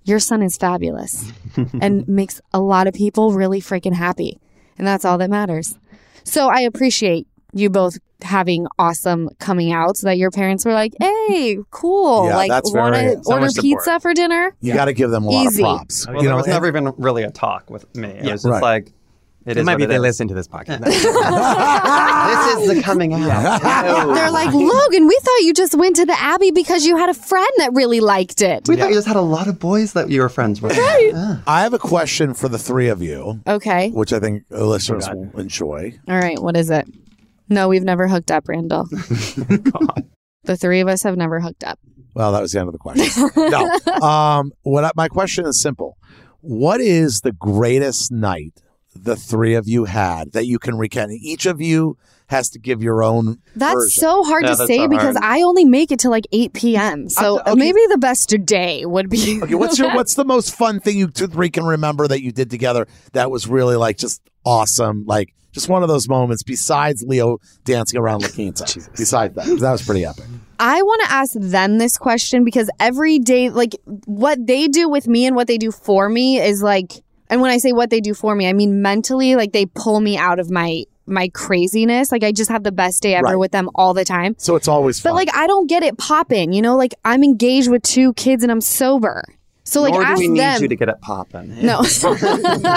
Your 0.04 0.20
son 0.20 0.42
is 0.44 0.56
fabulous 0.58 1.32
and 1.82 2.08
makes 2.08 2.40
a 2.54 2.60
lot 2.60 2.88
of 2.88 2.94
people 2.94 3.32
really 3.34 3.60
freaking 3.62 3.94
happy. 3.94 4.40
And 4.78 4.86
that's 4.86 5.04
all 5.06 5.18
that 5.18 5.30
matters. 5.30 5.76
So 6.24 6.48
I 6.50 6.62
appreciate 6.62 7.28
you 7.54 7.70
both 7.70 7.98
having 8.22 8.68
awesome 8.78 9.30
coming 9.40 9.72
out 9.72 9.98
so 9.98 10.08
that 10.08 10.18
your 10.18 10.30
parents 10.32 10.66
were 10.66 10.74
like, 10.74 10.94
hey, 11.00 11.58
cool. 11.72 12.28
Yeah, 12.28 12.36
like, 12.36 12.50
that's 12.50 12.74
want 12.74 12.94
very- 12.96 13.16
to 13.16 13.24
so 13.24 13.34
order 13.34 13.46
much 13.46 13.54
support. 13.54 13.64
pizza 13.84 14.00
for 14.00 14.14
dinner? 14.14 14.56
You 14.62 14.74
got 14.74 14.86
to 14.86 14.94
give 14.94 15.10
them 15.10 15.24
a 15.26 15.30
lot 15.30 15.46
Easy. 15.48 15.64
of 15.64 15.78
props. 15.78 16.06
Well, 16.08 16.18
you 16.18 16.22
there 16.24 16.30
know, 16.32 16.38
was 16.38 16.46
and- 16.46 16.54
never 16.54 16.68
even 16.68 16.92
really 16.98 17.24
a 17.24 17.32
talk 17.32 17.70
with 17.70 17.94
me. 17.96 18.10
It 18.10 18.24
was 18.24 18.44
just 18.44 18.46
Right. 18.48 18.62
like 18.62 18.92
it 19.46 19.52
It 19.52 19.58
is 19.58 19.66
might 19.66 19.78
be 19.78 19.84
it 19.84 19.88
they 19.88 19.96
is. 19.96 20.02
listen 20.02 20.28
to 20.30 20.34
this 20.34 20.48
podcast. 20.48 20.80
this 20.84 20.96
is 22.70 22.76
the 22.76 22.82
coming 22.84 23.14
out. 23.14 23.62
They're 24.16 24.32
like, 24.32 24.54
Logan, 24.54 25.08
we 25.08 25.18
thought 25.22 25.40
you 25.42 25.54
just 25.54 25.76
went 25.76 25.96
to 25.98 26.06
the 26.06 26.20
Abbey 26.20 26.52
because 26.52 26.86
you 26.86 26.98
had 26.98 27.10
a 27.10 27.14
friend 27.14 27.48
that 27.58 27.72
really 27.74 28.00
liked 28.00 28.42
it. 28.42 28.68
We 28.68 28.76
thought 28.76 28.90
you 28.90 28.96
just 28.96 29.08
had 29.08 29.16
a 29.16 29.22
lot 29.22 29.48
of 29.48 29.60
boys 29.60 29.94
that 29.94 30.10
you 30.10 30.22
were 30.22 30.30
friends 30.30 30.62
with. 30.62 30.76
Yeah. 30.76 31.38
I 31.48 31.62
have 31.62 31.74
a 31.74 31.80
question 31.80 32.34
for 32.34 32.50
the 32.50 32.58
three 32.58 32.88
of 32.90 33.02
you, 33.02 33.40
Okay. 33.48 33.92
which 33.92 34.12
I 34.14 34.20
think 34.20 34.48
the 34.50 34.66
listeners 34.66 35.08
will 35.10 35.40
enjoy. 35.40 35.94
All 36.08 36.18
right, 36.18 36.40
what 36.42 36.58
is 36.58 36.70
it? 36.70 36.88
No, 37.48 37.68
we've 37.70 37.84
never 37.84 38.08
hooked 38.08 38.32
up, 38.32 38.48
Randall. 38.48 38.86
the 38.90 40.58
three 40.60 40.80
of 40.80 40.88
us 40.88 41.04
have 41.04 41.18
never 41.18 41.40
hooked 41.40 41.64
up. 41.64 41.80
Well, 42.16 42.32
that 42.32 42.42
was 42.42 42.52
the 42.54 42.60
end 42.60 42.70
of 42.70 42.74
the 42.74 42.80
question. 42.80 43.30
no. 43.36 44.06
Um, 44.08 44.52
what 44.64 44.86
I, 44.86 44.92
my 44.96 45.08
question 45.08 45.46
is 45.46 45.62
simple. 45.62 45.98
What 46.42 46.80
is 46.80 47.22
the 47.22 47.32
greatest 47.34 48.12
night 48.12 48.62
the 48.96 49.16
three 49.16 49.54
of 49.56 49.68
you 49.68 49.86
had 49.86 50.32
that 50.34 50.46
you 50.46 50.60
can 50.60 50.78
recount? 50.78 51.12
Each 51.12 51.46
of 51.46 51.62
you 51.62 51.98
has 52.28 52.50
to 52.50 52.60
give 52.60 52.82
your 52.82 53.04
own 53.04 53.38
That's 53.56 53.74
version. 53.76 54.02
so 54.02 54.24
hard 54.24 54.44
Yeah, 54.46 54.50
to 54.56 54.68
say 54.68 54.78
so 54.78 54.88
because 54.88 55.16
hard. 55.16 55.24
I 55.24 55.44
only 55.44 55.64
make 55.66 55.92
it 55.92 56.00
to 56.00 56.10
like 56.10 56.26
8 56.32 56.54
p.m. 56.54 57.08
So 57.10 57.40
Okay. 57.42 57.54
maybe 57.56 57.80
the 57.90 58.00
best 58.00 58.34
day 58.46 58.84
would 58.86 59.10
be. 59.10 59.40
Okay, 59.44 59.54
what's 59.56 59.78
your 59.78 59.94
what's 59.94 60.16
the 60.16 60.26
most 60.26 60.56
fun 60.56 60.80
thing 60.80 60.98
you 60.98 61.08
two 61.10 61.28
three 61.28 61.50
can 61.52 61.66
remember 61.66 62.08
that 62.08 62.22
you 62.24 62.32
did 62.32 62.50
together 62.50 62.88
that 63.14 63.30
was 63.30 63.48
really 63.48 63.76
like 63.76 63.98
just 63.98 64.22
awesome? 64.44 65.04
Like 65.06 65.34
Just 65.52 65.70
one 65.70 65.84
of 65.84 65.90
those 65.90 66.10
moments. 66.10 66.42
Besides 66.44 67.04
Leo 67.08 67.38
dancing 67.64 68.00
around 68.00 68.22
La 68.24 68.30
Quinta. 68.30 68.64
Besides 68.98 69.36
that, 69.36 69.46
that 69.60 69.72
was 69.72 69.84
pretty 69.86 70.04
epic. 70.06 70.26
I 70.58 70.82
want 70.82 71.02
to 71.04 71.12
ask 71.12 71.34
them 71.34 71.78
this 71.78 71.98
question 71.98 72.44
because 72.46 72.70
every 72.80 73.20
day, 73.20 73.50
like 73.50 73.76
what 74.06 74.38
they 74.48 74.68
do 74.68 74.90
with 74.90 75.06
me 75.08 75.26
and 75.28 75.36
what 75.36 75.48
they 75.48 75.58
do 75.58 75.70
for 75.72 76.08
me 76.10 76.40
is 76.40 76.64
like, 76.64 76.94
and 77.30 77.42
when 77.42 77.52
I 77.52 77.58
say 77.58 77.72
what 77.72 77.90
they 77.90 78.02
do 78.02 78.14
for 78.14 78.36
me, 78.36 78.48
I 78.48 78.54
mean 78.54 78.82
mentally, 78.82 79.36
like 79.36 79.52
they 79.52 79.66
pull 79.66 80.00
me 80.00 80.18
out 80.18 80.40
of 80.40 80.50
my 80.52 80.84
my 81.08 81.30
craziness. 81.30 82.12
Like 82.12 82.24
I 82.24 82.32
just 82.32 82.50
have 82.50 82.64
the 82.64 82.72
best 82.72 83.04
day 83.04 83.14
ever 83.16 83.26
Right. 83.26 83.36
with 83.36 83.52
them 83.52 83.70
all 83.76 83.94
the 83.94 84.04
time. 84.06 84.36
So 84.40 84.56
it's 84.56 84.68
always 84.68 85.00
fun. 85.00 85.12
But 85.12 85.16
like 85.16 85.36
I 85.36 85.46
don't 85.48 85.68
get 85.68 85.84
it 85.84 85.98
popping, 85.98 86.52
you 86.54 86.62
know, 86.62 86.76
like 86.76 86.94
I'm 87.06 87.24
engaged 87.24 87.70
with 87.70 87.84
two 87.84 88.14
kids 88.14 88.42
and 88.44 88.52
I'm 88.52 88.62
sober. 88.62 89.24
So 89.68 89.82
like 89.82 89.94
Nor 89.94 90.02
do 90.04 90.08
ask 90.08 90.20
we 90.20 90.28
need 90.28 90.40
them. 90.40 90.62
you 90.62 90.68
to 90.68 90.76
get 90.76 90.90
it 90.90 91.02
popping. 91.02 91.66
no. 91.66 91.80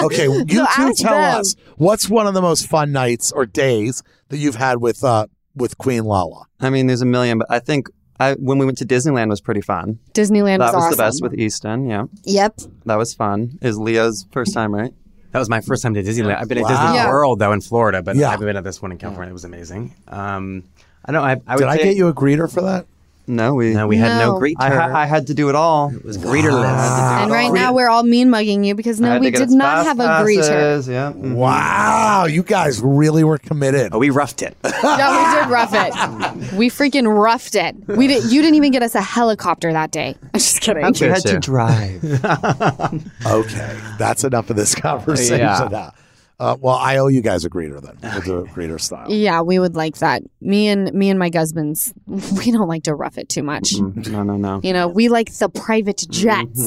okay, 0.05 0.27
you 0.27 0.43
two 0.45 0.93
tell 0.95 1.13
them. 1.13 1.39
us 1.41 1.55
what's 1.77 2.09
one 2.09 2.27
of 2.27 2.33
the 2.33 2.41
most 2.41 2.67
fun 2.67 2.91
nights 2.91 3.31
or 3.31 3.45
days 3.45 4.01
that 4.29 4.37
you've 4.37 4.55
had 4.55 4.79
with 4.81 5.03
uh 5.03 5.27
with 5.55 5.77
Queen 5.77 6.03
Lala. 6.05 6.45
I 6.59 6.69
mean, 6.69 6.87
there's 6.87 7.01
a 7.01 7.05
million, 7.05 7.39
but 7.39 7.47
I 7.49 7.59
think 7.59 7.89
I, 8.19 8.33
when 8.33 8.57
we 8.57 8.65
went 8.65 8.77
to 8.79 8.85
Disneyland 8.85 9.29
was 9.29 9.39
pretty 9.41 9.61
fun. 9.61 9.99
Disneyland 10.13 10.59
that 10.59 10.73
was, 10.73 10.75
was 10.75 10.83
awesome. 10.83 10.91
the 10.91 10.97
best 10.97 11.21
with 11.23 11.33
Easton. 11.35 11.87
Yeah, 11.87 12.05
Yep. 12.23 12.59
that 12.85 12.95
was 12.95 13.13
fun. 13.13 13.57
Is 13.61 13.77
Leo's 13.77 14.25
first 14.31 14.53
time, 14.53 14.73
right? 14.75 14.93
That 15.31 15.39
was 15.39 15.49
my 15.49 15.61
first 15.61 15.83
time 15.83 15.93
to 15.93 16.03
Disneyland. 16.03 16.37
I've 16.37 16.47
been 16.49 16.57
at 16.57 16.67
Disney 16.67 16.95
Yeah. 16.95 17.07
World 17.09 17.39
though 17.39 17.51
in 17.53 17.61
Florida, 17.61 18.01
but 18.01 18.15
Yeah. 18.15 18.27
I 18.27 18.31
haven't 18.31 18.47
been 18.47 18.57
at 18.57 18.63
this 18.63 18.81
one 18.81 18.91
in 18.91 18.97
California. 18.97 19.29
It 19.29 19.33
was 19.33 19.45
amazing. 19.45 19.93
Um, 20.07 20.63
I 21.05 21.11
don't. 21.11 21.21
know. 21.21 21.27
I, 21.27 21.41
I 21.47 21.55
would 21.55 21.59
Did 21.61 21.67
I 21.69 21.77
get 21.77 21.95
you 21.95 22.07
a 22.07 22.13
greeter 22.13 22.51
for 22.51 22.61
that? 22.61 22.85
No, 23.29 23.53
we. 23.53 23.73
No, 23.75 23.87
we 23.87 23.95
had 23.97 24.17
no 24.17 24.33
No. 24.33 24.39
greeter. 24.39 24.55
I, 24.59 24.69
ha- 24.69 24.91
I 24.97 25.05
had 25.05 25.27
to 25.27 25.33
do 25.35 25.49
it 25.49 25.55
all. 25.55 25.93
it 25.95 26.03
was 26.03 26.17
greeterless. 26.17 27.21
And 27.21 27.31
right 27.31 27.53
now 27.53 27.73
we're 27.73 27.87
all 27.87 28.01
mean 28.03 28.29
mugging 28.31 28.63
you 28.63 28.73
because 28.73 28.99
I 28.99 29.05
no, 29.05 29.11
had 29.13 29.21
we 29.21 29.27
to 29.27 29.31
get 29.31 29.37
did 29.37 29.43
its 29.45 29.53
not 29.53 29.85
fast 29.85 29.87
have 29.87 29.99
a 29.99 30.03
greeter. 30.25 30.37
passes, 30.49 30.87
Yeah. 30.87 31.11
mhm. 31.13 31.35
Wow, 31.35 32.25
you 32.25 32.41
guys 32.41 32.81
really 32.81 33.23
were 33.23 33.37
committed. 33.37 33.93
Oh, 33.93 33.99
we 33.99 34.09
roughed 34.09 34.41
it. 34.41 34.57
No, 34.63 34.71
we 34.71 35.39
did 35.41 35.49
rough 35.51 35.73
it. 35.73 36.53
We 36.53 36.69
freaking 36.69 37.07
roughed 37.07 37.53
it. 37.55 37.75
We 37.87 38.07
did. 38.07 38.31
You 38.31 38.41
didn't 38.41 38.55
even 38.55 38.71
get 38.71 38.81
us 38.81 38.95
a 38.95 39.01
helicopter 39.01 39.71
that 39.71 39.91
day. 39.91 40.15
I'm 40.33 40.39
just 40.39 40.61
kidding. 40.61 40.83
We 40.83 41.07
had 41.07 41.21
to 41.23 41.39
drive. 41.39 42.03
Okay, 43.25 43.77
that's 43.99 44.23
enough 44.23 44.49
of 44.49 44.55
this 44.55 44.73
conversation. 44.75 45.39
Yeah. 45.39 45.91
Now. 46.39 46.45
Uh, 46.45 46.57
well, 46.59 46.75
I 46.75 46.97
owe 46.97 47.07
you 47.07 47.21
guys 47.21 47.45
a 47.45 47.49
greeter 47.49 47.81
then. 47.81 47.97
We'll 48.13 48.21
do 48.21 48.37
a 48.39 48.47
greeter 48.47 48.79
style. 48.79 49.11
Yeah, 49.11 49.41
we 49.41 49.59
would 49.59 49.75
like 49.75 49.97
that. 49.97 50.23
Me 50.41 50.67
and 50.67 50.91
me 50.93 51.09
and 51.09 51.19
my 51.19 51.29
husbands, 51.33 51.93
we 52.07 52.51
don't 52.51 52.67
like 52.67 52.83
to 52.83 52.95
rough 52.95 53.17
it 53.17 53.29
too 53.29 53.43
much. 53.43 53.73
no, 53.79 54.23
no, 54.23 54.35
no. 54.37 54.61
You 54.63 54.73
know, 54.73 54.87
we 54.87 55.09
like 55.09 55.31
the 55.37 55.49
private 55.49 56.03
jets 56.09 56.59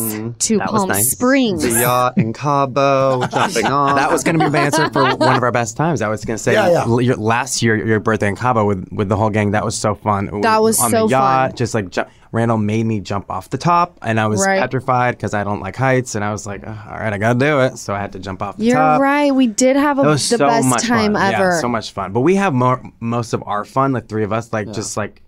to 0.46 0.58
That 0.58 0.68
Palm 0.68 0.88
nice. 0.88 1.10
Springs. 1.10 1.62
The 1.62 1.80
yacht 1.80 2.18
in 2.18 2.32
Cabo, 2.32 3.26
jumping 3.32 3.66
on. 3.66 3.96
That 3.96 4.10
was 4.10 4.22
going 4.24 4.38
to 4.38 4.44
be 4.44 4.50
my 4.50 4.58
answer 4.60 4.90
for 4.90 5.02
one 5.16 5.36
of 5.36 5.42
our 5.42 5.52
best 5.52 5.76
times. 5.76 6.00
I 6.02 6.08
was 6.08 6.24
going 6.24 6.36
to 6.36 6.42
say 6.42 6.52
Yeah, 6.52 6.86
yeah. 6.86 6.98
your, 7.00 7.16
last 7.16 7.62
year, 7.62 7.76
your 7.86 8.00
birthday 8.00 8.28
in 8.28 8.36
Cabo 8.36 8.64
with, 8.64 8.88
with 8.92 9.08
the 9.08 9.16
whole 9.16 9.30
gang. 9.30 9.50
That 9.52 9.64
was 9.64 9.76
so 9.76 9.94
fun. 9.94 10.40
That 10.42 10.62
was 10.62 10.80
on 10.80 10.90
so 10.90 11.06
the 11.06 11.10
yacht, 11.10 11.50
fun. 11.50 11.56
Just 11.56 11.74
like 11.74 11.90
ju- 11.90 12.04
Randall 12.32 12.56
made 12.58 12.84
me 12.86 12.98
jump 13.00 13.30
off 13.30 13.50
the 13.50 13.58
top, 13.58 13.98
and 14.02 14.18
I 14.18 14.26
was 14.26 14.40
Right. 14.40 14.58
petrified 14.58 15.16
because 15.16 15.34
I 15.34 15.44
don't 15.44 15.60
like 15.60 15.76
heights, 15.76 16.14
and 16.14 16.24
I 16.24 16.32
was 16.32 16.46
like, 16.46 16.66
"Ugh, 16.66 16.76
all 16.90 16.96
right, 16.98 17.12
I 17.12 17.18
got 17.18 17.34
to 17.34 17.38
do 17.38 17.60
it. 17.60 17.76
So 17.78 17.94
I 17.94 18.00
had 18.00 18.12
to 18.12 18.18
jump 18.18 18.40
off 18.42 18.56
the 18.56 18.70
top. 18.70 18.98
You're 18.98 19.02
right. 19.06 19.34
We 19.34 19.46
did 19.46 19.76
have 19.76 19.98
a, 19.98 20.00
It 20.00 20.04
the 20.04 20.10
was 20.12 20.24
so 20.24 20.38
best 20.38 20.84
time 20.84 21.12
fun. 21.12 21.34
ever. 21.34 21.50
Yeah, 21.50 21.60
so 21.60 21.68
much 21.68 21.92
fun. 21.92 22.12
But 22.12 22.20
we 22.22 22.34
have 22.36 22.54
more, 22.54 22.82
most 23.00 23.34
of 23.34 23.42
our 23.46 23.64
fun, 23.66 23.92
like 23.92 24.08
three 24.08 24.24
of 24.24 24.32
us, 24.32 24.50
like 24.52 24.72
just 24.72 24.96
like 24.96 25.22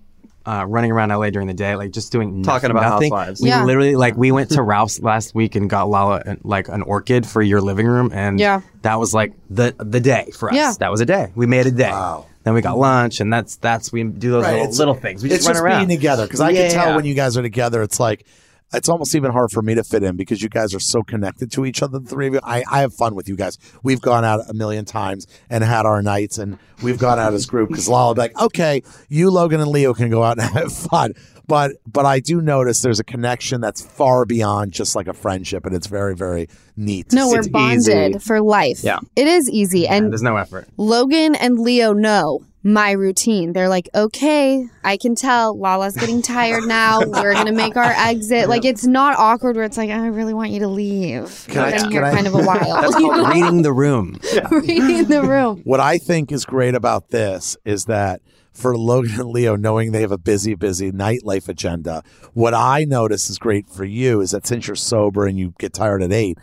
uh, 0.47 0.65
running 0.69 0.91
around 0.93 1.09
LA 1.11 1.31
during 1.31 1.49
the 1.49 1.55
day, 1.55 1.75
like 1.77 1.91
just 1.91 2.13
doing 2.13 2.43
Talking 2.43 2.69
nothing, 2.69 2.71
about 2.73 2.91
nothing. 2.91 3.13
housewives. 3.13 3.41
We 3.41 3.49
Yeah. 3.49 3.65
literally 3.65 3.97
like 3.97 4.17
we 4.17 4.31
went 4.33 4.51
to 4.51 4.63
Ralph's 4.73 5.01
last 5.01 5.35
week 5.35 5.55
and 5.57 5.71
got 5.71 5.89
Lala 5.89 6.17
uh, 6.27 6.35
like 6.43 6.69
an 6.69 6.83
orchid 6.83 7.27
for 7.27 7.41
your 7.43 7.61
living 7.61 7.87
room, 7.87 8.11
and 8.13 8.39
Yeah. 8.39 8.61
that 8.83 8.99
was 8.99 9.15
like 9.15 9.33
the 9.51 9.75
the 9.79 10.01
day 10.01 10.31
for 10.39 10.51
us. 10.51 10.55
Yeah. 10.57 10.73
That 10.79 10.91
was 10.91 11.01
a 11.01 11.07
day. 11.07 11.33
We 11.35 11.47
made 11.47 11.67
a 11.67 11.71
day. 11.71 11.91
Wow. 11.91 12.27
Then 12.43 12.53
we 12.53 12.61
got 12.61 12.77
lunch, 12.77 13.21
and 13.21 13.33
that's 13.33 13.57
that's 13.57 13.91
we 13.91 14.03
do 14.05 14.31
those 14.33 14.43
Right, 14.45 14.51
little, 14.51 14.65
it's- 14.65 14.79
little 14.79 14.95
things. 14.95 15.23
We 15.23 15.31
it's 15.31 15.39
just 15.39 15.47
run 15.49 15.55
just 15.55 15.63
around 15.65 15.87
being 15.87 15.99
together 15.99 16.25
because 16.27 16.41
I 16.41 16.53
can 16.53 16.71
tell 16.71 16.95
when 16.97 17.07
you 17.07 17.15
guys 17.15 17.39
are 17.39 17.43
together. 17.43 17.83
It's 17.83 17.99
like 17.99 18.27
it's 18.75 18.89
almost 18.89 19.15
even 19.15 19.31
hard 19.31 19.51
for 19.51 19.63
me 19.63 19.75
to 19.75 19.85
fit 19.85 20.03
in 20.03 20.17
because 20.17 20.43
you 20.43 20.49
guys 20.49 20.75
are 20.75 20.81
so 20.81 21.03
connected 21.03 21.51
to 21.53 21.65
each 21.65 21.83
other. 21.83 21.99
The 21.99 22.09
three 22.09 22.27
of 22.29 22.35
you, 22.35 22.41
I, 22.43 22.65
I 22.71 22.81
have 22.81 22.93
fun 22.95 23.15
with 23.15 23.29
you 23.29 23.37
guys. 23.37 23.59
We've 23.83 24.01
gone 24.01 24.25
out 24.25 24.49
a 24.49 24.55
million 24.55 24.85
times 24.85 25.27
and 25.51 25.63
had 25.65 25.87
our 25.87 26.03
nights, 26.03 26.39
and 26.39 26.59
we've 26.83 26.99
gone 26.99 27.19
out 27.19 27.35
as 27.35 27.45
a 27.45 27.49
group 27.49 27.69
because 27.69 27.89
Lala 27.89 28.09
will 28.09 28.15
be 28.15 28.21
like, 28.21 28.41
okay, 28.41 28.83
you, 29.09 29.31
Logan, 29.31 29.61
and 29.61 29.71
Leo 29.71 29.95
can 29.95 30.11
go 30.11 30.23
out 30.23 30.39
and 30.39 30.51
have 30.55 30.73
fun. 30.73 31.13
But 31.47 31.73
but 31.87 32.07
I 32.07 32.21
do 32.21 32.41
notice 32.41 32.81
there's 32.81 33.01
a 33.01 33.05
connection 33.05 33.61
that's 33.61 33.85
far 33.85 34.25
beyond 34.25 34.73
just 34.73 34.97
like 34.97 35.09
a 35.09 35.13
friendship, 35.13 35.67
and 35.67 35.75
it's 35.75 35.87
very 35.87 36.15
very 36.17 36.49
neat. 36.77 37.13
no, 37.13 37.27
see. 37.27 37.33
we're 37.33 37.39
It's 37.41 37.49
bonded 37.49 38.11
easy. 38.17 38.19
for 38.19 38.41
life. 38.41 38.83
Yeah. 38.83 38.99
It 39.15 39.27
is 39.27 39.51
easy. 39.51 39.87
And 39.87 40.11
There's 40.11 40.23
no 40.23 40.37
effort. 40.37 40.69
Logan 40.79 41.35
and 41.35 41.59
Leo 41.59 41.93
know 41.93 42.41
my 42.67 42.93
routine. 42.93 43.53
They're 43.53 43.69
like, 43.69 43.91
okay, 43.95 44.67
I 44.83 44.97
can 44.97 45.15
tell 45.15 45.57
Lala's 45.57 45.95
getting 45.97 46.23
tired 46.23 46.65
now. 46.65 47.01
We're 47.01 47.35
going 47.35 47.47
to 47.47 47.53
make 47.53 47.77
our 47.77 47.93
exit. 47.97 48.49
Like, 48.49 48.65
it's 48.65 48.87
not 48.87 49.19
awkward 49.19 49.57
where 49.57 49.67
it's 49.67 49.77
like, 49.77 49.91
I 49.91 50.07
really 50.07 50.33
want 50.33 50.51
you 50.51 50.61
to 50.61 50.69
leave. 50.69 51.45
Can 51.49 51.59
I- 51.63 51.67
I've 51.67 51.83
been 51.83 51.91
can 51.91 52.05
I- 52.05 52.15
kind 52.15 52.27
of 52.27 52.35
a 52.35 52.39
while. 52.43 52.81
That's 52.81 52.95
called 52.97 53.29
reading 53.35 53.61
the 53.63 53.73
room. 53.73 54.19
Reading 54.51 55.05
the 55.05 55.23
room. 55.23 55.61
What 55.65 55.81
I 55.81 55.99
think 55.99 56.33
is 56.33 56.45
great 56.47 56.75
about 56.75 57.11
this 57.11 57.57
is 57.67 57.85
that 57.85 58.23
for 58.55 58.77
Logan 58.79 59.21
and 59.21 59.29
Leo, 59.29 59.57
knowing 59.57 59.93
they 59.93 60.01
have 60.01 60.13
a 60.13 60.17
busy, 60.19 60.55
busy 60.55 60.91
nightlife 60.91 61.49
agenda, 61.49 62.03
what 62.33 62.55
I 62.55 62.85
notice 62.85 63.29
is 63.29 63.39
great 63.39 63.69
for 63.69 63.85
you 63.85 64.21
is 64.23 64.31
that 64.31 64.47
since 64.47 64.67
you're 64.67 64.75
sober 64.77 65.27
and 65.27 65.39
you 65.39 65.53
get 65.59 65.75
tired 65.75 66.03
at 66.03 66.13
eight, 66.13 66.39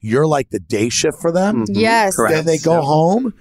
you're 0.00 0.26
like 0.26 0.50
the 0.50 0.58
day 0.60 0.88
shift 0.90 1.18
for 1.20 1.32
them. 1.32 1.64
Mm-hmm. 1.64 1.78
Yes. 1.80 2.16
Correct. 2.16 2.34
Then 2.34 2.44
they 2.44 2.58
go 2.58 2.82
home, 2.82 3.32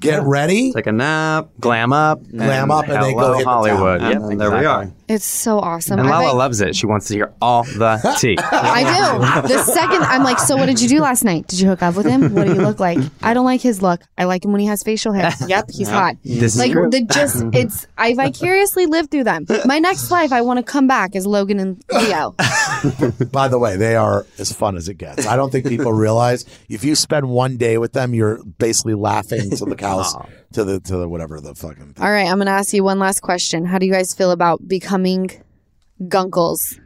get 0.00 0.22
ready. 0.22 0.72
Take 0.72 0.86
a 0.86 0.92
nap. 0.92 1.48
Glam 1.60 1.92
up, 1.92 2.20
Glam 2.30 2.70
up, 2.70 2.88
and 2.88 3.02
they 3.02 3.12
go 3.14 3.38
the 3.38 3.44
Hollywood. 3.44 4.00
town. 4.00 4.10
Yep, 4.12 4.22
And 4.32 4.40
there 4.40 4.50
we 4.50 4.64
are. 4.64 4.90
It's 5.08 5.24
so 5.24 5.58
awesome. 5.58 5.98
And 5.98 6.08
I 6.08 6.10
Lala 6.10 6.26
bet- 6.28 6.36
loves 6.36 6.60
it. 6.60 6.76
She 6.76 6.86
wants 6.86 7.08
to 7.08 7.14
hear 7.14 7.32
all 7.40 7.64
the 7.64 7.96
tea. 8.20 8.36
I 8.38 8.82
do. 9.42 9.48
The 9.48 9.62
second 9.64 10.02
I'm 10.02 10.22
like, 10.22 10.38
so 10.38 10.56
what 10.56 10.66
did 10.66 10.80
you 10.80 10.88
do 10.88 11.00
last 11.00 11.24
night? 11.24 11.46
Did 11.46 11.60
you 11.60 11.68
hook 11.68 11.82
up 11.82 11.94
with 11.96 12.06
him? 12.06 12.34
What 12.34 12.46
do 12.46 12.54
you 12.54 12.60
look 12.60 12.78
like? 12.78 12.98
I 13.22 13.32
don't 13.34 13.44
like 13.46 13.60
his 13.60 13.80
look. 13.82 14.00
I 14.18 14.24
like 14.24 14.44
him 14.44 14.52
when 14.52 14.60
he 14.60 14.66
has 14.66 14.82
facial 14.82 15.12
hair. 15.12 15.32
Yep, 15.48 15.70
he's 15.72 15.88
hot. 15.88 16.16
This 16.24 16.54
is 16.54 16.58
like 16.58 16.72
true. 16.72 16.90
the 16.90 17.02
just 17.04 17.42
it's 17.54 17.86
I 17.96 18.12
vicariously 18.14 18.84
live 18.86 19.08
through 19.10 19.24
them. 19.24 19.46
My 19.64 19.78
next 19.78 20.10
life 20.10 20.30
I 20.32 20.42
want 20.42 20.58
to 20.58 20.62
come 20.62 20.86
back 20.86 21.16
as 21.16 21.26
Logan 21.26 21.58
and 21.58 21.82
Leo. 21.90 22.34
By 23.32 23.48
the 23.48 23.58
way, 23.58 23.76
they 23.76 23.96
are 23.96 24.26
as 24.38 24.52
fun 24.52 24.76
as 24.76 24.88
it 24.88 24.94
gets. 24.94 25.26
I 25.26 25.36
don't 25.36 25.50
think 25.50 25.66
people 25.66 25.92
realize 25.92 26.44
if 26.68 26.84
you 26.84 26.94
spend 26.94 27.28
one 27.30 27.56
day 27.56 27.78
with 27.78 27.92
them, 27.94 28.14
you're 28.14 28.42
basically 28.58 28.94
laughing 28.94 29.50
to 29.50 29.64
the 29.64 29.76
cows, 29.76 30.14
to 30.52 30.64
the 30.64 30.80
to 30.80 30.96
the 30.96 31.08
whatever 31.08 31.40
the 31.40 31.54
fucking. 31.54 31.94
All 32.00 32.10
right, 32.10 32.26
I'm 32.28 32.38
gonna 32.38 32.50
ask 32.50 32.72
you 32.72 32.84
one 32.84 32.98
last 32.98 33.20
question. 33.20 33.64
How 33.64 33.78
do 33.78 33.86
you 33.86 33.92
guys 33.92 34.14
feel 34.14 34.30
about 34.30 34.66
becoming 34.66 35.30
gunkles 36.02 36.78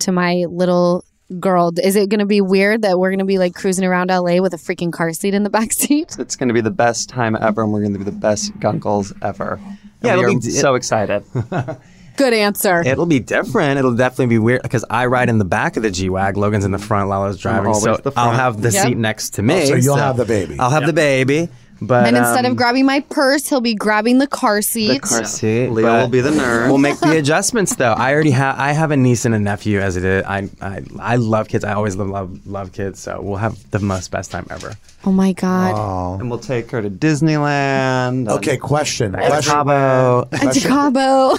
to 0.00 0.12
my 0.12 0.44
little 0.48 1.04
girl? 1.40 1.72
Is 1.82 1.96
it 1.96 2.08
gonna 2.08 2.26
be 2.26 2.40
weird 2.40 2.82
that 2.82 2.98
we're 2.98 3.10
gonna 3.10 3.24
be 3.24 3.38
like 3.38 3.54
cruising 3.54 3.84
around 3.84 4.10
LA 4.10 4.40
with 4.40 4.54
a 4.54 4.58
freaking 4.58 4.92
car 4.92 5.12
seat 5.12 5.34
in 5.34 5.42
the 5.42 5.50
back 5.58 5.72
seat? 5.72 6.16
It's 6.18 6.36
going 6.36 6.48
to 6.48 6.54
be 6.54 6.60
the 6.60 6.70
best 6.70 7.08
time 7.08 7.36
ever, 7.40 7.62
and 7.62 7.72
we're 7.72 7.80
going 7.80 7.92
to 7.92 7.98
be 7.98 8.04
the 8.04 8.12
best 8.12 8.52
gunkles 8.58 9.12
ever. 9.22 9.60
Yeah, 10.02 10.16
we 10.16 10.24
are 10.24 10.38
be- 10.38 10.40
so 10.50 10.74
excited. 10.74 11.24
Good 12.18 12.34
answer. 12.34 12.80
It'll 12.80 13.06
be 13.06 13.20
different. 13.20 13.78
It'll 13.78 13.94
definitely 13.94 14.26
be 14.26 14.38
weird 14.38 14.62
because 14.62 14.84
I 14.90 15.06
ride 15.06 15.28
in 15.28 15.38
the 15.38 15.44
back 15.44 15.76
of 15.76 15.84
the 15.84 15.90
G 15.90 16.10
Wag. 16.10 16.36
Logan's 16.36 16.64
in 16.64 16.72
the 16.72 16.78
front. 16.78 17.08
Lala's 17.08 17.38
driving. 17.38 17.72
So 17.74 17.96
the 17.96 18.12
I'll 18.16 18.32
have 18.32 18.60
the 18.60 18.72
Yep. 18.72 18.86
seat 18.86 18.96
next 18.96 19.34
to 19.34 19.42
oh, 19.42 19.44
me. 19.44 19.62
Oh, 19.62 19.64
so 19.66 19.74
you'll 19.76 19.96
have 19.96 20.16
the 20.16 20.24
baby. 20.24 20.58
I'll 20.58 20.70
have 20.70 20.84
the 20.84 20.92
baby. 20.92 21.48
But 21.80 22.08
and 22.08 22.16
instead 22.16 22.44
um, 22.44 22.52
of 22.52 22.56
grabbing 22.56 22.86
my 22.86 23.00
purse, 23.00 23.48
he'll 23.48 23.60
be 23.60 23.74
grabbing 23.74 24.18
the 24.18 24.26
car 24.26 24.62
seat. 24.62 24.88
The 24.94 24.98
car 25.00 25.24
seat. 25.24 25.68
Leo 25.68 26.00
will 26.00 26.08
be 26.08 26.20
the 26.20 26.30
nerd. 26.30 26.68
We'll 26.68 26.78
make 26.78 26.98
the 26.98 27.16
adjustments 27.18 27.76
though. 27.76 27.92
I 27.92 28.12
already 28.12 28.32
have. 28.32 28.58
I 28.58 28.72
have 28.72 28.90
a 28.90 28.96
niece 28.96 29.24
and 29.24 29.34
a 29.34 29.38
nephew 29.38 29.78
as 29.78 29.96
it 29.96 30.04
is. 30.04 30.24
I 30.24 30.48
I, 30.60 30.82
I 30.98 31.16
love 31.16 31.48
kids. 31.48 31.64
I 31.64 31.74
always 31.74 31.94
love, 31.96 32.08
love 32.08 32.46
love 32.46 32.72
kids. 32.72 32.98
So 32.98 33.20
we'll 33.20 33.36
have 33.36 33.70
the 33.70 33.78
most 33.78 34.10
best 34.10 34.30
time 34.30 34.46
ever. 34.50 34.74
oh 35.04 35.12
my 35.12 35.32
god. 35.32 35.74
Oh. 35.76 36.18
and 36.18 36.28
we'll 36.30 36.40
take 36.40 36.70
her 36.72 36.82
to 36.82 36.90
Disneyland. 36.90 38.28
Okay, 38.28 38.56
question. 38.56 39.14
At 39.14 39.26
question. 39.26 39.52
Cabo. 39.52 40.24
To 40.32 40.60
Cabo. 40.60 41.36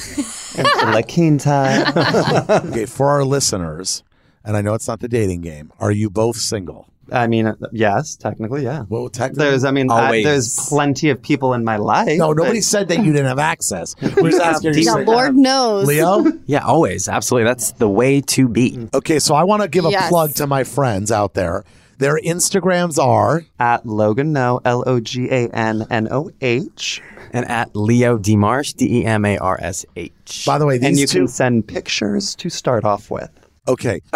And 0.58 0.94
La 0.94 1.02
Quinta. 1.02 2.64
Okay, 2.70 2.86
for 2.86 3.08
our 3.10 3.24
listeners, 3.24 4.04
and 4.44 4.56
I 4.58 4.62
know 4.62 4.74
it's 4.74 4.88
not 4.88 5.00
the 5.00 5.08
dating 5.08 5.42
game. 5.42 5.72
Are 5.80 5.92
you 5.92 6.10
both 6.10 6.38
single? 6.38 6.89
I 7.12 7.28
mean, 7.28 7.48
uh, 7.48 7.56
yes, 7.72 8.16
technically, 8.16 8.64
yeah. 8.64 8.84
Well, 8.90 9.10
technically, 9.10 9.46
There's, 9.50 9.64
I 9.64 9.72
mean, 9.72 9.90
I, 9.92 10.24
there's 10.24 10.56
plenty 10.70 11.10
of 11.10 11.22
people 11.22 11.54
in 11.54 11.64
my 11.64 11.78
life. 11.78 12.18
no. 12.18 12.34
Nobody 12.34 12.62
said 12.62 12.88
that 12.90 12.98
you 13.00 13.12
didn't 13.12 13.28
have 13.28 13.40
access. 13.40 13.96
We're 14.02 14.32
just 14.32 14.42
asking. 14.44 14.74
yeah, 14.76 14.98
you 15.00 15.06
Lord 15.06 15.36
knows. 15.36 15.88
Leo. 15.88 16.26
Yeah, 16.46 16.66
always. 16.66 17.08
Absolutely. 17.08 17.46
That's 17.50 17.72
the 17.74 17.90
way 17.90 18.22
to 18.22 18.48
be. 18.48 18.88
Okay, 18.94 19.20
so 19.20 19.36
I 19.36 19.44
want 19.44 19.62
to 19.62 19.68
give 19.68 19.86
a 19.86 19.90
Yes. 19.92 20.10
plug 20.10 20.34
to 20.36 20.48
my 20.48 20.64
friends 20.64 21.12
out 21.12 21.34
there. 21.36 21.64
Their 22.00 22.18
Instagrams 22.20 22.98
are 22.98 23.44
At 23.60 23.86
Logan 23.86 24.32
No, 24.32 24.62
L 24.64 24.84
O 24.88 25.00
G 25.02 25.28
A 25.30 25.50
N 25.50 25.86
N 25.90 26.08
O 26.10 26.32
H. 26.42 27.02
And 27.32 27.46
at 27.48 27.76
Leo 27.76 28.18
Demarsh, 28.18 28.76
D 28.76 29.02
E 29.02 29.06
M 29.06 29.26
A 29.26 29.38
R 29.38 29.58
S 29.62 29.86
H. 29.96 30.44
By 30.48 30.58
the 30.58 30.66
way, 30.66 30.78
these 30.78 30.88
And 30.88 30.98
you 31.00 31.06
two. 31.08 31.20
can 31.20 31.28
send 31.28 31.68
pictures 31.68 32.34
to 32.36 32.50
start 32.50 32.86
off 32.86 33.12
with. 33.12 33.30
Okay. 33.68 34.02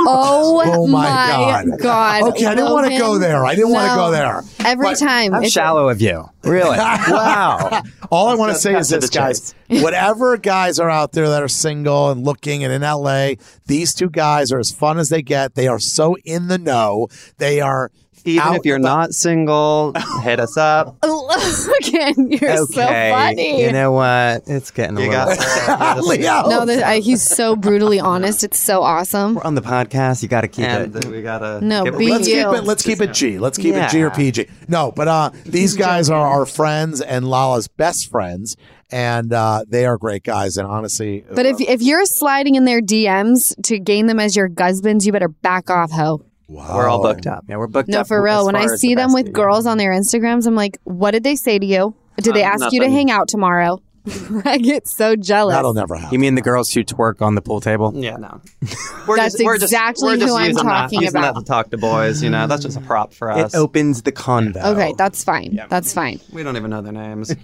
Oh, 0.00 0.62
Oh 0.66 0.86
my 0.86 1.04
God. 1.04 1.66
God. 1.78 2.22
Okay, 2.30 2.46
I 2.46 2.54
didn't 2.54 2.70
want 2.72 2.90
to 2.90 2.98
go 2.98 3.18
there. 3.18 3.44
I 3.44 3.54
didn't 3.54 3.70
want 3.72 3.90
to 3.90 3.96
go 3.96 4.10
there. 4.10 4.42
Every 4.64 4.86
But- 4.86 4.98
time. 4.98 5.32
How 5.32 5.38
It's- 5.38 5.52
shallow 5.52 5.88
of 5.88 6.00
you. 6.00 6.28
Really? 6.42 6.76
wow. 6.78 7.82
All 8.10 8.28
I 8.28 8.34
want 8.34 8.52
to 8.52 8.58
say 8.58 8.74
is 8.76 8.88
this, 8.88 9.08
guys. 9.10 9.54
Whatever 9.68 10.36
guys 10.36 10.78
are 10.78 10.90
out 10.90 11.12
there 11.12 11.28
that 11.28 11.42
are 11.42 11.48
single 11.48 12.10
and 12.10 12.24
looking 12.24 12.62
and 12.64 12.72
in 12.72 12.82
LA, 12.82 13.34
these 13.66 13.94
two 13.94 14.10
guys 14.10 14.52
are 14.52 14.58
as 14.58 14.70
fun 14.70 14.98
as 14.98 15.08
they 15.08 15.22
get. 15.22 15.54
They 15.54 15.66
are 15.68 15.78
so 15.78 16.16
in 16.24 16.48
the 16.48 16.58
know. 16.58 17.08
They 17.38 17.60
are 17.60 17.90
Even 18.24 18.42
out- 18.48 18.56
if 18.56 18.64
you're 18.64 18.78
not 18.78 19.12
single, 19.12 19.92
hit 20.22 20.38
us 20.40 20.56
up. 20.56 20.96
Logan, 21.04 22.30
you're 22.30 22.56
so 22.56 22.66
funny. 22.66 23.62
You 23.64 23.72
know 23.72 23.92
what? 23.92 24.42
It's 24.46 24.70
getting 24.70 24.96
a 24.98 25.00
You 25.02 25.08
little. 25.10 25.36
got 25.36 26.02
Leo. 26.04 26.48
no, 26.48 26.64
this, 26.66 26.82
I, 26.82 26.98
he's 27.00 27.22
so 27.22 27.56
brutally 27.56 28.00
honest. 28.00 28.44
It's 28.44 28.58
so 28.58 28.82
awesome. 28.82 29.34
We're 29.34 29.42
on 29.44 29.54
the 29.54 29.62
podcast. 29.62 30.22
You 30.22 30.28
got 30.28 30.42
to 30.42 30.48
keep 30.48 30.66
and 30.66 30.94
it. 30.94 31.04
we 31.06 31.22
gotta 31.22 31.60
No, 31.60 31.84
give 31.84 31.98
be 31.98 32.08
let's 32.10 32.28
you. 32.28 32.36
keep 32.44 32.46
it. 32.58 32.64
Let's 32.64 32.82
keep 32.82 33.00
it 33.00 33.12
G. 33.12 33.38
Let's 33.38 33.58
keep 33.58 33.74
it 33.74 33.90
G 33.90 34.02
or 34.02 34.06
Yeah. 34.06 34.10
PG. 34.14 34.48
No, 34.68 34.92
but 34.92 35.08
uh, 35.08 35.30
these 35.44 35.76
guys 35.76 36.10
are 36.10 36.26
our 36.26 36.46
friends 36.46 37.00
and 37.00 37.26
Lala's 37.28 37.68
best 37.68 38.10
friends, 38.10 38.56
and 38.90 39.32
uh, 39.32 39.64
they 39.68 39.84
are 39.86 39.98
great 39.98 40.22
guys. 40.22 40.56
And 40.56 40.66
honestly, 40.68 41.24
But 41.32 41.46
if 41.46 41.60
if 41.60 41.82
you're 41.82 42.04
sliding 42.06 42.54
in 42.54 42.64
their 42.64 42.80
DMs 42.80 43.54
to 43.64 43.78
gain 43.78 44.06
them 44.06 44.20
as 44.20 44.36
your 44.36 44.48
husbands, 44.58 45.06
you 45.06 45.12
better 45.12 45.28
back 45.28 45.70
off, 45.70 45.90
ho. 45.90 46.22
Wow. 46.52 46.76
We're 46.76 46.88
all 46.88 47.02
booked 47.02 47.26
up. 47.26 47.44
Yeah, 47.48 47.56
we're 47.56 47.66
booked 47.66 47.88
No, 47.88 48.00
up 48.00 48.04
No, 48.06 48.08
for 48.08 48.22
real. 48.22 48.46
When 48.46 48.56
I 48.56 48.66
see 48.66 48.94
the 48.94 49.02
them 49.02 49.12
with 49.12 49.26
best 49.26 49.34
girls 49.34 49.66
on 49.66 49.78
their 49.78 49.92
Instagrams, 49.92 50.46
I'm 50.46 50.54
like, 50.54 50.78
what 50.84 51.10
did 51.12 51.24
they 51.24 51.36
say 51.36 51.58
to 51.58 51.66
you? 51.66 51.94
Did 52.18 52.34
they 52.34 52.44
Uh, 52.44 52.50
ask 52.50 52.72
you 52.72 52.80
to 52.80 52.90
hang 52.90 53.10
out 53.10 53.28
tomorrow? 53.28 53.80
I 54.44 54.58
get 54.58 54.88
so 54.88 55.14
jealous. 55.14 55.54
That'll 55.54 55.74
never 55.74 55.94
happen. 55.94 56.12
You 56.12 56.18
mean 56.18 56.34
the 56.34 56.42
girls 56.42 56.70
who 56.72 56.82
twerk 56.82 57.22
on 57.22 57.36
the 57.36 57.40
pool 57.40 57.60
table? 57.60 57.92
Yeah, 57.94 58.16
no. 58.16 58.40
We're 59.06 59.16
That's 59.16 59.38
exactly 59.38 60.18
we're 60.18 60.26
who 60.26 60.34
I'm 60.34 60.54
talking 60.54 60.98
that, 60.98 61.04
using 61.04 61.18
about. 61.20 61.34
that 61.34 61.40
to 61.40 61.46
talk 61.46 61.70
to 61.70 61.78
boys. 61.78 62.20
You 62.22 62.28
know, 62.30 62.46
that's 62.48 62.62
just 62.62 62.76
a 62.76 62.80
prop 62.80 63.12
for 63.12 63.30
us. 63.30 63.54
It 63.54 63.56
opens 63.58 64.02
the 64.02 64.10
convo. 64.12 64.64
Okay, 64.74 64.92
that's 64.98 65.22
fine. 65.24 65.60
That's 65.68 65.92
fine. 65.92 66.20
we 66.32 66.42
don't 66.42 66.56
even 66.56 66.70
know 66.70 66.82
their 66.82 66.92
names. 66.92 67.34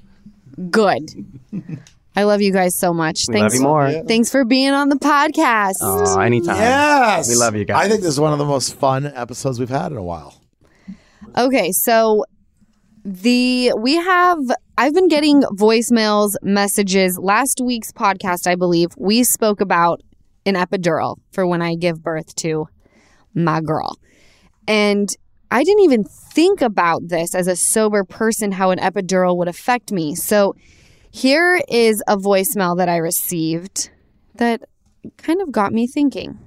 Good. 0.70 1.10
I 2.18 2.24
love 2.24 2.42
you 2.42 2.52
guys 2.52 2.74
so 2.74 2.92
much. 2.92 3.26
We 3.28 3.34
thanks. 3.34 3.54
love 3.54 3.60
you 3.60 3.68
more. 3.68 4.02
Thanks 4.08 4.28
for 4.28 4.44
being 4.44 4.72
on 4.72 4.88
the 4.88 4.96
podcast. 4.96 5.74
Oh, 5.80 6.18
anytime. 6.18 6.56
Yes, 6.56 7.28
We 7.28 7.36
love 7.36 7.54
you 7.54 7.64
guys. 7.64 7.86
I 7.86 7.88
think 7.88 8.00
this 8.00 8.10
is 8.10 8.18
one 8.18 8.32
of 8.32 8.40
the 8.40 8.44
most 8.44 8.74
fun 8.74 9.06
episodes 9.06 9.60
we've 9.60 9.68
had 9.68 9.92
in 9.92 9.98
a 9.98 10.02
while. 10.02 10.34
Okay, 11.36 11.70
so 11.70 12.24
the 13.04 13.72
we 13.78 13.94
have 13.94 14.40
I've 14.76 14.94
been 14.94 15.06
getting 15.06 15.42
voicemails, 15.42 16.32
messages. 16.42 17.16
Last 17.20 17.60
week's 17.60 17.92
podcast, 17.92 18.48
I 18.48 18.56
believe, 18.56 18.88
we 18.98 19.22
spoke 19.22 19.60
about 19.60 20.00
an 20.44 20.56
epidural 20.56 21.18
for 21.30 21.46
when 21.46 21.62
I 21.62 21.76
give 21.76 22.02
birth 22.02 22.34
to 22.36 22.66
my 23.32 23.60
girl. 23.60 23.96
And 24.66 25.08
I 25.52 25.62
didn't 25.62 25.84
even 25.84 26.02
think 26.02 26.62
about 26.62 27.06
this 27.06 27.36
as 27.36 27.46
a 27.46 27.54
sober 27.54 28.02
person 28.02 28.50
how 28.50 28.72
an 28.72 28.80
epidural 28.80 29.36
would 29.36 29.46
affect 29.46 29.92
me. 29.92 30.16
So 30.16 30.56
here 31.10 31.60
is 31.68 32.02
a 32.06 32.16
voicemail 32.16 32.76
that 32.78 32.88
I 32.88 32.96
received 32.96 33.90
that 34.34 34.62
kind 35.16 35.40
of 35.40 35.52
got 35.52 35.72
me 35.72 35.86
thinking. 35.86 36.38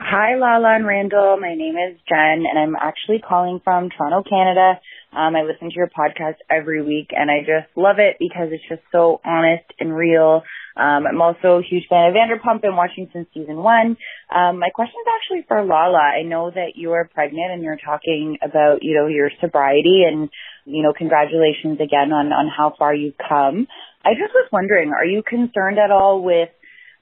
Hi, 0.00 0.36
Lala 0.36 0.76
and 0.76 0.86
Randall. 0.86 1.38
My 1.40 1.54
name 1.54 1.74
is 1.74 1.98
Jen, 2.08 2.44
and 2.48 2.58
I'm 2.58 2.76
actually 2.76 3.18
calling 3.18 3.60
from 3.64 3.90
Toronto, 3.90 4.22
Canada. 4.28 4.80
Um, 5.12 5.34
I 5.34 5.42
listen 5.42 5.70
to 5.70 5.74
your 5.74 5.88
podcast 5.88 6.36
every 6.48 6.82
week, 6.82 7.08
and 7.10 7.30
I 7.30 7.40
just 7.40 7.76
love 7.76 7.98
it 7.98 8.16
because 8.20 8.48
it's 8.52 8.62
just 8.68 8.82
so 8.92 9.20
honest 9.24 9.64
and 9.80 9.94
real. 9.94 10.42
Um, 10.76 11.06
I'm 11.06 11.20
also 11.20 11.58
a 11.58 11.62
huge 11.68 11.88
fan 11.90 12.08
of 12.08 12.14
Vanderpump 12.14 12.62
and 12.62 12.76
watching 12.76 13.10
since 13.12 13.26
season 13.34 13.56
one. 13.56 13.96
Um, 14.30 14.60
my 14.60 14.70
question 14.72 14.94
is 15.02 15.12
actually 15.18 15.44
for 15.48 15.64
Lala. 15.64 15.98
I 15.98 16.22
know 16.22 16.50
that 16.50 16.76
you 16.76 16.92
are 16.92 17.10
pregnant 17.12 17.52
and 17.52 17.62
you're 17.64 17.78
talking 17.84 18.38
about, 18.40 18.82
you 18.82 18.94
know, 18.94 19.08
your 19.08 19.30
sobriety 19.40 20.04
and, 20.06 20.30
you 20.64 20.84
know, 20.84 20.92
congratulations 20.96 21.80
again 21.80 22.12
on, 22.12 22.32
on 22.32 22.48
how 22.48 22.72
far 22.78 22.94
you've 22.94 23.18
come. 23.18 23.66
I 24.04 24.14
just 24.14 24.32
was 24.34 24.48
wondering, 24.52 24.92
are 24.92 25.04
you 25.04 25.22
concerned 25.22 25.78
at 25.78 25.90
all 25.90 26.22
with 26.22 26.48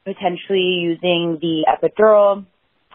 potentially 0.05 0.81
using 0.81 1.39
the 1.41 1.67
epidural? 1.69 2.47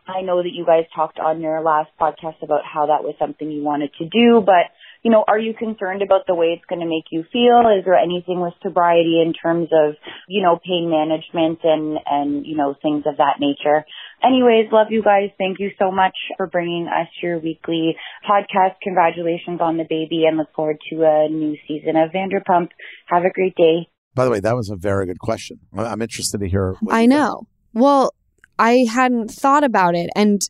I 0.08 0.22
know 0.22 0.42
that 0.42 0.52
you 0.52 0.66
guys 0.66 0.86
talked 0.96 1.20
on 1.20 1.42
your 1.42 1.62
last 1.62 1.92
podcast 2.00 2.42
about 2.42 2.62
how 2.66 2.88
that 2.88 3.04
was 3.04 3.16
something 3.20 3.50
you 3.50 3.64
wanted 3.64 3.92
to 4.00 4.06
do, 4.06 4.42
but 4.44 4.74
you 5.04 5.10
know, 5.10 5.24
are 5.28 5.40
you 5.40 5.54
concerned 5.54 6.02
about 6.04 6.28
the 6.28 6.36
way 6.36 6.54
it's 6.54 6.66
going 6.70 6.82
to 6.82 6.88
make 6.88 7.06
you 7.10 7.26
feel? 7.34 7.64
Is 7.78 7.86
there 7.86 7.96
anything 7.96 8.40
with 8.40 8.54
sobriety 8.62 9.22
in 9.26 9.34
terms 9.34 9.70
of, 9.74 9.96
you 10.28 10.44
know, 10.44 10.60
pain 10.64 10.92
management 10.92 11.60
and, 11.64 11.98
and, 12.06 12.46
you 12.46 12.56
know, 12.56 12.76
things 12.80 13.04
of 13.08 13.18
that 13.18 13.40
nature? 13.40 13.84
Anyways, 14.24 14.72
love 14.72 14.88
you 14.92 15.02
guys. 15.04 15.30
Thank 15.38 15.60
you 15.60 15.72
so 15.80 15.92
much 15.92 16.16
for 16.38 16.46
bringing 16.48 16.88
us 16.88 17.08
your 17.24 17.40
weekly 17.40 17.96
podcast. 18.30 18.76
Congratulations 18.84 19.60
on 19.62 19.78
the 19.78 19.84
baby 19.90 20.26
and 20.28 20.38
look 20.38 20.54
forward 20.56 20.78
to 20.92 21.04
a 21.04 21.28
new 21.30 21.58
season 21.68 21.96
of 21.96 22.12
Vanderpump. 22.12 22.70
Have 23.08 23.24
a 23.24 23.32
great 23.32 23.56
day. 23.56 23.88
By 24.14 24.26
the 24.26 24.32
way, 24.32 24.40
that 24.40 24.56
was 24.56 24.70
a 24.70 24.76
very 24.76 25.06
good 25.08 25.20
question. 25.20 25.60
I- 25.76 25.86
I'm 25.86 26.02
interested 26.02 26.40
to 26.42 26.48
hear. 26.48 26.76
what 26.82 26.94
I 26.94 27.02
you 27.02 27.08
think. 27.10 27.20
know. 27.20 27.48
Well, 27.74 28.14
I 28.60 28.86
hadn't 28.92 29.32
thought 29.32 29.64
about 29.64 29.96
it. 29.96 30.10
And 30.16 30.42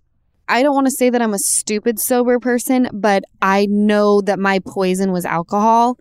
I 0.49 0.63
don't 0.63 0.75
want 0.75 0.87
to 0.87 0.91
say 0.91 1.09
that 1.09 1.21
I'm 1.21 1.33
a 1.33 1.39
stupid 1.39 1.97
sober 1.97 2.39
person, 2.39 2.89
but 2.91 3.23
I 3.41 3.67
know 3.69 4.19
that 4.21 4.37
my 4.39 4.59
poison 4.59 5.13
was 5.13 5.23
alcohol. 5.25 5.97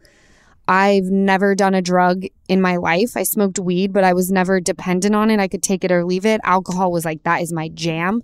I've 0.71 1.07
never 1.07 1.57
done 1.57 1.75
a 1.75 1.83
drug 1.83 2.27
in 2.47 2.61
my 2.61 2.77
life. 2.77 3.17
I 3.17 3.25
smoked 3.25 3.59
weed, 3.59 3.93
but 3.93 4.05
I 4.05 4.13
was 4.13 4.31
never 4.31 4.61
dependent 4.61 5.17
on 5.17 5.29
it. 5.29 5.41
I 5.41 5.49
could 5.49 5.65
take 5.65 5.83
it 5.83 5.91
or 5.91 6.05
leave 6.05 6.25
it. 6.25 6.41
Alcohol 6.45 6.93
was 6.93 7.05
like, 7.05 7.25
that 7.25 7.43
is 7.43 7.53
my 7.53 7.71
jam. 7.71 8.23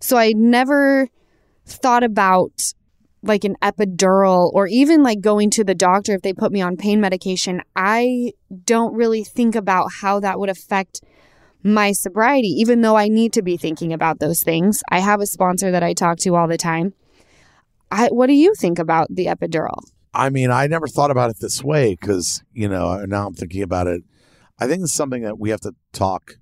So 0.00 0.16
I 0.16 0.32
never 0.32 1.08
thought 1.64 2.02
about 2.02 2.72
like 3.22 3.44
an 3.44 3.54
epidural 3.62 4.50
or 4.52 4.66
even 4.66 5.04
like 5.04 5.20
going 5.20 5.48
to 5.50 5.62
the 5.62 5.76
doctor 5.76 6.12
if 6.12 6.22
they 6.22 6.32
put 6.32 6.50
me 6.50 6.60
on 6.60 6.76
pain 6.76 7.00
medication. 7.00 7.62
I 7.76 8.32
don't 8.64 8.92
really 8.94 9.22
think 9.22 9.54
about 9.54 9.92
how 10.00 10.18
that 10.18 10.40
would 10.40 10.50
affect 10.50 11.02
my 11.62 11.92
sobriety, 11.92 12.48
even 12.48 12.80
though 12.80 12.96
I 12.96 13.06
need 13.06 13.32
to 13.34 13.42
be 13.42 13.56
thinking 13.56 13.92
about 13.92 14.18
those 14.18 14.42
things. 14.42 14.82
I 14.90 14.98
have 14.98 15.20
a 15.20 15.26
sponsor 15.26 15.70
that 15.70 15.84
I 15.84 15.92
talk 15.92 16.18
to 16.18 16.34
all 16.34 16.48
the 16.48 16.58
time. 16.58 16.94
I, 17.92 18.08
what 18.08 18.26
do 18.26 18.32
you 18.32 18.54
think 18.56 18.80
about 18.80 19.06
the 19.08 19.26
epidural? 19.26 19.84
I 20.16 20.30
mean, 20.30 20.50
I 20.50 20.66
never 20.66 20.88
thought 20.88 21.10
about 21.10 21.28
it 21.28 21.36
this 21.40 21.62
way 21.62 21.94
because, 22.00 22.42
you 22.54 22.70
know, 22.70 23.04
now 23.04 23.26
I'm 23.26 23.34
thinking 23.34 23.62
about 23.62 23.86
it. 23.86 24.02
I 24.58 24.66
think 24.66 24.82
it's 24.82 24.94
something 24.94 25.22
that 25.22 25.38
we 25.38 25.50
have 25.50 25.60
to 25.60 25.74
talk 25.92 26.36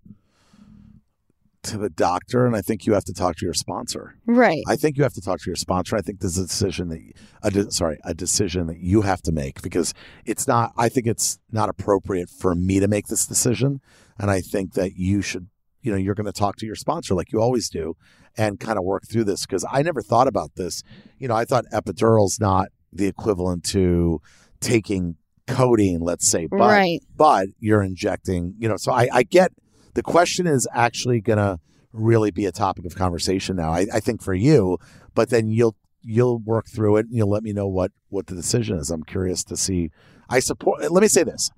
to 1.65 1.79
the 1.79 1.91
doctor, 1.91 2.47
and 2.47 2.55
I 2.55 2.61
think 2.61 2.87
you 2.87 2.93
have 2.93 3.05
to 3.07 3.13
talk 3.13 3.37
to 3.37 3.45
your 3.45 3.55
sponsor. 3.55 4.15
Right. 4.27 4.63
I 4.69 4.77
think 4.77 4.97
you 4.97 5.03
have 5.03 5.15
to 5.15 5.21
talk 5.21 5.41
to 5.41 5.51
your 5.51 5.57
sponsor. 5.57 5.97
I 5.97 6.03
think 6.03 6.21
there's 6.21 6.39
a 6.39 6.47
decision 6.47 6.89
that, 6.91 7.01
a 7.43 7.51
de- 7.51 7.73
sorry, 7.73 7.99
a 8.05 8.15
decision 8.15 8.69
that 8.69 8.79
you 8.79 9.03
have 9.03 9.23
to 9.23 9.33
make 9.33 9.61
because 9.61 9.93
it's 10.25 10.47
not. 10.47 10.73
I 10.77 10.89
think 10.89 11.09
it's 11.09 11.41
not 11.51 11.69
appropriate 11.69 12.31
for 12.31 12.55
me 12.55 12.79
to 12.79 12.87
make 12.87 13.09
this 13.09 13.27
decision, 13.27 13.81
and 14.21 14.31
I 14.31 14.41
think 14.41 14.75
that 14.75 14.93
you 14.95 15.21
should. 15.21 15.49
You 15.81 15.91
know, 15.91 15.99
you're 15.99 16.15
going 16.15 16.25
to 16.27 16.33
talk 16.33 16.57
to 16.57 16.67
your 16.67 16.77
sponsor 16.77 17.15
like 17.15 17.33
you 17.33 17.41
always 17.41 17.69
do, 17.69 17.97
and 18.39 18.61
kind 18.61 18.79
of 18.79 18.85
work 18.85 19.03
through 19.11 19.25
this 19.25 19.45
because 19.45 19.67
I 19.71 19.83
never 19.83 20.01
thought 20.01 20.29
about 20.29 20.55
this. 20.55 20.83
You 21.19 21.29
know, 21.29 21.35
I 21.35 21.45
thought 21.45 21.65
epidural's 21.73 22.39
not 22.39 22.69
the 22.95 23.07
equivalent 23.07 23.65
to 23.65 24.21
taking 24.61 25.17
codeine, 25.47 26.01
let's 26.01 26.29
say, 26.29 26.47
but 26.47 26.57
right. 26.59 27.01
but 27.17 27.49
you're 27.61 27.83
injecting, 27.83 28.55
you 28.59 28.69
know, 28.69 28.77
so 28.77 28.93
I, 28.93 29.09
I 29.13 29.23
get 29.25 29.53
the 29.95 30.03
question 30.03 30.47
is 30.47 30.67
actually 30.73 31.21
going 31.21 31.39
to 31.39 31.59
really 31.93 32.31
be 32.31 32.47
a 32.47 32.53
topic 32.53 32.85
of 32.85 32.95
conversation 32.97 33.57
now. 33.57 33.71
I, 33.73 33.87
I 33.93 34.01
think 34.01 34.23
for 34.23 34.35
you, 34.35 34.79
but 35.15 35.31
then 35.31 35.49
you'll 35.49 35.77
you'll 36.03 36.39
work 36.39 36.67
through 36.69 36.97
it 36.97 37.07
and 37.07 37.15
you'll 37.15 37.31
let 37.31 37.43
me 37.43 37.53
know 37.53 37.67
what 37.69 37.93
what 38.09 38.27
the 38.27 38.35
decision 38.35 38.79
is. 38.79 38.91
I'm 38.91 39.05
curious 39.05 39.45
to 39.45 39.57
see. 39.57 39.91
I 40.29 40.41
support. 40.41 40.91
Let 40.91 41.03
me 41.03 41.09
say 41.09 41.25
this: 41.25 41.51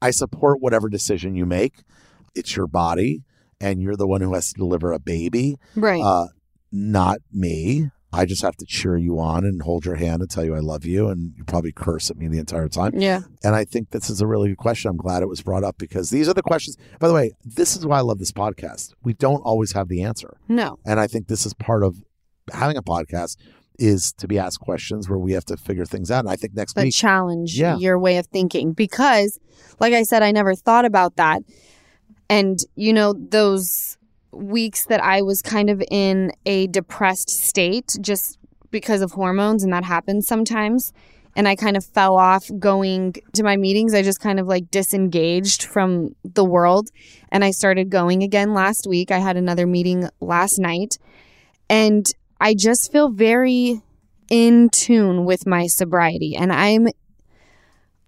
I 0.00 0.10
support 0.10 0.60
whatever 0.60 0.88
decision 0.88 1.34
you 1.34 1.46
make. 1.46 1.82
It's 2.34 2.56
your 2.56 2.66
body, 2.66 3.24
and 3.60 3.82
you're 3.82 3.96
the 3.96 4.06
one 4.06 4.20
who 4.20 4.32
has 4.34 4.52
to 4.52 4.58
deliver 4.58 4.92
a 4.92 4.98
baby, 4.98 5.56
Right. 5.76 6.00
uh, 6.02 6.28
not 6.70 7.18
me. 7.32 7.90
I 8.12 8.26
just 8.26 8.42
have 8.42 8.56
to 8.56 8.66
cheer 8.66 8.96
you 8.96 9.18
on 9.18 9.44
and 9.44 9.62
hold 9.62 9.86
your 9.86 9.94
hand 9.94 10.20
and 10.20 10.30
tell 10.30 10.44
you 10.44 10.54
I 10.54 10.58
love 10.58 10.84
you, 10.84 11.08
and 11.08 11.32
you 11.36 11.44
probably 11.44 11.72
curse 11.72 12.10
at 12.10 12.16
me 12.18 12.28
the 12.28 12.38
entire 12.38 12.68
time. 12.68 12.92
yeah. 12.94 13.20
And 13.42 13.54
I 13.54 13.64
think 13.64 13.90
this 13.90 14.10
is 14.10 14.20
a 14.20 14.26
really 14.26 14.48
good 14.50 14.58
question. 14.58 14.90
I'm 14.90 14.96
glad 14.98 15.22
it 15.22 15.28
was 15.28 15.40
brought 15.42 15.64
up 15.64 15.78
because 15.78 16.10
these 16.10 16.28
are 16.28 16.34
the 16.34 16.42
questions. 16.42 16.76
By 16.98 17.08
the 17.08 17.14
way, 17.14 17.32
this 17.44 17.76
is 17.76 17.86
why 17.86 17.98
I 17.98 18.02
love 18.02 18.18
this 18.18 18.32
podcast. 18.32 18.92
We 19.02 19.14
don't 19.14 19.40
always 19.40 19.72
have 19.72 19.88
the 19.88 20.02
answer. 20.02 20.36
No. 20.48 20.78
And 20.84 21.00
I 21.00 21.06
think 21.06 21.28
this 21.28 21.46
is 21.46 21.54
part 21.54 21.82
of 21.82 21.96
having 22.52 22.76
a 22.76 22.82
podcast 22.82 23.36
is 23.78 24.12
to 24.12 24.28
be 24.28 24.38
asked 24.38 24.60
questions 24.60 25.08
where 25.08 25.18
we 25.18 25.32
have 25.32 25.46
to 25.46 25.56
figure 25.56 25.86
things 25.86 26.10
out. 26.10 26.20
And 26.20 26.28
I 26.28 26.36
think 26.36 26.54
next 26.54 26.74
But 26.74 26.84
week, 26.84 26.94
challenge 26.94 27.58
Yeah. 27.58 27.78
your 27.78 27.98
way 27.98 28.18
of 28.18 28.26
thinking 28.26 28.72
because, 28.74 29.38
like 29.80 29.94
I 29.94 30.02
said, 30.02 30.22
I 30.22 30.30
never 30.32 30.54
thought 30.54 30.84
about 30.84 31.16
that. 31.16 31.42
And, 32.28 32.58
you 32.76 32.92
know, 32.92 33.14
those 33.14 33.96
weeks 34.32 34.86
that 34.86 35.02
I 35.02 35.22
was 35.22 35.42
kind 35.42 35.70
of 35.70 35.82
in 35.90 36.32
a 36.46 36.66
depressed 36.68 37.30
state 37.30 37.96
just 38.00 38.38
because 38.70 39.02
of 39.02 39.12
hormones, 39.12 39.62
and 39.62 39.72
that 39.72 39.84
happens 39.84 40.26
sometimes. 40.26 40.92
And 41.34 41.48
I 41.48 41.56
kind 41.56 41.76
of 41.76 41.84
fell 41.84 42.16
off 42.16 42.50
going 42.58 43.14
to 43.34 43.42
my 43.42 43.56
meetings. 43.56 43.94
I 43.94 44.02
just 44.02 44.20
kind 44.20 44.38
of 44.38 44.46
like 44.46 44.70
disengaged 44.70 45.64
from 45.64 46.14
the 46.24 46.44
world. 46.44 46.90
And 47.30 47.42
I 47.42 47.52
started 47.52 47.88
going 47.88 48.22
again 48.22 48.52
last 48.52 48.86
week. 48.86 49.10
I 49.10 49.18
had 49.18 49.38
another 49.38 49.66
meeting 49.66 50.08
last 50.20 50.58
night. 50.58 50.98
And 51.70 52.04
I 52.38 52.54
just 52.54 52.92
feel 52.92 53.08
very 53.08 53.80
in 54.28 54.68
tune 54.70 55.24
with 55.24 55.46
my 55.46 55.68
sobriety. 55.68 56.36
And 56.36 56.52
I'm, 56.52 56.88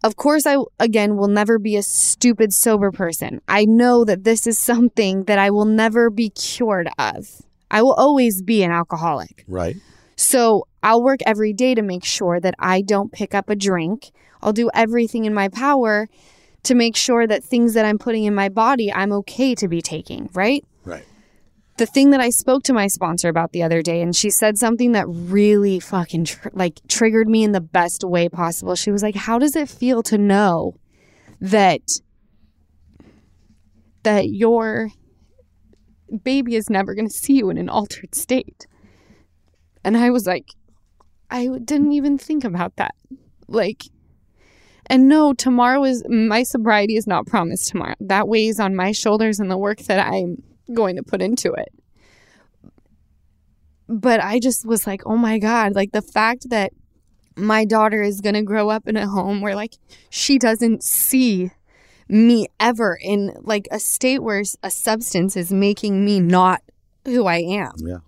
of 0.04 0.16
course, 0.16 0.46
I, 0.46 0.58
again, 0.78 1.16
will 1.16 1.28
never 1.28 1.58
be 1.58 1.76
a 1.76 1.82
stupid 1.82 2.52
sober 2.52 2.92
person. 2.92 3.40
I 3.48 3.64
know 3.64 4.04
that 4.04 4.22
this 4.22 4.46
is 4.46 4.58
something 4.58 5.24
that 5.24 5.38
I 5.38 5.50
will 5.50 5.64
never 5.64 6.10
be 6.10 6.28
cured 6.28 6.90
of. 6.98 7.40
I 7.70 7.80
will 7.80 7.94
always 7.94 8.42
be 8.42 8.62
an 8.62 8.70
alcoholic. 8.70 9.44
Right. 9.48 9.76
So 10.16 10.68
I'll 10.82 11.02
work 11.02 11.20
every 11.24 11.54
day 11.54 11.74
to 11.74 11.80
make 11.80 12.04
sure 12.04 12.38
that 12.38 12.54
I 12.58 12.82
don't 12.82 13.12
pick 13.12 13.34
up 13.34 13.48
a 13.48 13.56
drink. 13.56 14.10
I'll 14.42 14.52
do 14.52 14.70
everything 14.74 15.24
in 15.24 15.32
my 15.32 15.48
power 15.48 16.06
to 16.64 16.74
make 16.74 16.96
sure 16.96 17.26
that 17.26 17.42
things 17.42 17.72
that 17.72 17.86
I'm 17.86 17.98
putting 17.98 18.24
in 18.24 18.34
my 18.34 18.50
body, 18.50 18.92
I'm 18.92 19.10
okay 19.12 19.54
to 19.54 19.68
be 19.68 19.80
taking, 19.80 20.28
right? 20.34 20.66
The 21.76 21.86
thing 21.86 22.10
that 22.10 22.20
I 22.20 22.30
spoke 22.30 22.62
to 22.64 22.72
my 22.72 22.86
sponsor 22.86 23.28
about 23.28 23.52
the 23.52 23.62
other 23.62 23.82
day, 23.82 24.00
and 24.00 24.14
she 24.14 24.30
said 24.30 24.58
something 24.58 24.92
that 24.92 25.06
really 25.08 25.80
fucking 25.80 26.26
tr- 26.26 26.48
like 26.52 26.80
triggered 26.88 27.28
me 27.28 27.42
in 27.42 27.52
the 27.52 27.60
best 27.60 28.04
way 28.04 28.28
possible. 28.28 28.76
She 28.76 28.92
was 28.92 29.02
like, 29.02 29.16
How 29.16 29.38
does 29.38 29.56
it 29.56 29.68
feel 29.68 30.02
to 30.04 30.16
know 30.16 30.74
that 31.40 31.82
that 34.04 34.28
your 34.28 34.90
baby 36.22 36.54
is 36.54 36.70
never 36.70 36.94
going 36.94 37.08
to 37.08 37.14
see 37.14 37.34
you 37.34 37.50
in 37.50 37.58
an 37.58 37.68
altered 37.68 38.14
state? 38.14 38.66
And 39.82 39.96
I 39.96 40.10
was 40.10 40.26
like, 40.26 40.48
I 41.30 41.48
didn't 41.64 41.92
even 41.92 42.18
think 42.18 42.44
about 42.44 42.76
that. 42.76 42.94
Like, 43.48 43.84
and 44.86 45.08
no, 45.08 45.32
tomorrow 45.32 45.84
is 45.84 46.04
my 46.08 46.44
sobriety 46.44 46.96
is 46.96 47.06
not 47.06 47.26
promised 47.26 47.68
tomorrow. 47.68 47.94
That 47.98 48.28
weighs 48.28 48.60
on 48.60 48.76
my 48.76 48.92
shoulders 48.92 49.40
and 49.40 49.50
the 49.50 49.58
work 49.58 49.80
that 49.80 50.06
I'm 50.06 50.42
going 50.72 50.96
to 50.96 51.02
put 51.02 51.20
into 51.22 51.52
it. 51.52 51.68
But 53.88 54.20
I 54.22 54.38
just 54.38 54.64
was 54.64 54.86
like, 54.86 55.02
oh 55.04 55.16
my 55.16 55.38
God, 55.38 55.74
like 55.74 55.92
the 55.92 56.02
fact 56.02 56.50
that 56.50 56.72
my 57.36 57.64
daughter 57.64 58.00
is 58.00 58.20
going 58.20 58.34
to 58.34 58.42
grow 58.42 58.70
up 58.70 58.86
in 58.88 58.96
a 58.96 59.06
home 59.06 59.40
where 59.40 59.54
like 59.54 59.74
she 60.08 60.38
doesn't 60.38 60.82
see 60.82 61.50
me 62.08 62.46
ever 62.60 62.98
in 63.00 63.34
like 63.40 63.66
a 63.70 63.78
state 63.78 64.22
where 64.22 64.42
a 64.62 64.70
substance 64.70 65.36
is 65.36 65.52
making 65.52 66.04
me 66.04 66.20
not 66.20 66.62
who 67.04 67.26
I 67.26 67.38
am 67.38 67.72
Yeah. 67.78 67.98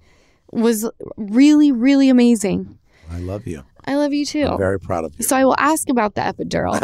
was 0.52 0.88
really, 1.16 1.72
really 1.72 2.09
amazing. 2.09 2.78
I 3.11 3.18
love 3.18 3.46
you. 3.46 3.64
I 3.84 3.94
love 3.94 4.12
you 4.12 4.24
too. 4.26 4.46
I'm 4.46 4.59
very 4.59 4.80
proud 4.80 5.04
of 5.04 5.14
you. 5.16 5.24
So 5.24 5.36
I 5.36 5.44
will 5.44 5.57
ask 5.59 5.88
about 5.88 6.14
the 6.14 6.20
epidural. 6.22 6.80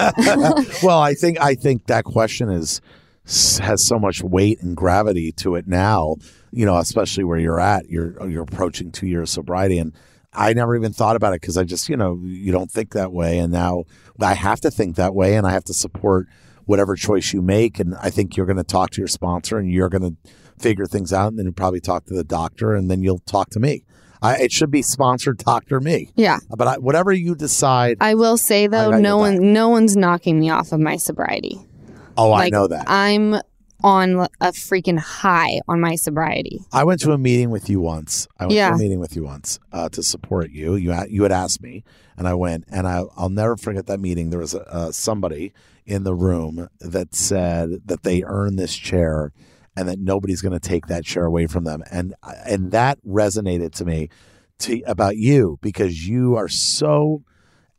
well, 0.83 1.01
I 1.01 1.15
think 1.15 1.41
I 1.41 1.55
think 1.55 1.87
that 1.87 2.05
question 2.05 2.49
is 2.49 2.81
has 3.25 3.87
so 3.87 3.99
much 3.99 4.23
weight 4.23 4.61
and 4.63 4.77
gravity 4.77 5.33
to 5.33 5.55
it 5.55 5.67
now. 5.67 6.17
You 6.51 6.67
know, 6.67 6.77
especially 6.77 7.25
where 7.25 7.39
you're 7.39 7.61
at. 7.61 7.89
You're 7.89 8.29
you're 8.29 8.43
approaching 8.43 8.93
two 8.93 9.07
years 9.07 9.31
sobriety, 9.31 9.79
and 9.79 9.95
I 10.33 10.53
never 10.53 10.77
even 10.77 10.93
thought 10.93 11.17
about 11.17 11.35
it 11.35 11.41
because 11.41 11.57
I 11.57 11.65
just 11.65 11.89
you 11.89 11.97
know 11.97 12.21
you 12.23 12.53
don't 12.53 12.71
think 12.71 12.93
that 12.93 13.13
way, 13.13 13.39
and 13.39 13.53
now 13.53 13.85
I 14.21 14.35
have 14.35 14.61
to 14.63 14.71
think 14.71 14.97
that 14.97 15.15
way, 15.15 15.37
and 15.37 15.47
I 15.47 15.51
have 15.51 15.65
to 15.65 15.75
support 15.75 16.27
whatever 16.65 16.95
choice 16.95 17.33
you 17.33 17.43
make. 17.43 17.79
And 17.81 17.95
I 17.97 18.11
think 18.11 18.37
you're 18.37 18.47
going 18.47 18.57
to 18.57 18.65
talk 18.65 18.91
to 18.91 19.01
your 19.01 19.09
sponsor, 19.09 19.59
and 19.59 19.71
you're 19.71 19.89
going 19.89 20.03
to 20.03 20.31
figure 20.59 20.87
things 20.87 21.13
out, 21.13 21.29
and 21.29 21.39
then 21.39 21.47
you 21.47 21.53
probably 21.53 21.81
talk 21.81 22.05
to 22.07 22.15
the 22.15 22.25
doctor, 22.25 22.75
and 22.75 22.91
then 22.91 23.03
you'll 23.03 23.21
talk 23.21 23.51
to 23.51 23.61
me. 23.61 23.85
I, 24.23 24.37
it 24.37 24.53
should 24.53 24.71
be 24.71 24.83
sponsored 24.83 25.39
Doctor 25.39 25.81
Me, 25.81 26.13
yeah. 26.15 26.39
but 26.57 26.69
I, 26.69 26.79
whatever 26.79 27.13
you 27.13 27.35
decide. 27.35 27.97
I 28.01 28.15
will 28.15 28.37
say 28.37 28.69
though, 28.69 28.91
no 28.91 29.21
your 29.21 29.33
back. 29.33 29.41
one 29.41 29.53
no 29.53 29.69
one's 29.69 29.97
knocking 29.97 30.39
me 30.39 30.49
off 30.49 30.71
of 30.71 30.79
my 30.79 30.97
sobriety. 30.97 31.59
Oh, 32.17 32.33
I 32.33 32.49
know 32.51 32.67
that. 32.67 32.85
I'm 32.89 33.37
on 33.85 34.29
a 34.41 34.53
freaking 34.53 34.99
high 34.99 35.61
on 35.67 35.81
my 35.81 35.97
sobriety. 35.97 36.61
I 36.73 36.85
went 36.85 37.01
to 37.01 37.13
a 37.13 37.19
meeting 37.19 37.51
with 37.51 37.69
you 37.69 37.81
once. 37.81 38.29
I 38.39 38.45
went 38.45 38.55
Yeah. 38.55 38.69
to 38.71 38.75
a 38.77 38.79
meeting 38.79 39.01
with 39.01 39.17
you 39.17 39.25
once 39.25 39.59
uh, 39.73 39.89
to 39.91 40.03
support 40.03 40.51
you. 40.51 40.77
You 40.77 40.93
had, 40.93 41.11
you 41.11 41.25
had 41.25 41.33
asked 41.33 41.63
me, 41.63 41.83
and 42.17 42.29
I 42.29 42.35
went, 42.35 42.65
and 42.71 42.87
I, 42.87 43.03
I'll 43.17 43.29
never 43.29 43.57
forget 43.57 43.87
that 43.87 43.99
meeting. 43.99 44.31
There 44.31 44.39
was 44.39 44.55
a, 44.55 44.63
uh, 44.73 44.93
somebody 44.93 45.53
in 45.85 46.05
the 46.05 46.15
room 46.15 46.69
that 46.81 47.13
said 47.15 47.71
that 47.87 48.05
they 48.05 48.23
earned 48.23 48.57
this 48.59 48.77
chair, 48.77 49.33
and 49.77 49.89
that 49.89 49.99
nobody's 49.99 50.43
going 50.43 50.53
to 50.53 50.61
take 50.61 50.87
that 50.87 51.05
chair 51.05 51.25
away 51.25 51.49
from 51.49 51.65
them, 51.65 51.83
and 51.91 52.15
and 52.47 52.71
that 52.71 52.99
resonated 53.05 53.73
to 53.73 53.85
me 53.85 54.11
to 54.61 54.81
about 54.87 55.17
you 55.17 55.59
because 55.61 56.07
you 56.07 56.37
are 56.37 56.47
so 56.49 57.25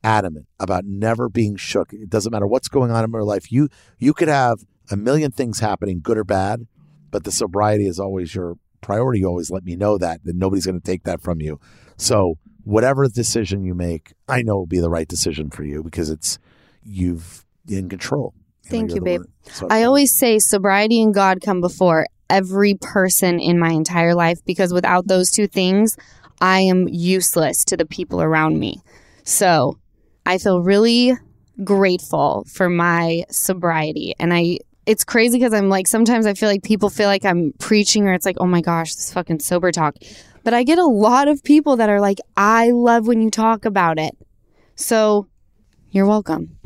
adamant 0.04 0.48
about 0.60 0.86
never 0.86 1.30
being 1.30 1.56
shook. 1.56 1.94
It 1.94 2.10
doesn't 2.10 2.32
matter 2.32 2.48
what's 2.48 2.68
going 2.68 2.92
on 2.92 3.04
in 3.04 3.12
your 3.12 3.24
life. 3.24 3.52
You 3.52 3.70
you 4.00 4.14
could 4.14 4.28
have 4.28 4.60
a 4.92 4.98
million 4.98 5.32
things 5.32 5.60
happening, 5.60 6.02
good 6.02 6.18
or 6.18 6.24
bad, 6.24 6.68
but 7.12 7.24
the 7.24 7.32
sobriety 7.32 7.88
is 7.88 8.00
always 8.00 8.36
your 8.36 8.56
priority. 8.82 9.20
You 9.22 9.28
always 9.28 9.50
let 9.50 9.64
me 9.64 9.76
know 9.76 9.98
that 9.98 10.24
that 10.26 10.36
nobody's 10.36 10.66
going 10.66 10.80
to 10.80 10.86
take 10.86 11.04
that 11.04 11.22
from 11.22 11.42
you. 11.42 11.60
So 11.98 12.36
whatever 12.64 13.08
decision 13.08 13.64
you 13.64 13.74
make, 13.76 14.14
I 14.28 14.42
know 14.42 14.56
will 14.56 14.66
be 14.68 14.80
the 14.80 14.90
right 14.90 15.08
decision 15.08 15.50
for 15.50 15.64
you 15.64 15.84
because 15.84 16.10
it's 16.10 16.38
you've 16.84 17.46
in 17.68 17.90
control. 17.90 18.34
know, 18.36 18.70
Thank 18.72 18.90
you're 18.90 18.98
you, 18.98 19.04
babe. 19.04 19.22
so- 19.46 19.68
I 19.70 19.84
always 19.84 20.14
say 20.18 20.40
sobriety 20.40 21.02
and 21.02 21.14
God 21.14 21.40
come 21.42 21.62
before 21.62 22.08
every 22.30 22.74
person 22.76 23.40
in 23.40 23.60
my 23.60 23.70
entire 23.72 24.16
life 24.16 24.40
because 24.46 24.74
without 24.74 25.08
those 25.08 25.30
two 25.30 25.48
things, 25.48 25.98
I 26.42 26.62
am 26.62 26.88
useless 26.90 27.64
to 27.66 27.78
the 27.78 27.86
people 27.86 28.22
around 28.22 28.60
me. 28.60 28.82
So 29.24 29.78
I 30.26 30.38
feel 30.38 30.62
really 30.62 31.14
grateful 31.64 32.46
for 32.48 32.70
my 32.70 33.26
sobriety. 33.30 34.16
And 34.20 34.34
I, 34.34 34.60
it's 34.86 35.04
crazy 35.04 35.38
because 35.38 35.54
I'm 35.54 35.70
like, 35.70 35.88
sometimes 35.88 36.26
I 36.26 36.34
feel 36.34 36.50
like 36.50 36.64
people 36.64 36.90
feel 36.90 37.08
like 37.08 37.26
I'm 37.26 37.54
preaching 37.60 38.08
or 38.08 38.14
it's 38.14 38.26
like, 38.26 38.38
oh 38.40 38.48
my 38.48 38.62
gosh, 38.62 38.96
this 38.96 39.14
fucking 39.14 39.40
sober 39.40 39.72
talk. 39.72 39.96
But 40.44 40.54
I 40.54 40.64
get 40.64 40.80
a 40.80 40.86
lot 40.86 41.28
of 41.28 41.44
people 41.44 41.78
that 41.78 41.90
are 41.90 42.02
like, 42.02 42.20
I 42.36 42.72
love 42.72 43.08
when 43.08 43.22
you 43.22 43.30
talk 43.30 43.66
about 43.66 43.98
it. 44.00 44.18
So 44.76 45.28
you're 45.92 46.08
welcome. 46.08 46.58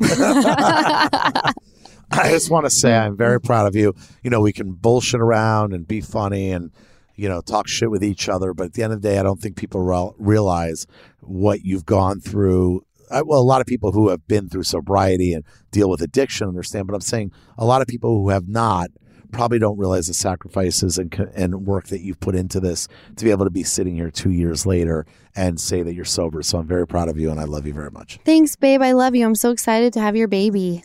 I 2.10 2.30
just 2.30 2.50
want 2.50 2.64
to 2.66 2.70
say 2.70 2.96
I'm 2.96 3.16
very 3.16 3.40
proud 3.40 3.66
of 3.66 3.76
you. 3.76 3.94
You 4.22 4.30
know, 4.30 4.40
we 4.40 4.52
can 4.52 4.72
bullshit 4.72 5.20
around 5.20 5.74
and 5.74 5.86
be 5.86 6.00
funny 6.00 6.50
and 6.52 6.70
you 7.14 7.28
know 7.28 7.40
talk 7.40 7.68
shit 7.68 7.90
with 7.90 8.02
each 8.04 8.28
other, 8.28 8.54
but 8.54 8.66
at 8.66 8.72
the 8.74 8.82
end 8.82 8.92
of 8.92 9.02
the 9.02 9.08
day, 9.08 9.18
I 9.18 9.22
don't 9.22 9.40
think 9.40 9.56
people 9.56 10.14
realize 10.18 10.86
what 11.20 11.64
you've 11.64 11.84
gone 11.84 12.20
through. 12.20 12.84
I, 13.10 13.22
well, 13.22 13.40
a 13.40 13.42
lot 13.42 13.60
of 13.60 13.66
people 13.66 13.92
who 13.92 14.08
have 14.08 14.26
been 14.26 14.48
through 14.48 14.64
sobriety 14.64 15.32
and 15.32 15.44
deal 15.70 15.88
with 15.90 16.02
addiction 16.02 16.48
understand, 16.48 16.86
but 16.86 16.94
I'm 16.94 17.00
saying 17.00 17.32
a 17.56 17.64
lot 17.64 17.82
of 17.82 17.88
people 17.88 18.20
who 18.20 18.28
have 18.30 18.48
not 18.48 18.90
probably 19.30 19.58
don't 19.58 19.78
realize 19.78 20.06
the 20.06 20.14
sacrifices 20.14 20.98
and 20.98 21.12
and 21.34 21.66
work 21.66 21.88
that 21.88 22.00
you've 22.00 22.20
put 22.20 22.34
into 22.34 22.60
this 22.60 22.88
to 23.16 23.24
be 23.24 23.30
able 23.30 23.44
to 23.44 23.50
be 23.50 23.62
sitting 23.62 23.94
here 23.94 24.10
two 24.10 24.30
years 24.30 24.64
later 24.64 25.06
and 25.36 25.60
say 25.60 25.82
that 25.82 25.94
you're 25.94 26.04
sober. 26.04 26.42
So 26.42 26.58
I'm 26.58 26.66
very 26.66 26.86
proud 26.86 27.08
of 27.08 27.18
you, 27.18 27.30
and 27.30 27.38
I 27.38 27.44
love 27.44 27.66
you 27.66 27.74
very 27.74 27.90
much. 27.90 28.18
Thanks, 28.24 28.56
babe. 28.56 28.82
I 28.82 28.92
love 28.92 29.14
you. 29.14 29.26
I'm 29.26 29.34
so 29.34 29.50
excited 29.50 29.92
to 29.94 30.00
have 30.00 30.16
your 30.16 30.28
baby. 30.28 30.82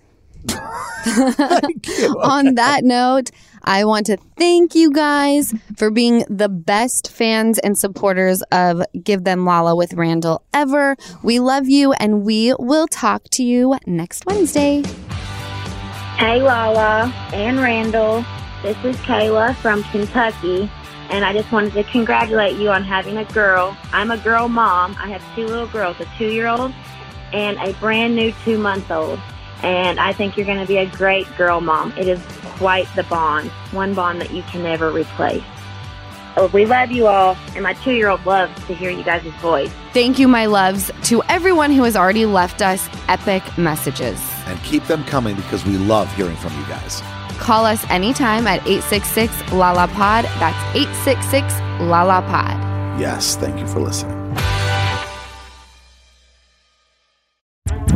On 2.23 2.55
that 2.55 2.81
note, 2.83 3.29
I 3.63 3.83
want 3.83 4.05
to 4.05 4.17
thank 4.37 4.73
you 4.73 4.91
guys 4.91 5.53
for 5.75 5.91
being 5.91 6.23
the 6.29 6.47
best 6.47 7.11
fans 7.11 7.59
and 7.59 7.77
supporters 7.77 8.41
of 8.51 8.83
Give 9.03 9.23
Them 9.23 9.45
Lala 9.45 9.75
with 9.75 9.93
Randall 9.93 10.43
ever. 10.53 10.95
We 11.21 11.39
love 11.39 11.67
you, 11.67 11.91
and 11.93 12.23
we 12.23 12.53
will 12.57 12.87
talk 12.87 13.23
to 13.31 13.43
you 13.43 13.77
next 13.85 14.25
Wednesday. 14.25 14.83
Hey 16.17 16.41
Lala 16.41 17.11
and 17.33 17.59
Randall, 17.59 18.23
this 18.61 18.77
is 18.85 18.95
Kayla 18.97 19.55
from 19.57 19.83
Kentucky, 19.83 20.69
and 21.09 21.25
I 21.25 21.33
just 21.33 21.51
wanted 21.51 21.73
to 21.73 21.83
congratulate 21.83 22.57
you 22.57 22.69
on 22.69 22.83
having 22.83 23.17
a 23.17 23.25
girl. 23.25 23.75
I'm 23.91 24.11
a 24.11 24.17
girl 24.17 24.47
mom. 24.47 24.95
I 24.99 25.09
have 25.09 25.23
two 25.35 25.47
little 25.47 25.67
girls, 25.67 25.99
a 25.99 26.05
two 26.17 26.31
year 26.31 26.47
old 26.47 26.73
and 27.33 27.57
a 27.57 27.73
brand 27.79 28.15
new 28.15 28.31
two 28.45 28.57
month 28.57 28.89
old. 28.89 29.19
And 29.63 29.99
I 29.99 30.13
think 30.13 30.37
you're 30.37 30.45
going 30.45 30.59
to 30.59 30.67
be 30.67 30.77
a 30.77 30.85
great 30.85 31.25
girl 31.37 31.61
mom. 31.61 31.93
It 31.97 32.07
is 32.07 32.21
quite 32.57 32.87
the 32.95 33.03
bond, 33.03 33.49
one 33.71 33.93
bond 33.93 34.21
that 34.21 34.31
you 34.31 34.43
can 34.43 34.63
never 34.63 34.91
replace. 34.91 35.43
Oh, 36.35 36.47
we 36.47 36.65
love 36.65 36.91
you 36.91 37.07
all, 37.07 37.37
and 37.53 37.61
my 37.63 37.73
two 37.73 37.91
year 37.93 38.09
old 38.09 38.25
loves 38.25 38.53
to 38.65 38.73
hear 38.73 38.89
you 38.89 39.03
guys' 39.03 39.23
voice. 39.35 39.71
Thank 39.93 40.17
you, 40.17 40.27
my 40.27 40.47
loves, 40.47 40.91
to 41.03 41.21
everyone 41.29 41.71
who 41.71 41.83
has 41.83 41.95
already 41.95 42.25
left 42.25 42.61
us 42.61 42.89
epic 43.07 43.43
messages. 43.57 44.19
And 44.47 44.61
keep 44.63 44.83
them 44.85 45.03
coming 45.05 45.35
because 45.35 45.63
we 45.65 45.77
love 45.77 46.13
hearing 46.15 46.35
from 46.37 46.57
you 46.59 46.65
guys. 46.65 47.01
Call 47.37 47.65
us 47.65 47.85
anytime 47.89 48.47
at 48.47 48.65
866 48.67 49.51
Lala 49.51 49.87
Pod. 49.89 50.25
That's 50.39 50.75
866 50.75 51.53
Lala 51.81 52.21
Pod. 52.23 52.99
Yes, 52.99 53.35
thank 53.35 53.59
you 53.59 53.67
for 53.67 53.79
listening. 53.79 54.22